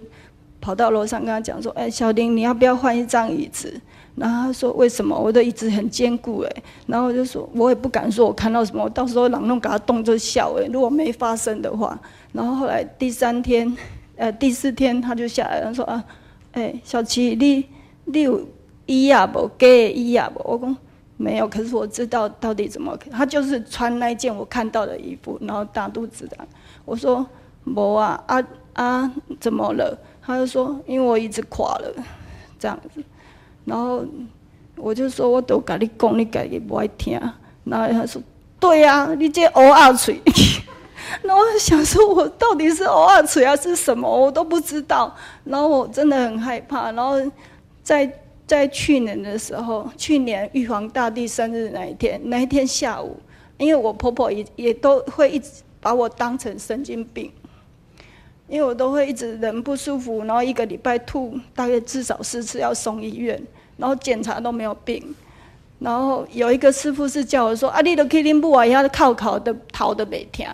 [0.60, 3.80] 跑到楼上跟他讲说：“哎，小林，你要不要换一张椅子？”
[4.16, 11.98] 然后他说：“为什么我的椅子很坚固？”哎，然后我就说：“我也不敢说我看到什么，我到时候朗弄给他动就笑。”哎，如果没发生的话，
[12.32, 13.76] 然后后来第三天，
[14.16, 16.04] 呃，第四天他就下来，他说：“啊，
[16.52, 17.66] 哎，小琪，你
[18.04, 18.46] 你有
[18.86, 19.50] 衣啊不？
[19.58, 20.76] 给衣啊不？”我讲
[21.16, 26.36] 没有，可是我知道到底怎么，他就是穿那件我看到的衣服，然后大肚子的。
[26.84, 27.26] 我说
[27.64, 28.42] ：“没啊，啊
[28.72, 31.92] 啊，怎么了？”他就说：“因为我一直垮了，
[32.58, 33.02] 这样子。”
[33.66, 34.04] 然后
[34.76, 37.20] 我就说，我都跟你讲，你自己不爱听。
[37.64, 38.22] 然后他说，
[38.58, 40.20] 对呀、啊，你这乌鸦嘴。
[41.22, 44.08] 然后想说，我到底是偶尔吃还是什么？
[44.08, 45.14] 我都不知道。
[45.44, 46.92] 然后我真的很害怕。
[46.92, 47.16] 然后
[47.82, 48.10] 在
[48.46, 53.16] 在去年的时候，去年玉皇大帝生日那一天，那一天下午，
[53.58, 55.50] 因为我婆婆也也都会一直
[55.80, 57.30] 把我当成神经病。
[58.48, 63.40] 因为我都会一直人不舒服，然后一个礼拜吐大概至少四次要送医院，
[63.76, 65.14] 然后检查都没有病。
[65.78, 70.50] 然后有一个师傅是叫我说：“啊，你都去恁母啊，遐哭哭的逃的每天。”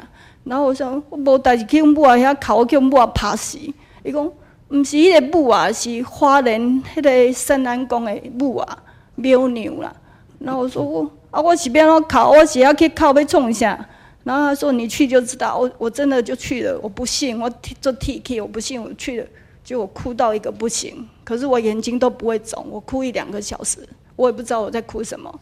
[0.46, 3.58] 然后我想我无代志去阮母啊，遐哭我叫阮母啊拍死。
[4.04, 6.60] 伊讲毋是迄个母啊，是花莲
[6.94, 8.78] 迄个圣安宫的母啊，
[9.16, 9.92] 庙娘啦。
[10.38, 13.88] 然后我说我啊，我是变怎哭，我是要去哭要创啥？
[14.22, 16.76] 然后他说：“你去就知道。”我我真的就去了。
[16.82, 17.48] 我不信，我
[17.80, 19.26] 做 T K，我不信，我去了，
[19.62, 21.08] 结果哭到一个不行。
[21.22, 25.32] 可是我眼睛都不会肿，我哭一两个小时，我也不知道我在哭什么。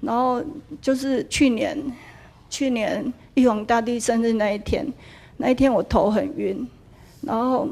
[0.00, 0.42] 然后
[0.82, 1.78] 就是去年，
[2.50, 4.86] 去年玉皇大帝生日那一天，
[5.36, 6.66] 那一天我头很晕，
[7.22, 7.68] 然后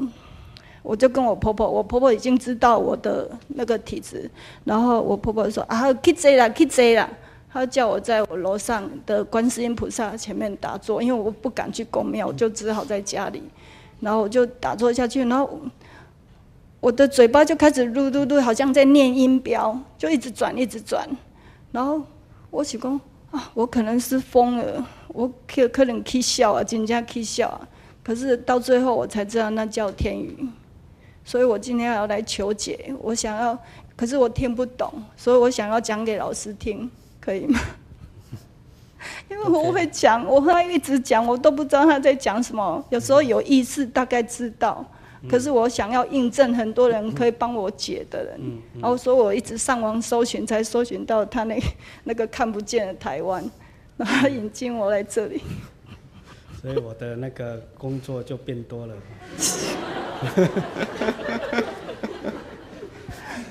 [0.81, 4.29] 我就跟我婆婆，我婆婆已经知道我的那个体质，
[4.65, 7.09] 然后我婆婆说：“啊，去坐啦，去坐啦。”
[7.49, 13.43] 她叫我在我楼上的观世音菩萨前面打坐，因为我不敢去宫庙，我就只好在家里。
[13.99, 15.61] 然后我就打坐下去，然后
[16.81, 21.07] 我的嘴巴就开始噜噜噜，好像在念音标，就一直转一直转。
[21.71, 22.01] 然后
[22.49, 22.99] 我想说
[23.33, 27.67] 啊，我可能是疯了，我可可能起笑啊，真正起笑啊。
[28.03, 30.47] 可是到最后我才知道那叫天语，
[31.25, 32.93] 所以我今天要来求解。
[33.01, 33.57] 我想要，
[33.95, 36.89] 可是我听不懂，所以我想要讲给老师听。
[37.19, 37.59] 可以吗？
[39.31, 42.85] 因为我会讲，我和他一直讲，我都不知道他在讲什么。
[42.89, 44.85] 有时候有意识，大概知道，
[45.29, 48.39] 可是我想要印证很多人可以帮我解的人，
[48.81, 51.57] 然后所以我一直上网搜寻，才搜寻到他那
[52.03, 53.43] 那个看不见的台湾，
[53.97, 55.41] 然后引进我来这里。
[56.61, 58.95] 所以我的那个工作就变多了。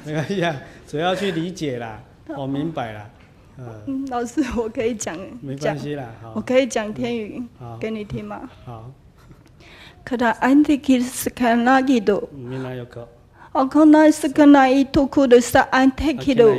[0.05, 2.03] 没关系啊，主要去理解啦，
[2.37, 3.11] 我明白了。
[3.87, 8.49] 嗯，老师，我可以讲，没关系啦，我可以讲天语，好，给你听吗？
[8.65, 8.91] 好。
[10.05, 12.29] 可他安提基斯坎那吉多。
[12.33, 13.09] 米那有可。
[13.53, 16.55] 哦，可那斯坎那伊图库的萨安提基多。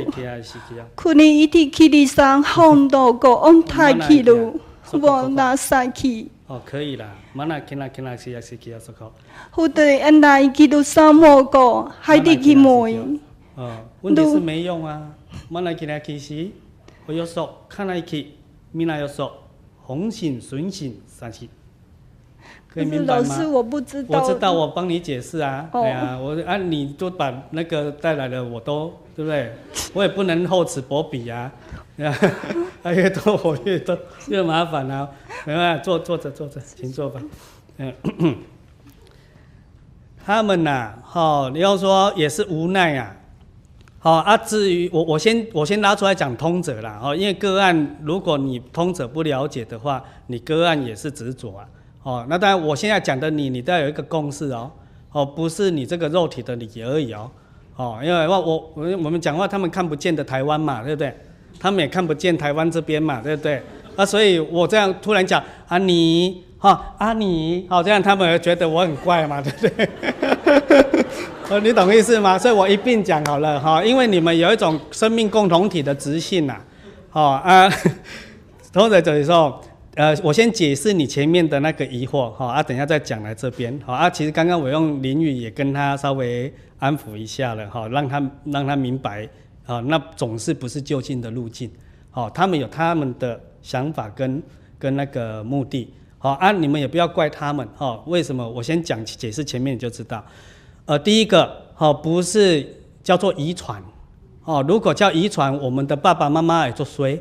[0.94, 4.54] 库尼伊提基里桑红多个安泰基多，
[4.92, 6.30] 我那赛基。
[6.46, 7.10] 哦，可以啦。
[7.32, 9.12] 马那基那基那西亚西基亚索考。
[9.50, 12.96] 胡德安那伊基多沙莫个海蒂基莫伊。
[13.56, 15.10] 哦，问题是没用啊。
[15.48, 16.52] 马那基那基西。
[17.06, 18.28] 我有说，看来去，
[18.72, 19.30] 米那有说，
[19.82, 21.48] 红心、顺心、三心。
[22.74, 23.22] 可以明白吗？
[23.28, 24.20] 老师，我不知道。
[24.20, 25.68] 我知道，我帮你解释啊。
[25.72, 29.52] 哦、对啊，我啊，你都把那个带来了，我都对不对？
[29.92, 31.52] 我也不能厚此薄彼啊。
[32.82, 33.96] 啊， 越多我越多
[34.26, 35.08] 越麻烦啊。
[35.46, 37.22] 没办法，坐坐着坐着，请坐吧。
[37.78, 37.94] 嗯，
[40.26, 43.14] 他们呐、哦，你要说也是无奈啊。
[44.00, 47.00] 好啊，至于我，我先我先拉出来讲通者啦。
[47.00, 51.64] 哦，因为个案，如果你通者不了解的话，你个案也是执着啊。
[52.04, 54.70] 哦，那当然，我现在讲的你，你都要有一个共识哦。
[55.10, 57.30] 哦，不是你这个肉体的你而已哦。
[57.76, 61.12] 哦，因为我我我我们讲话，他们看不见的台湾嘛，对不对？
[61.58, 63.60] 他们也看不见台湾这边嘛，对不对？
[63.96, 69.88] 啊，所以我这样突然讲啊你，哈啊你，好，这样他们会觉得我很怪嘛，对不对？
[71.48, 72.36] 呃， 你懂意思吗？
[72.38, 76.56] 所以我一并讲好了哈，因为你们有一种生命共同体的直性呐，
[77.12, 77.70] 哦啊，
[78.72, 79.60] 通则的时候，
[79.96, 89.28] 呃，我先解释你前面的那个疑惑哈，啊，等一下再讲来这边，好啊，其实刚刚我用淋语也跟他稍微安抚一下了哈，让他让他明白
[89.64, 91.70] 啊，那总是不是就近的路径，
[92.10, 94.42] 好，他们有他们的想法跟
[94.80, 95.88] 跟那个目的，
[96.18, 98.48] 好啊，你们也不要怪他们哈，为什么？
[98.50, 100.24] 我先讲解释前面你就知道。
[100.86, 102.66] 呃，第一个，好、不是
[103.04, 103.80] 叫做遗传，
[104.42, 107.16] 哦，如果叫遗传，我们的爸爸妈妈也做衰，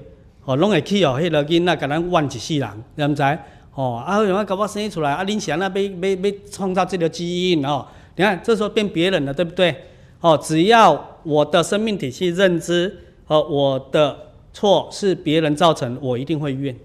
[0.46, 3.40] 哦，拢会去哦，迄个囡仔，甲咱怨一世人，知毋知？
[3.76, 7.86] 哦，啊，为什么搞我生出来，啊，恁想那要要要创造这个基因哦？
[8.16, 9.76] 你看，这时候变别人了，对不对？
[10.22, 12.96] 哦，只要我的生命体系认知
[13.26, 14.18] 和我的
[14.54, 16.76] 错是别人造成，我一定会怨。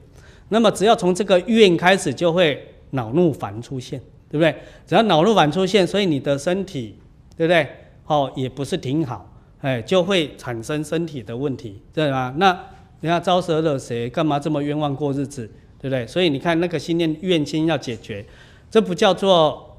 [0.48, 4.00] 那么，只要从这个怨开始，就会恼怒烦出现。
[4.30, 4.54] 对不对？
[4.86, 6.94] 只要恼怒烦出现，所以你的身体，
[7.34, 7.66] 对不对？
[8.06, 9.26] 哦，也不是挺好，
[9.62, 12.34] 哎，就会产生身体的问题，对吗？
[12.36, 12.54] 那
[13.00, 14.08] 你看招蛇惹谁？
[14.10, 15.46] 干嘛这么冤枉过日子？
[15.80, 16.06] 对不对？
[16.06, 18.24] 所以你看那个心念怨心要解决，
[18.70, 19.78] 这不叫做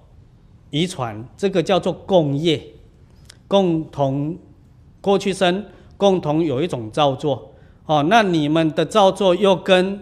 [0.70, 2.62] 遗传，这个叫做共业，
[3.48, 4.38] 共同
[5.02, 5.66] 过去生
[5.98, 7.54] 共同有一种造作。
[7.86, 10.00] 哦，那你们的造作又跟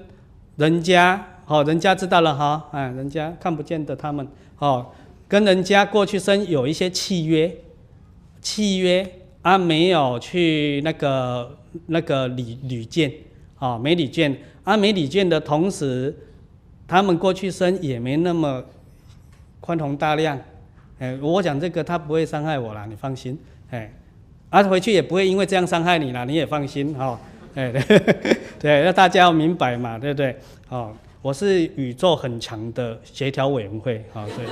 [0.57, 1.33] 人家。
[1.45, 4.27] 好，人家知道了哈，哎，人家看不见的他们，
[4.59, 4.85] 哦，
[5.29, 7.55] 跟人家过去生有一些契约，
[8.41, 9.09] 契约
[9.43, 13.11] 啊，没有去那个那个履履见，
[13.59, 16.15] 啊，没履见，啊，没履见的同时，
[16.87, 18.63] 他们过去生也没那么
[19.61, 20.39] 宽宏大量，
[20.99, 23.37] 哎，我讲这个他不会伤害我啦，你放心，
[23.71, 23.91] 哎，
[24.49, 27.19] 啊，回去也不会因为这样伤害你啦，你也放心，哈，
[27.55, 27.71] 哎，
[28.59, 30.35] 对，要大家要明白嘛，对不对？
[30.69, 30.93] 哦。
[31.23, 34.45] 我是宇宙很强的协调委员会啊，对，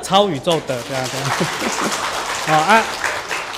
[0.00, 1.26] 超宇宙的对 啊对啊，
[2.46, 2.82] 好啊，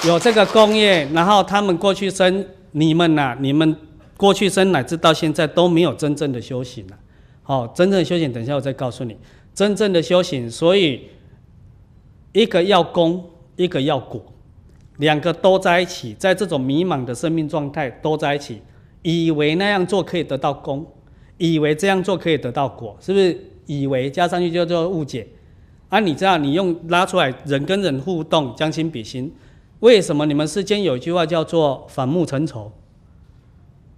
[0.05, 3.77] 有这个工业，然后他们过去生，你们呐、你们
[4.17, 6.97] 过去生乃至到现在都没有真正的修行了，
[7.43, 9.17] 好，真正的修行，等一下我再告诉你，
[9.55, 11.09] 真正的修行，所以
[12.33, 13.25] 一个要功，
[13.57, 14.23] 一个要果，
[14.99, 18.61] 两个都在一起，在这种迷茫的生命状态都在一起，
[19.03, 20.87] 以为那样做可以得到功。
[21.39, 23.39] 以为这样做可以得到果，是不是？
[23.67, 25.29] 以为加上去就叫误解。
[25.91, 29.31] 啊，你知道，你用拉出来，人跟人互动，将心比心。
[29.81, 32.73] 为什么你们世间有一句话叫做反目成仇？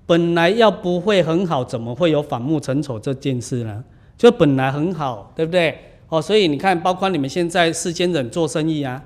[0.06, 3.84] 本来要不会很好，怎么会有反目成仇这件事呢？
[4.16, 5.78] 就本来很好，对不对？
[6.08, 9.02] 哦，所以你看，包括你们现在世间人做生意啊，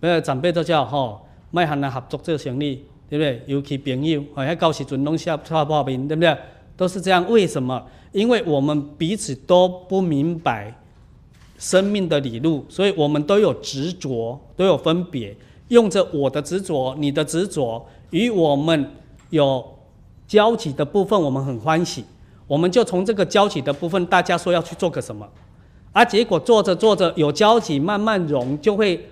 [0.00, 3.42] 没有，长辈都叫吼，卖行人合作做生意，对不对？
[3.46, 6.36] 尤其朋友，哦，还到时阵拢下差破面，对不对？
[6.76, 7.86] 都是这样，为什么？
[8.12, 10.74] 因为我们彼此都不明白
[11.58, 15.36] 生命的理路，所以我们都有执着，都有分别，
[15.68, 18.90] 用着我的执着、你的执着，与我们
[19.30, 19.64] 有
[20.26, 22.04] 交集的部分，我们很欢喜，
[22.46, 25.28] 我们就从这个交集的部分，大家说要去做个什么，
[25.92, 29.08] 啊，结果做着做着有交集，慢慢融，就会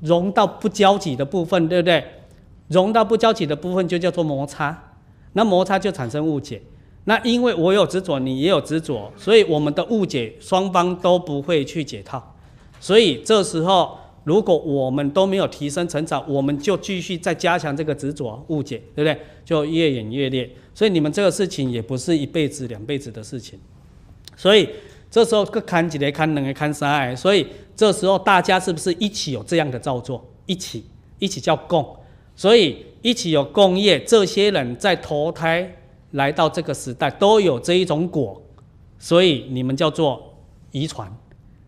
[0.00, 2.04] 融到不交集的部分，对不对？
[2.68, 4.84] 融到不交集的部分，就叫做摩擦。
[5.32, 6.60] 那摩擦就产生误解，
[7.04, 12.34] 那因为我有执着，你也有执着，所以我们的误解双方都不会去解套，
[12.80, 13.98] 所以这时候
[14.28, 19.18] 如果我们都没有提升成长，我们就继续再加强这个执着误解，对不对？
[19.44, 23.58] 就越演越烈，所以你们这个事情也不是一辈子两辈子的事情，
[24.36, 24.68] 所以
[25.10, 30.22] 这时候各看几个看两个看三个，所以这时候大家是不是一起有这样的造作？
[30.44, 30.84] 一起
[31.18, 31.96] 一起叫共，
[32.36, 32.84] 所以。
[33.00, 35.72] 一起有共业，这些人在投胎
[36.10, 38.42] 来到这个时代都有这一种果，
[38.98, 40.34] 所以你们叫做
[40.72, 41.08] 遗传，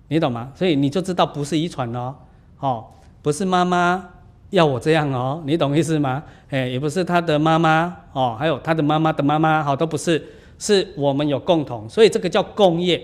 [0.08, 0.52] 你懂吗？
[0.56, 2.12] 所以你就知道不是遗传哦，
[2.60, 2.86] 哦，
[3.22, 4.10] 不是妈妈
[4.50, 6.22] 要我这样哦，你懂意思吗？
[6.50, 10.22] 哎，也不是他的妈妈哦，还有他的妈妈的妈妈，好，都不是，
[10.58, 13.00] 是我们有共同，所以这个叫共业。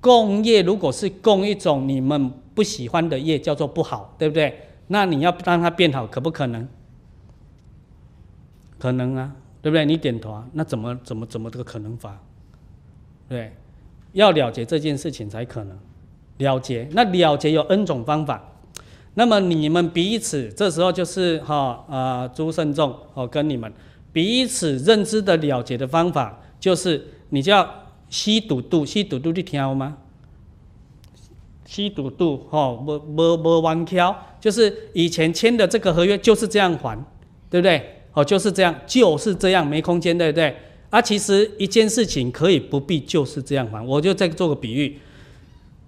[0.00, 4.68] 共业如果是共一种你们不喜欢的业，叫做不好，对不对？
[4.88, 6.66] 那你要让它变好，可不可能？
[8.78, 9.84] 可能啊，对不对？
[9.84, 12.18] 你点头啊，那怎么怎么怎么这个可能法？
[13.28, 13.52] 对，
[14.12, 15.78] 要了结这件事情才可能
[16.38, 16.88] 了结。
[16.92, 18.42] 那了结有 N 种方法。
[19.14, 23.72] 那么你们彼此这时候就是哈啊，诸圣众哦，跟你们
[24.12, 27.68] 彼此认知的了结的方法，就是你叫。
[28.12, 29.96] 吸堵堵，吸堵堵，你听有吗？
[31.64, 36.94] 吸堵堵，吼，无无无弯挑，就是以前签的这个合约就是这样还，
[37.48, 38.02] 对不对？
[38.12, 40.54] 哦，就是这样，就是这样，没空间，对不对？
[40.90, 44.98] 啊，其实一件事情可以不必就是这样还，我就再做个比喻，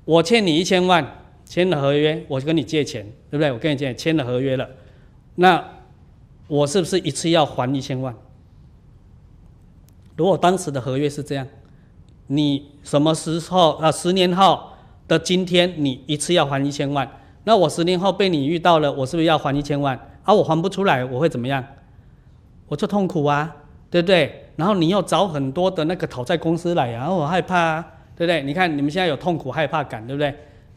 [0.06, 3.52] 我欠你一千万，签了合约，我就跟你借钱，对不对？
[3.52, 4.68] 我跟你借，签了合约了，
[5.36, 5.64] 那
[6.48, 8.14] 我是不是一次要还一千万？
[10.16, 11.46] 如果当时的合约是这样。
[12.28, 13.92] 你什么时候啊？
[13.92, 14.58] 十年后
[15.06, 17.06] 的今天，你一次要还一千万，
[17.44, 19.94] 那我十年后被你遇到了，我是不是要还一千万？
[20.22, 21.62] 啊，我还不出来，我会怎么样？
[22.66, 23.54] 我就痛苦啊，
[23.90, 24.46] 对不对？
[24.56, 28.42] 然后你又找很多的那个讨债公司来，然后我害怕啊，对不对？
[28.42, 30.34] 你看你们现在有痛苦害怕感，对不对？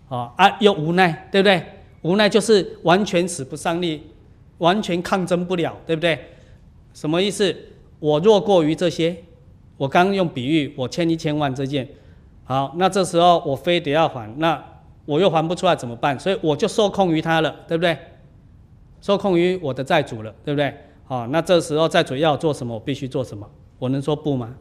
[0.09, 1.63] 啊啊，又无奈，对不对？
[2.01, 4.03] 无奈就是完全使不上力，
[4.59, 6.19] 完全抗争不了，对不对？
[6.93, 7.55] 什么意思？
[7.99, 9.15] 我弱过于这些。
[9.77, 11.88] 我刚用比喻，我欠一千万这件，
[12.45, 14.59] 好，那这时候我非得要还，那
[15.05, 16.19] 我又还不出来怎么办？
[16.19, 17.95] 所以我就受控于他了，对不对？
[19.01, 20.73] 受控于我的债主了，对不对？
[21.05, 23.47] 好，那这时候债主要做什么，我必须做什么？
[23.77, 24.55] 我能说不吗？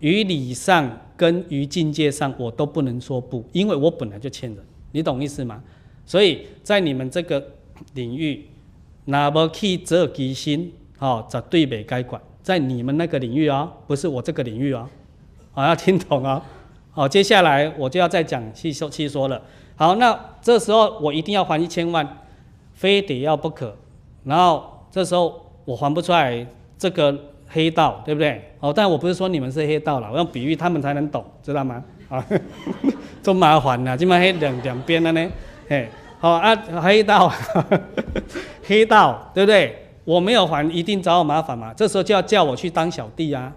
[0.00, 5.62] 于理上跟于境界上，我都不能说不，因为我本来就欠人，你懂意思吗？
[6.06, 7.44] 所以在你们这个
[7.94, 8.46] 领域，
[9.06, 12.20] 那么去做机心，哦，绝对美该管。
[12.42, 14.88] 在你们那个领域哦，不是我这个领域哦，
[15.52, 16.40] 好，要听懂哦。
[16.92, 19.42] 好，接下来我就要再讲细说细说了。
[19.76, 22.24] 好，那这时候我一定要还一千万，
[22.72, 23.76] 非得要不可。
[24.24, 26.46] 然后这时候我还不出来，
[26.78, 27.16] 这个
[27.48, 28.42] 黑道对不对？
[28.60, 31.82] 哦，但我不是说你们是黑道了，我用比喻他们才能懂，知道吗？
[32.08, 32.24] 啊，
[33.22, 35.30] 这么麻烦呐，这么黑两两边的呢？
[35.68, 35.88] 嘿，
[36.18, 37.32] 好啊，黑道，
[38.64, 39.84] 黑道对不对？
[40.04, 41.72] 我没有还，一定找我麻烦嘛？
[41.76, 43.52] 这时候就要叫我去当小弟啊，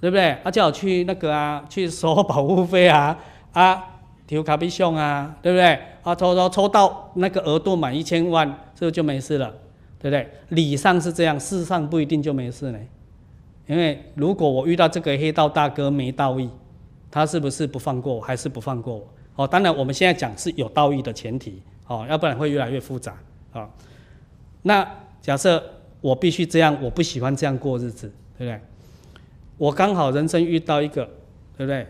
[0.00, 0.30] 对不对？
[0.44, 3.18] 啊，叫我去那个啊，去收保护费啊，
[3.52, 3.84] 啊，
[4.26, 5.78] 丢卡比熊啊，对不对？
[6.02, 8.46] 啊，抽抽抽到那个额度满一千万，
[8.78, 9.52] 是不是就没事了？
[10.00, 10.28] 对不对？
[10.48, 12.78] 理上是这样，事实上不一定就没事呢。
[13.66, 16.50] 因为如果我遇到这个黑道大哥没道义，
[17.10, 19.08] 他是不是不放过我，还是不放过我？
[19.36, 23.14] 哦，当然我们现在讲是有道义的前提，哦，要不然会越来越复杂
[23.52, 23.68] 啊，
[24.62, 24.86] 那。
[25.22, 25.62] 假设
[26.00, 28.58] 我必须这样，我不喜欢这样过日子，对不对？
[29.58, 31.04] 我刚好人生遇到一个，
[31.58, 31.86] 对不对？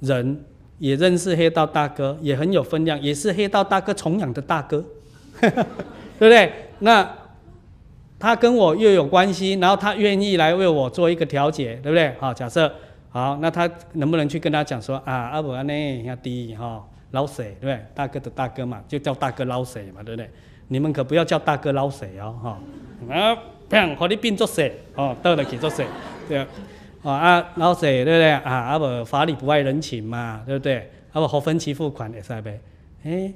[0.00, 0.44] 人
[0.80, 4.84] 也认识黑道大哥，也很有分量，也是黑道大哥崇仰的大哥，
[5.40, 5.48] 对
[6.18, 6.52] 不对？
[6.80, 7.08] 那
[8.24, 12.10] 他跟我又有关系，然后他愿意来为我做一个调解，对不对？
[12.18, 12.72] 好，假设
[13.10, 17.78] 好，那他能不能去跟他讲说啊，阿伯安呢，兄弟哈，老舍，对不对？
[17.94, 20.30] 大哥的大哥嘛，就叫大哥老舍嘛，对不对？
[20.68, 22.58] 你们可不要叫大哥老舍哦，哈
[23.14, 23.36] 啊，
[23.68, 25.84] 砰，和你并作谁哦，到了去做谁，
[26.26, 26.38] 对
[27.02, 28.50] 啊，啊捞谁对不对啊？
[28.50, 30.90] 阿伯法理不外人情嘛，对不对？
[31.12, 32.58] 阿伯和分期付款也是呗，
[33.04, 33.30] 哎，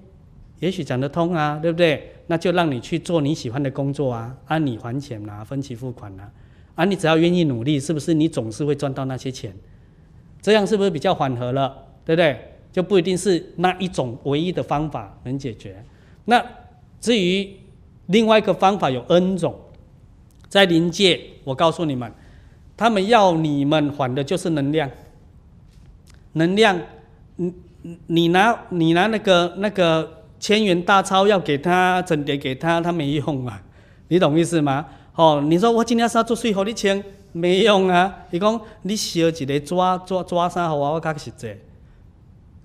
[0.60, 2.12] 也许讲得通啊，对不对？
[2.26, 6.30] 那就让你去做你喜欢的工作啊，按你还钱呐、啊，分期付款呐、啊，
[6.76, 9.54] 啊你只要愿意努力，是不是你总是会赚到那些钱？
[10.42, 11.86] 这样是不是比较缓和了？
[12.04, 12.54] 对不对？
[12.72, 15.84] 就不一定是那一种唯一的方法能解决，
[16.24, 16.44] 那。
[17.00, 17.48] 至于
[18.06, 19.54] 另外一个方法有 N 种，
[20.48, 22.12] 在灵界，我告诉你们，
[22.76, 24.90] 他们要你们还的就是能量。
[26.32, 26.76] 能量，
[27.36, 27.54] 你
[28.08, 33.62] 你拿你拿那个那个千元大钞要给他整叠给他，他没用啊，
[34.08, 34.86] 你懂意思吗？
[35.14, 37.02] 哦，你说我今天是要做税，好你钱
[37.32, 38.24] 没用啊。
[38.30, 40.92] 你讲你烧一个抓抓抓啥好啊？
[40.92, 41.48] 我较实际，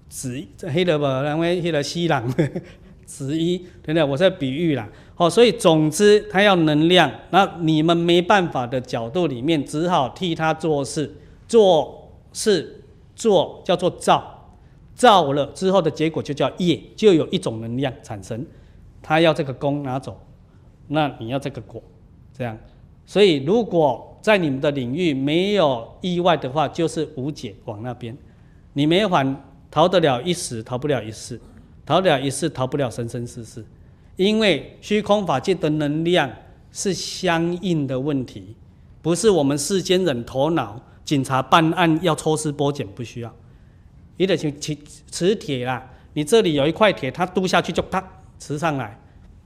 [0.09, 1.05] 纸黑的不？
[1.05, 2.23] 因为黑的西人。
[3.05, 4.03] 十一，对不对？
[4.03, 11.13] 我在比喻啦，好，所以总之他要能量，那你们没办法的角度里面，只好替他做事，
[11.45, 12.81] 做事
[13.13, 14.32] 做叫做造，
[14.95, 18.45] 造了之后的结果就叫业，就有一种能量产生，
[19.02, 20.20] 他要这个功拿走，
[20.88, 21.82] 那你要这个果，
[22.38, 22.57] 这样，
[23.06, 28.18] 所以如果在你们的领域没有意外的话，就是无解往那边，
[28.74, 29.36] 你没还
[29.70, 31.40] 逃得了一时，逃不了一世。
[31.86, 33.61] 逃得了一世，逃不了生生世世，
[34.15, 36.32] 因为虚空法界的能量
[36.72, 38.56] 是相应的问题，
[39.02, 43.36] 不是我们世间人头脑警察办案要抽丝剥茧，不需要，
[44.23, 44.77] 你得去磁
[45.11, 45.85] 磁铁啦。
[46.13, 48.01] 你这里有一块铁，它嘟下去就啪
[48.39, 48.97] 磁上来，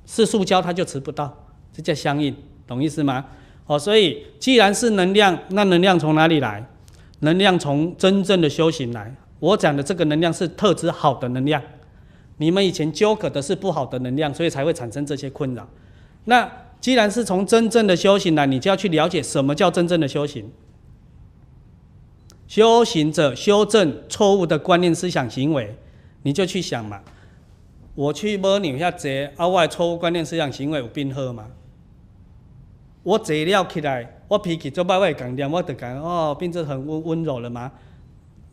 [0.06, 1.36] 是塑胶它就磁不到，
[1.74, 2.36] 这叫相应，
[2.68, 3.26] 懂意思吗？
[3.66, 6.64] 哦，所以既然是能量，那能量从哪里来？
[7.22, 9.16] 能量从真正的修行来。
[9.40, 11.60] 我讲的这个能量是特指好的能量，
[12.38, 15.68] 你们以前纠葛的是不好的能量，所以才会产生这些困扰。
[16.26, 16.48] 那
[16.80, 20.52] 既然是从真正的修行来，你就要去了解什么叫真正的修行。
[22.48, 25.76] 修行者修正错误的观念、思想、行为，
[26.24, 27.02] 你就去想嘛。
[27.94, 31.48] 我去摸你一下这啊，我的错误观念、思想、行为有变好吗？
[33.04, 37.72] 我坐了起来，我脾气做歹，我会讲点，我就讲哦，变成很温温柔了吗？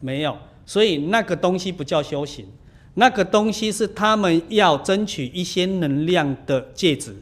[0.00, 2.46] 没有，所以那个东西不叫修行，
[2.94, 7.14] 那个东西是他们要争取一些能量的戒指，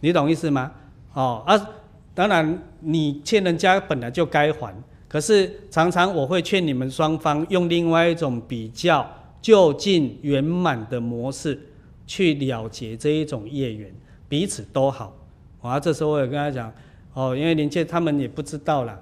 [0.00, 0.72] 你懂意思吗？
[1.12, 1.70] 哦啊，
[2.14, 4.74] 当然你欠人家本来就该还。
[5.08, 9.08] 可是常常我会劝你们双方用另外一种比较
[9.40, 11.58] 就近圆满的模式
[12.06, 13.94] 去了结这一种业缘，
[14.28, 15.16] 彼此都好。
[15.60, 16.72] 啊，这时候我也跟他讲，
[17.12, 18.96] 哦，因为林切他们也不知道啦，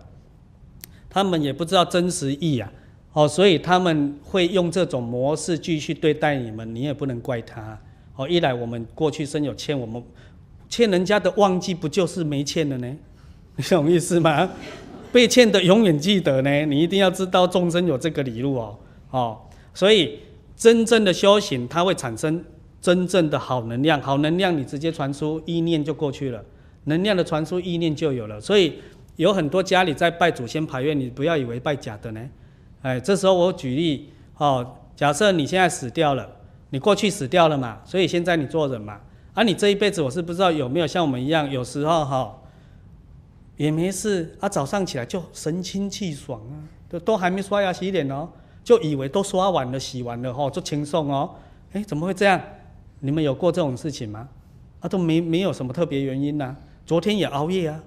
[1.10, 2.72] 他们也不知道真实意啊，
[3.12, 7.78] 哦，所以他们会用这种模式继续对待你们，你也不能怪他。
[8.16, 10.02] 哦，一来我们过去生有欠，我们
[10.68, 12.96] 欠人家的忘记不就是没欠了呢？
[13.56, 14.48] 你懂意思吗？
[15.14, 18.76] 被欠的永远记得呢，你一定要知道众生有这个理路哦，
[19.10, 19.38] 哦，
[19.72, 20.18] 所以
[20.56, 22.44] 真正的修行，它会产生
[22.80, 26.44] 真正的好能量，好能量你直接传输意念就过去了，
[26.86, 28.40] 能量的传输意念就有了。
[28.40, 28.80] 所以
[29.14, 32.20] 有很多家里在拜祖先牌位，你不要以为拜假的呢，
[32.82, 36.28] 哎，这时候我举例哦，假设你现在死掉了，
[36.70, 38.98] 你过去死掉了嘛，所以现在你做人嘛，
[39.34, 42.36] 啊，你这一辈子我是不知道有没有像我们一样，有时候哈、
[43.56, 46.54] 也没事啊，早上起来就神清气爽啊，
[46.88, 48.28] 都都还没刷牙洗脸哦，
[48.62, 51.30] 就以为都刷完了、洗完了吼，就轻松哦。
[51.72, 52.40] 哎，怎么会这样？
[53.00, 54.28] 你们有过这种事情吗？
[54.80, 57.82] 啊，都没没有什么特别原因呐、昨天也熬夜啊，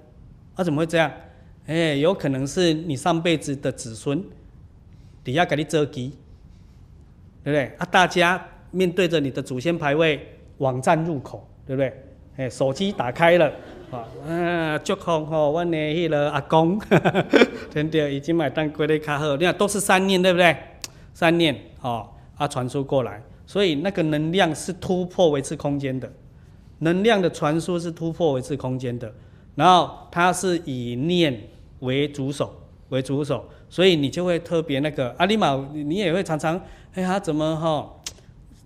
[0.54, 1.12] 啊，怎么会这样？
[1.66, 4.24] 哎，有可能是你上辈子的子孙
[5.22, 6.08] 底下给你遮基，
[7.44, 7.66] 对不对？
[7.76, 10.26] 啊，大家面对着你的祖先牌位，
[10.58, 12.04] 网站入口，对不对？
[12.38, 13.52] 哎，手机打开了。
[13.90, 17.24] 啊，祝福吼，我的迄个阿公，哈
[17.70, 19.34] 真的已经买单过得较好。
[19.36, 20.54] 你看都是三念，对不对？
[21.14, 22.06] 三念，哦，
[22.36, 26.10] 啊，传输过来，所以那个能量是突破维次空间的，
[26.80, 29.10] 能量的传输是突破维次空间的。
[29.54, 31.48] 然后它是以念
[31.80, 32.54] 为主手，
[32.90, 36.60] 为主手，所以你就会特别那个阿里玛，你也会常常，
[36.94, 37.90] 哎呀，怎么哈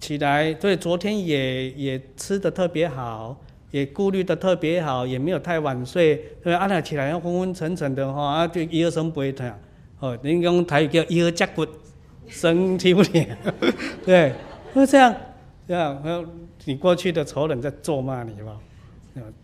[0.01, 0.53] 起来？
[0.53, 3.37] 对，昨天也也吃的特别好。
[3.73, 6.61] 也顾虑的特别好，也没有太晚睡，对吧？
[6.61, 9.51] 啊，那起来要昏昏沉沉的哈，啊，就腰酸背痛，
[9.99, 11.67] 哦，人讲台语叫腰夹骨，
[12.29, 13.27] 身体不灵，
[14.07, 14.33] 对，
[14.73, 15.13] 会这样，
[15.67, 16.27] 这样，
[16.67, 18.61] 你过去的仇人在咒骂你嘛，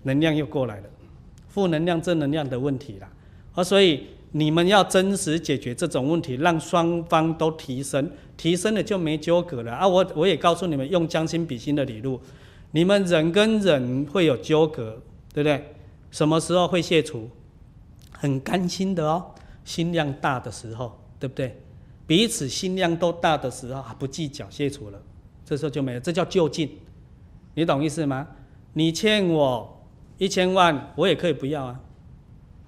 [0.03, 0.85] 能量又过来了，
[1.49, 3.09] 负能量、正能量的问题啦，
[3.55, 9.89] 啊，所以你们要真实解决这种问题，让双方都提升，提升了就没纠葛了啊！
[9.89, 12.21] 我我也告诉你们，用将心比心的理路。
[12.71, 15.01] 你们人跟人会有纠葛，
[15.33, 15.75] 对不对？
[16.11, 17.29] 什么时候会卸除？
[18.11, 19.25] 很甘心的哦，
[19.65, 21.61] 心量大的时候，对不对？
[22.07, 25.01] 彼此心量都大的时候，不计较卸除了，
[25.45, 26.79] 这时候就没了，这叫就近。
[27.55, 28.27] 你懂意思吗？
[28.75, 29.83] 你欠我
[30.17, 31.81] 一千万，我也可以不要啊。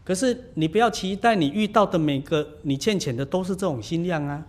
[0.05, 4.45] 可是你不要期待你遇到的每个你欠钱的都是这种心量啊。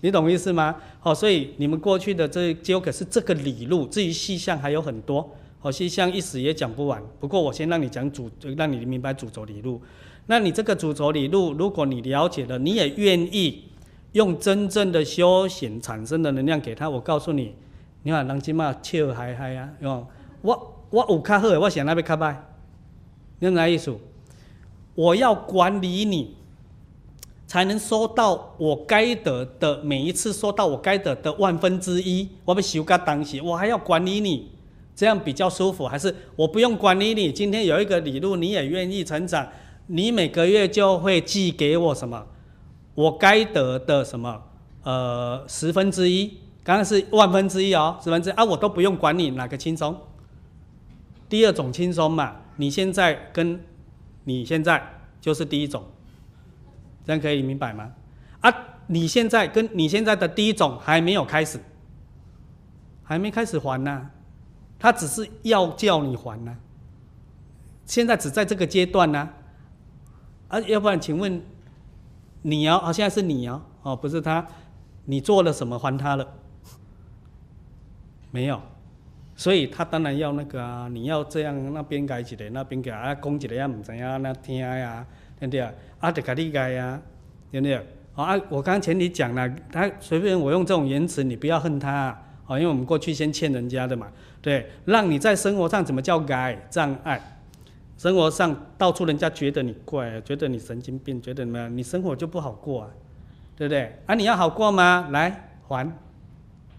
[0.00, 0.76] 你懂意思吗？
[1.00, 7.02] 好，所以你们过去的这纠葛是这个理路，至于细项还有很多，好，细项一时也讲不完。
[7.18, 9.82] 不过我先让你讲主，让你明白主轴理路。
[10.26, 13.64] 那你这个主轴理路，如果你了解了，你也愿意
[14.12, 17.54] 用真正的修行产生的能量给他，我告诉你，
[18.04, 19.68] 你看人家嘛笑嗨嗨啊，
[20.42, 22.36] 我我有较好，我想那边较歹，
[23.40, 23.98] 你哪意思？
[24.94, 26.37] 我要管理你。
[27.48, 34.52] 才能收到我该得的每一次收到我该得的万分之一，我被修改当时，我还要管理你，
[34.94, 37.32] 这样比较舒服，还是我不用管理你？
[37.32, 39.48] 今天有一个理路，你也愿意成长，
[39.86, 42.26] 你每个月就会寄给我什么？
[42.94, 44.42] 我该得的什么？
[44.82, 46.26] 呃，十分之一，
[46.62, 49.96] 刚刚是万分之一哦，十分之一啊，我都不用管你，哪个轻松？
[51.30, 53.58] 第二种轻松嘛，你现在跟
[54.24, 55.82] 你现在就是第一种。
[57.08, 57.90] 这样可以明白吗？
[58.40, 58.54] 啊，
[58.86, 61.58] 你现在跟你现在的第一种还没有开始，
[63.02, 64.10] 还没开始还呢、
[64.78, 66.54] 他只是要叫你还呢、
[67.86, 69.26] 现在只在这个阶段呢、
[70.48, 71.40] 啊，要不然请问
[72.42, 74.46] 你哦，啊，现在是你哦，哦，不是他，
[75.06, 76.34] 你做了什么还他了？
[78.30, 78.60] 没有，
[79.34, 85.06] 所以他当然要那个啊，你要这样那边改几的，那边改啊，讲几的也唔知啊，那听呀，
[85.38, 85.60] 对不对？
[86.00, 87.00] 啊，得改你改呀，
[87.50, 87.76] 对不对？
[88.14, 91.90] 啊，我刚刚前提讲了，他随便我用这种言辞，你不要恨他
[92.46, 94.08] 啊，因为我们过去先欠人家的嘛，
[94.42, 97.38] 对，让你在生活上怎么叫改障碍？
[97.96, 101.76] 生活上到处人家觉得你怪，觉得你神经病，觉得怎么样？
[101.76, 102.90] 你生活就不好过啊，
[103.56, 103.96] 对不对？
[104.06, 105.08] 啊，你要好过吗？
[105.10, 105.88] 来还，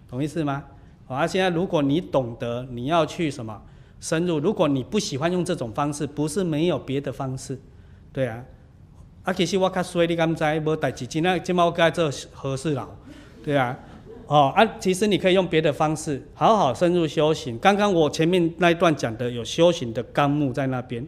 [0.08, 0.64] 懂意思吗？
[1.06, 3.62] 好，啊，现在如果你懂得你要去什么
[4.00, 7.58] 深入，如果你不喜欢用这种方式，不是没有别的方式，
[8.12, 8.44] 对啊。
[9.22, 10.42] 啊，其实我较衰，你敢知？
[10.64, 12.88] 无代志，今仔今仔我该做和事佬，
[13.44, 13.78] 对啊，
[14.26, 17.58] 哦啊，其实你可以用别的方式，好好深入修行。
[17.58, 21.06] 刚刚我前面那一段讲的有修行的纲目在那边，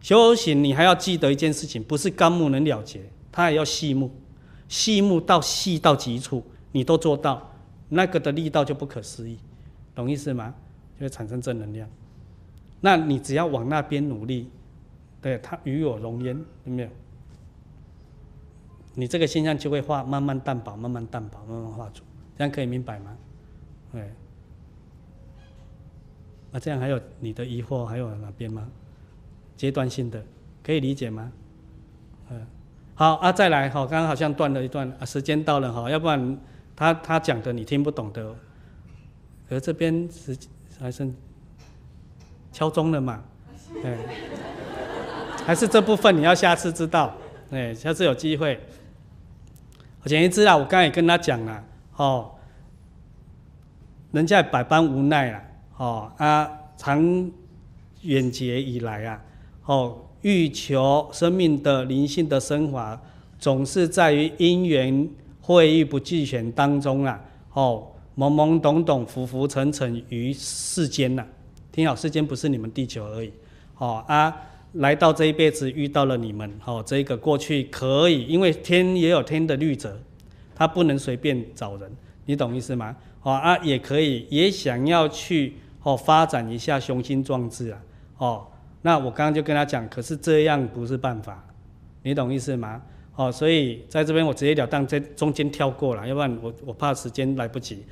[0.00, 4.10] 修行你还要记得一件事情，不是纲目能了结，它还要细目，
[4.66, 7.52] 细目到细到极处，你都做到，
[7.90, 9.36] 那个的力道就不可思议，
[9.94, 10.54] 懂意思吗？
[10.98, 11.86] 就会产生正能量。
[12.80, 14.48] 那你只要往那边努力，
[15.20, 16.88] 对他与我容焉，有没有？
[18.94, 22.02] 你这个现象就会化，慢慢淡薄，慢慢淡薄，慢慢化除，
[22.36, 23.16] 这样可以明白吗？
[23.92, 24.10] 对。
[26.52, 28.68] 啊，这样还有你的疑惑，还有哪边吗？
[29.56, 30.24] 阶段性的，
[30.64, 31.30] 可以理解吗？
[32.30, 32.44] 嗯，
[32.94, 36.38] 好啊，再来好，刚刚好像断了一段啊，时间到了哈，要不然
[36.74, 38.34] 他他讲的你听不懂的，
[39.48, 40.36] 而这边是
[40.80, 41.14] 还剩
[42.50, 43.22] 敲钟了嘛？
[43.82, 43.96] 对，
[45.46, 47.12] 还是这部分你要下次知道，
[47.50, 48.60] 哎，下次有机会。
[50.04, 51.64] 简一之啊，我刚才也跟他讲了，
[51.96, 52.30] 哦，
[54.12, 55.42] 人家百般无奈啊，
[55.76, 57.30] 哦啊，长
[58.02, 59.20] 远劫以来啊，
[59.64, 62.98] 哦，欲求生命的灵性的升华，
[63.38, 65.08] 总是在于因缘
[65.40, 67.20] 会遇不俱全当中啊，
[67.52, 71.26] 哦，懵懵懂懂，浮浮沉沉于世间呐。
[71.72, 73.32] 听好，世间不是你们地球而已，
[73.78, 74.34] 哦啊。
[74.74, 79.98] 来到这一辈子遇到了你们，哦，这个过去可以，因为天也有天的律则，
[80.54, 81.90] 他不能随便找人，
[82.26, 82.94] 你懂意思吗？
[83.22, 87.82] 哦啊，也可以，也想要去哦发展一下雄心壮志啊，
[88.18, 88.46] 哦，
[88.82, 91.44] 那我刚刚就跟他讲，可是这样不是办法，
[92.02, 92.80] 你懂意思吗？
[93.16, 97.84] 哦，所以在这边我直截了当在中间跳过了，要不然我我怕时间来不及，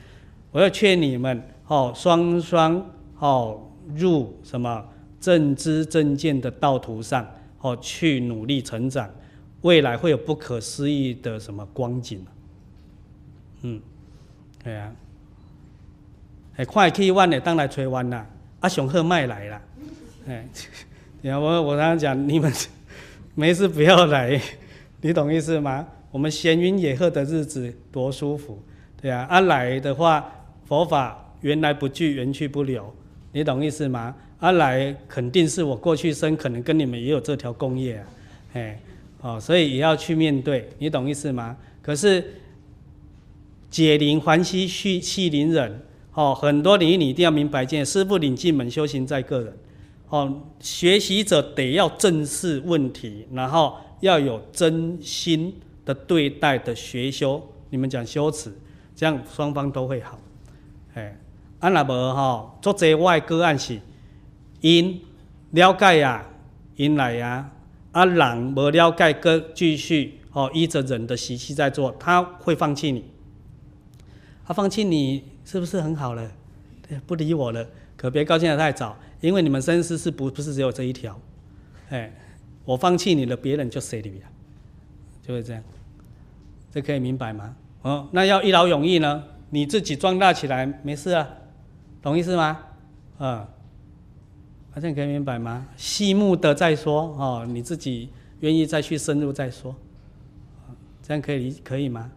[0.52, 2.88] 我要劝你们哦，双双
[3.18, 4.84] 哦入什么？
[5.20, 7.26] 正知正见的道途上，
[7.60, 9.10] 哦，去努力成长，
[9.62, 12.24] 未来会有不可思议的什么光景。
[13.62, 13.80] 嗯，
[14.62, 14.92] 对啊，
[16.56, 18.24] 哎，快去弯的当来吹弯啦，
[18.60, 19.62] 阿雄鹤麦来了，
[20.28, 20.48] 哎，
[21.22, 22.52] 然后我我刚刚讲，你们
[23.34, 24.40] 没事不要来，
[25.00, 25.86] 你懂意思吗？
[26.10, 28.62] 我们闲云野鹤的日子多舒服，
[29.00, 32.94] 对啊，阿来的话，佛法缘来不聚，缘去不留，
[33.32, 34.14] 你懂意思吗？
[34.40, 38.06] 阿、啊、来肯定是我过去生，可能跟你们也有这条共业啊，
[38.52, 38.80] 哎，
[39.20, 41.56] 哦，所以也要去面对，你懂意思吗？
[41.82, 42.24] 可是
[43.68, 45.82] 解铃还须系系铃人，
[46.14, 49.52] 哦，很多领域你一定要明白一件，师傅领进门，修行在个人，
[50.08, 55.52] 哦，学习者得要正视问题，然后要有真心
[55.84, 58.52] 的对待的学修，你们讲修持，
[58.94, 60.16] 这样双方都会好，
[60.94, 61.18] 哎，
[61.58, 63.80] 阿那无哈，做这外个案是。
[64.60, 65.00] 因
[65.50, 66.26] 了解呀，
[66.76, 67.50] 因来呀，
[67.92, 73.04] 啊人无了解，搁继续哦，依着人的习气在做，他会放弃你。
[74.44, 76.30] 他放弃你是不是很好了？
[77.06, 77.66] 不理我了，
[77.96, 81.20] 可别高兴得太早，因为你们生死是不不是只有这一条？
[81.90, 82.12] 哎，
[82.64, 84.26] 我放弃你了，别人就谁你了，
[85.22, 85.62] 就会这样。
[86.72, 87.54] 这可以明白吗？
[87.82, 89.22] 哦，那要一劳永逸呢？
[89.50, 91.28] 你自己壮大起来没事啊，
[92.02, 92.58] 懂意思吗？
[93.18, 93.46] 嗯。
[94.74, 95.66] 这样可以明白吗？
[95.76, 98.08] 细目的再说哦，你自己
[98.40, 99.74] 愿意再去深入再说，
[101.02, 102.10] 这样可以可以吗？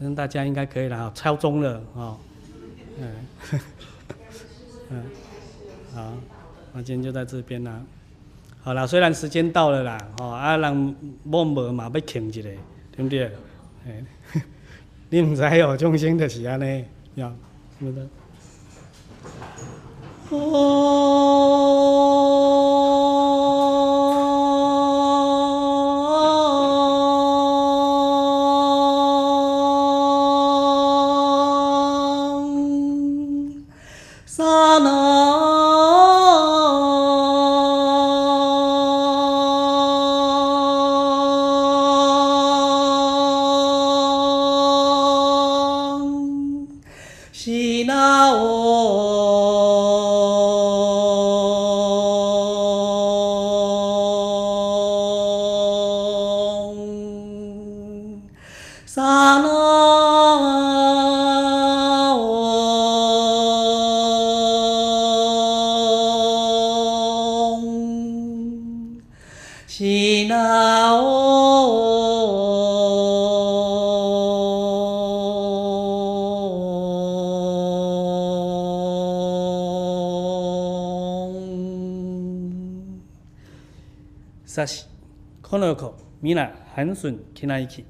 [0.00, 2.16] 嗯，大家应该可以了，敲钟了哦，
[2.98, 3.12] 嗯，
[4.90, 5.02] 嗯，
[5.92, 6.14] 好，
[6.72, 7.82] 那今天就在这边啦。
[8.62, 13.30] 好了，虽然时间到了啦，哦，啊人默默嘛要停一下，对不对？
[13.86, 14.04] 哎，
[15.10, 16.84] 你唔知哦，众生就是安尼，
[17.16, 17.28] 要，
[17.78, 18.08] 是不是？
[20.30, 22.17] 西
[86.34, 87.84] 免啦，寒暄，听在一起，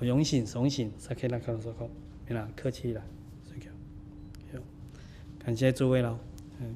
[0.00, 1.88] 荣幸，荣幸，才可以来客人说客，
[2.28, 3.00] 免，客气啦，
[3.44, 3.68] 谢谢，
[5.38, 6.18] 感谢诸位喽，
[6.60, 6.74] 嗯，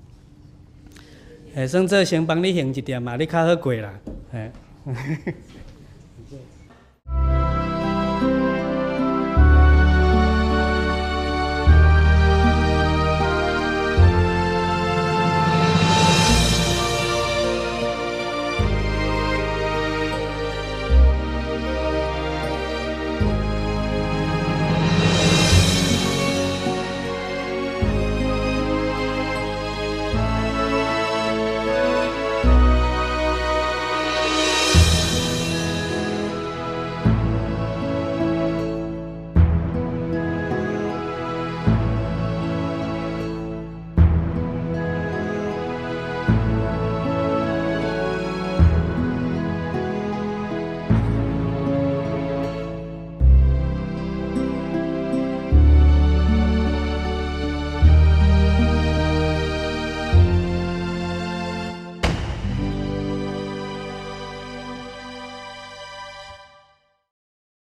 [1.57, 4.01] 哎，算这先帮你行一点嘛，你较好过啦，